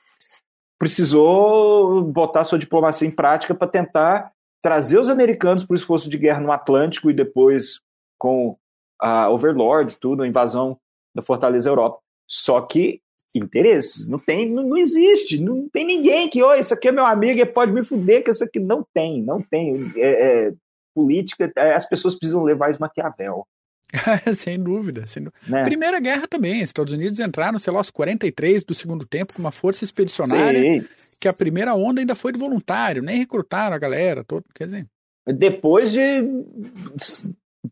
precisou 0.77 2.03
botar 2.03 2.43
sua 2.43 2.59
diplomacia 2.59 3.07
em 3.07 3.11
prática 3.11 3.55
para 3.55 3.67
tentar 3.67 4.31
trazer 4.61 4.99
os 4.99 5.09
americanos 5.09 5.63
para 5.63 5.73
o 5.73 5.77
esforço 5.77 6.09
de 6.09 6.17
guerra 6.17 6.41
no 6.41 6.51
Atlântico 6.51 7.09
e 7.09 7.13
depois 7.13 7.79
com 8.17 8.55
a 8.99 9.29
Overlord, 9.29 9.97
tudo, 9.97 10.23
a 10.23 10.27
invasão 10.27 10.77
da 11.15 11.21
Fortaleza 11.21 11.69
Europa. 11.69 11.99
Só 12.27 12.61
que 12.61 13.01
interesses, 13.35 14.07
não 14.07 14.19
tem, 14.19 14.49
não, 14.49 14.63
não 14.63 14.77
existe, 14.77 15.39
não 15.39 15.67
tem 15.69 15.85
ninguém 15.85 16.29
que, 16.29 16.41
oh, 16.41 16.53
esse 16.53 16.73
aqui 16.73 16.87
é 16.87 16.91
meu 16.91 17.05
amigo 17.05 17.39
e 17.39 17.45
pode 17.45 17.71
me 17.71 17.83
fuder, 17.83 18.23
que 18.23 18.31
esse 18.31 18.43
aqui 18.43 18.59
não 18.59 18.85
tem, 18.93 19.21
não 19.21 19.41
tem. 19.41 19.91
É, 19.97 20.47
é, 20.47 20.53
política, 20.97 21.51
é, 21.55 21.75
as 21.75 21.87
pessoas 21.87 22.15
precisam 22.15 22.43
levar 22.43 22.71
esse 22.71 22.81
Maquiavel. 22.81 23.45
sem 24.35 24.59
dúvida. 24.61 25.05
Sem 25.05 25.23
dúvida. 25.23 25.39
Né? 25.47 25.63
Primeira 25.63 25.99
guerra 25.99 26.27
também. 26.27 26.61
Estados 26.61 26.91
Unidos 26.91 27.19
entraram, 27.19 27.59
sei 27.59 27.71
lá, 27.71 27.79
aos 27.79 27.91
43 27.91 28.63
do 28.63 28.73
segundo 28.73 29.07
tempo, 29.07 29.33
com 29.33 29.39
uma 29.39 29.51
força 29.51 29.83
expedicionária, 29.83 30.59
Sim. 30.59 30.87
que 31.19 31.27
a 31.27 31.33
primeira 31.33 31.75
onda 31.75 32.01
ainda 32.01 32.15
foi 32.15 32.31
de 32.31 32.39
voluntário, 32.39 33.03
nem 33.03 33.17
recrutaram 33.17 33.75
a 33.75 33.79
galera 33.79 34.23
toda. 34.23 34.43
Quer 34.55 34.65
dizer. 34.65 34.87
Depois 35.27 35.91
de 35.91 36.23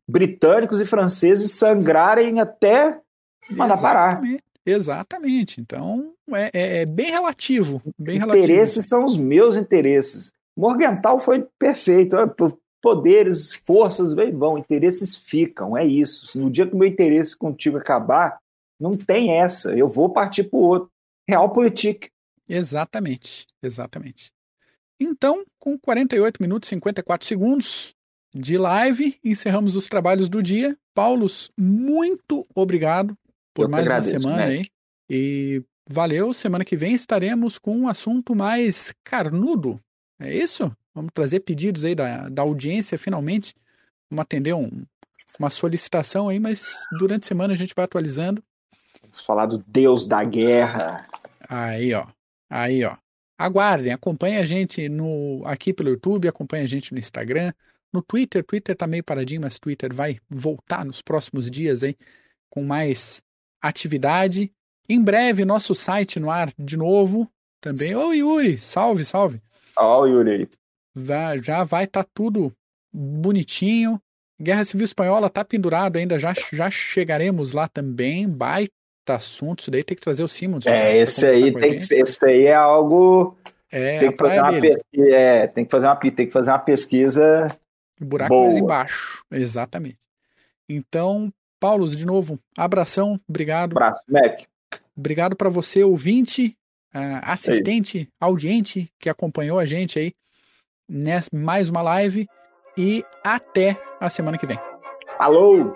britânicos 0.08 0.80
e 0.80 0.86
franceses 0.86 1.54
sangrarem 1.54 2.40
até 2.40 3.00
mandar 3.52 3.82
parar. 3.82 4.22
Exatamente. 4.66 5.62
Então, 5.62 6.14
é, 6.32 6.50
é, 6.54 6.78
é, 6.82 6.86
bem 6.86 7.12
relativo. 7.12 7.82
Bem 7.98 8.18
interesses 8.18 8.76
relativo. 8.76 8.88
são 8.88 9.06
os 9.06 9.16
meus 9.16 9.56
interesses. 9.56 10.34
Morgental 10.58 11.20
foi 11.20 11.46
perfeito. 11.60 12.16
Poderes, 12.82 13.54
forças 13.66 14.14
vem 14.14 14.32
vão, 14.32 14.58
interesses 14.58 15.16
ficam, 15.16 15.76
é 15.76 15.86
isso. 15.86 16.38
No 16.40 16.52
dia 16.52 16.68
que 16.68 16.76
o 16.76 16.78
meu 16.78 16.88
interesse 16.88 17.36
contigo 17.36 17.78
acabar, 17.78 18.38
não 18.80 18.96
tem 18.96 19.38
essa. 19.38 19.76
Eu 19.76 19.88
vou 19.88 20.10
partir 20.10 20.44
para 20.44 20.58
o 20.58 20.62
outro. 20.62 20.92
Realpolitik. 21.28 22.10
Exatamente, 22.48 23.48
exatamente. 23.62 24.32
Então, 25.00 25.44
com 25.60 25.78
48 25.78 26.42
minutos 26.42 26.70
e 26.70 26.76
54 26.76 27.28
segundos 27.28 27.96
de 28.34 28.58
live, 28.58 29.18
encerramos 29.24 29.76
os 29.76 29.88
trabalhos 29.88 30.30
do 30.30 30.44
dia. 30.44 30.78
Paulos, 30.94 31.52
muito 31.58 32.46
obrigado 32.54 33.18
por 33.56 33.64
Eu 33.64 33.70
mais 33.70 33.86
agradeço, 33.88 34.16
uma 34.16 34.22
semana 34.22 34.46
né? 34.46 34.54
aí. 34.54 34.68
E 35.10 35.64
valeu. 35.90 36.34
Semana 36.34 36.66
que 36.66 36.76
vem 36.76 36.94
estaremos 36.94 37.58
com 37.58 37.76
um 37.76 37.88
assunto 37.88 38.36
mais 38.36 38.94
carnudo. 39.04 39.80
É 40.20 40.32
isso? 40.32 40.72
Vamos 40.94 41.12
trazer 41.14 41.40
pedidos 41.40 41.86
aí 41.86 41.96
da, 41.96 42.28
da 42.30 42.42
audiência 42.42 42.98
finalmente. 42.98 43.56
Vamos 44.10 44.22
atender 44.22 44.54
um, 44.54 44.86
uma 45.40 45.50
solicitação 45.50 46.28
aí, 46.30 46.40
mas 46.40 46.86
durante 47.00 47.24
a 47.24 47.28
semana 47.28 47.54
a 47.54 47.58
gente 47.58 47.74
vai 47.74 47.86
atualizando. 47.86 48.44
Vamos 49.02 49.26
falar 49.26 49.46
do 49.46 49.64
Deus 49.66 50.06
da 50.06 50.24
Guerra. 50.24 51.08
Aí, 51.48 51.94
ó. 51.94 52.06
Aí, 52.50 52.84
ó. 52.84 52.98
Aguardem, 53.38 53.92
acompanhe 53.92 54.38
a 54.38 54.46
gente 54.46 54.88
no, 54.90 55.42
aqui 55.46 55.74
pelo 55.74 55.90
YouTube, 55.90 56.28
acompanhe 56.28 56.64
a 56.64 56.68
gente 56.68 56.94
no 56.94 57.00
Instagram, 57.00 57.54
no 57.92 58.02
Twitter. 58.02 58.44
Twitter 58.44 58.76
tá 58.76 58.86
meio 58.86 59.04
paradinho, 59.04 59.42
mas 59.42 59.60
Twitter 59.60 59.94
vai 59.94 60.20
voltar 60.30 60.86
nos 60.86 61.02
próximos 61.02 61.50
dias 61.50 61.84
aí 61.84 61.96
com 62.50 62.64
mais 62.64 63.22
atividade. 63.68 64.52
Em 64.88 65.02
breve, 65.02 65.46
nosso 65.46 65.74
site 65.74 66.20
no 66.20 66.30
ar 66.30 66.52
de 66.58 66.78
novo 66.78 67.30
também. 67.60 67.96
Ô, 67.96 68.14
Yuri, 68.14 68.58
salve, 68.58 69.04
salve. 69.04 69.42
Ó, 69.78 70.02
oh, 70.02 70.06
Yuri. 70.06 70.50
Já, 70.96 71.38
já 71.38 71.64
vai 71.64 71.86
estar 71.86 72.04
tá 72.04 72.10
tudo 72.14 72.54
bonitinho. 72.94 74.00
Guerra 74.40 74.66
Civil 74.66 74.86
Espanhola 74.86 75.30
tá 75.30 75.44
pendurado 75.44 75.98
ainda, 75.98 76.20
já, 76.20 76.34
já 76.52 76.70
chegaremos 76.70 77.54
lá 77.54 77.68
também. 77.68 78.28
Baita 78.30 78.72
assunto, 79.08 79.60
isso 79.60 79.72
daí 79.72 79.84
tem 79.84 79.96
que 79.96 80.04
trazer 80.04 80.24
o 80.24 80.28
Simmons. 80.28 80.66
É, 80.68 80.98
esse 80.98 81.26
aí 81.26 81.54
tem 81.54 81.78
que, 81.78 81.94
esse 81.94 82.26
aí 82.26 82.46
é 82.46 82.54
algo. 82.54 83.38
É, 83.72 84.00
tem 84.00 84.12
que 84.12 84.18
fazer 84.18 84.40
uma 84.40 84.62
pesquisa, 84.62 85.16
é, 85.16 85.48
tem 85.48 85.66
que 85.66 85.72
fazer 85.72 85.88
uma 85.88 85.96
tem 85.96 86.28
que 86.28 86.32
fazer 86.32 86.52
uma 86.52 86.60
pesquisa. 86.60 87.58
Buraco 88.00 88.30
boa. 88.30 88.46
mais 88.46 88.58
embaixo, 88.58 89.24
exatamente. 89.32 89.98
Então, 90.68 91.32
Paulo, 91.60 91.88
de 91.88 92.06
novo, 92.06 92.40
abração, 92.58 93.20
obrigado. 93.28 93.72
Abraço, 93.74 94.02
Mac. 94.08 94.42
Obrigado 94.96 95.36
para 95.36 95.50
você, 95.50 95.84
ouvinte, 95.84 96.58
uh, 96.94 97.20
assistente, 97.22 98.10
audiente 98.20 98.90
que 99.00 99.10
acompanhou 99.10 99.60
a 99.60 99.66
gente 99.66 100.00
aí 100.00 100.14
nessa 100.88 101.30
mais 101.34 101.70
uma 101.70 101.82
live 101.82 102.28
e 102.78 103.04
até 103.24 103.82
a 104.00 104.10
semana 104.10 104.38
que 104.38 104.46
vem. 104.46 104.58
Falou! 105.18 105.76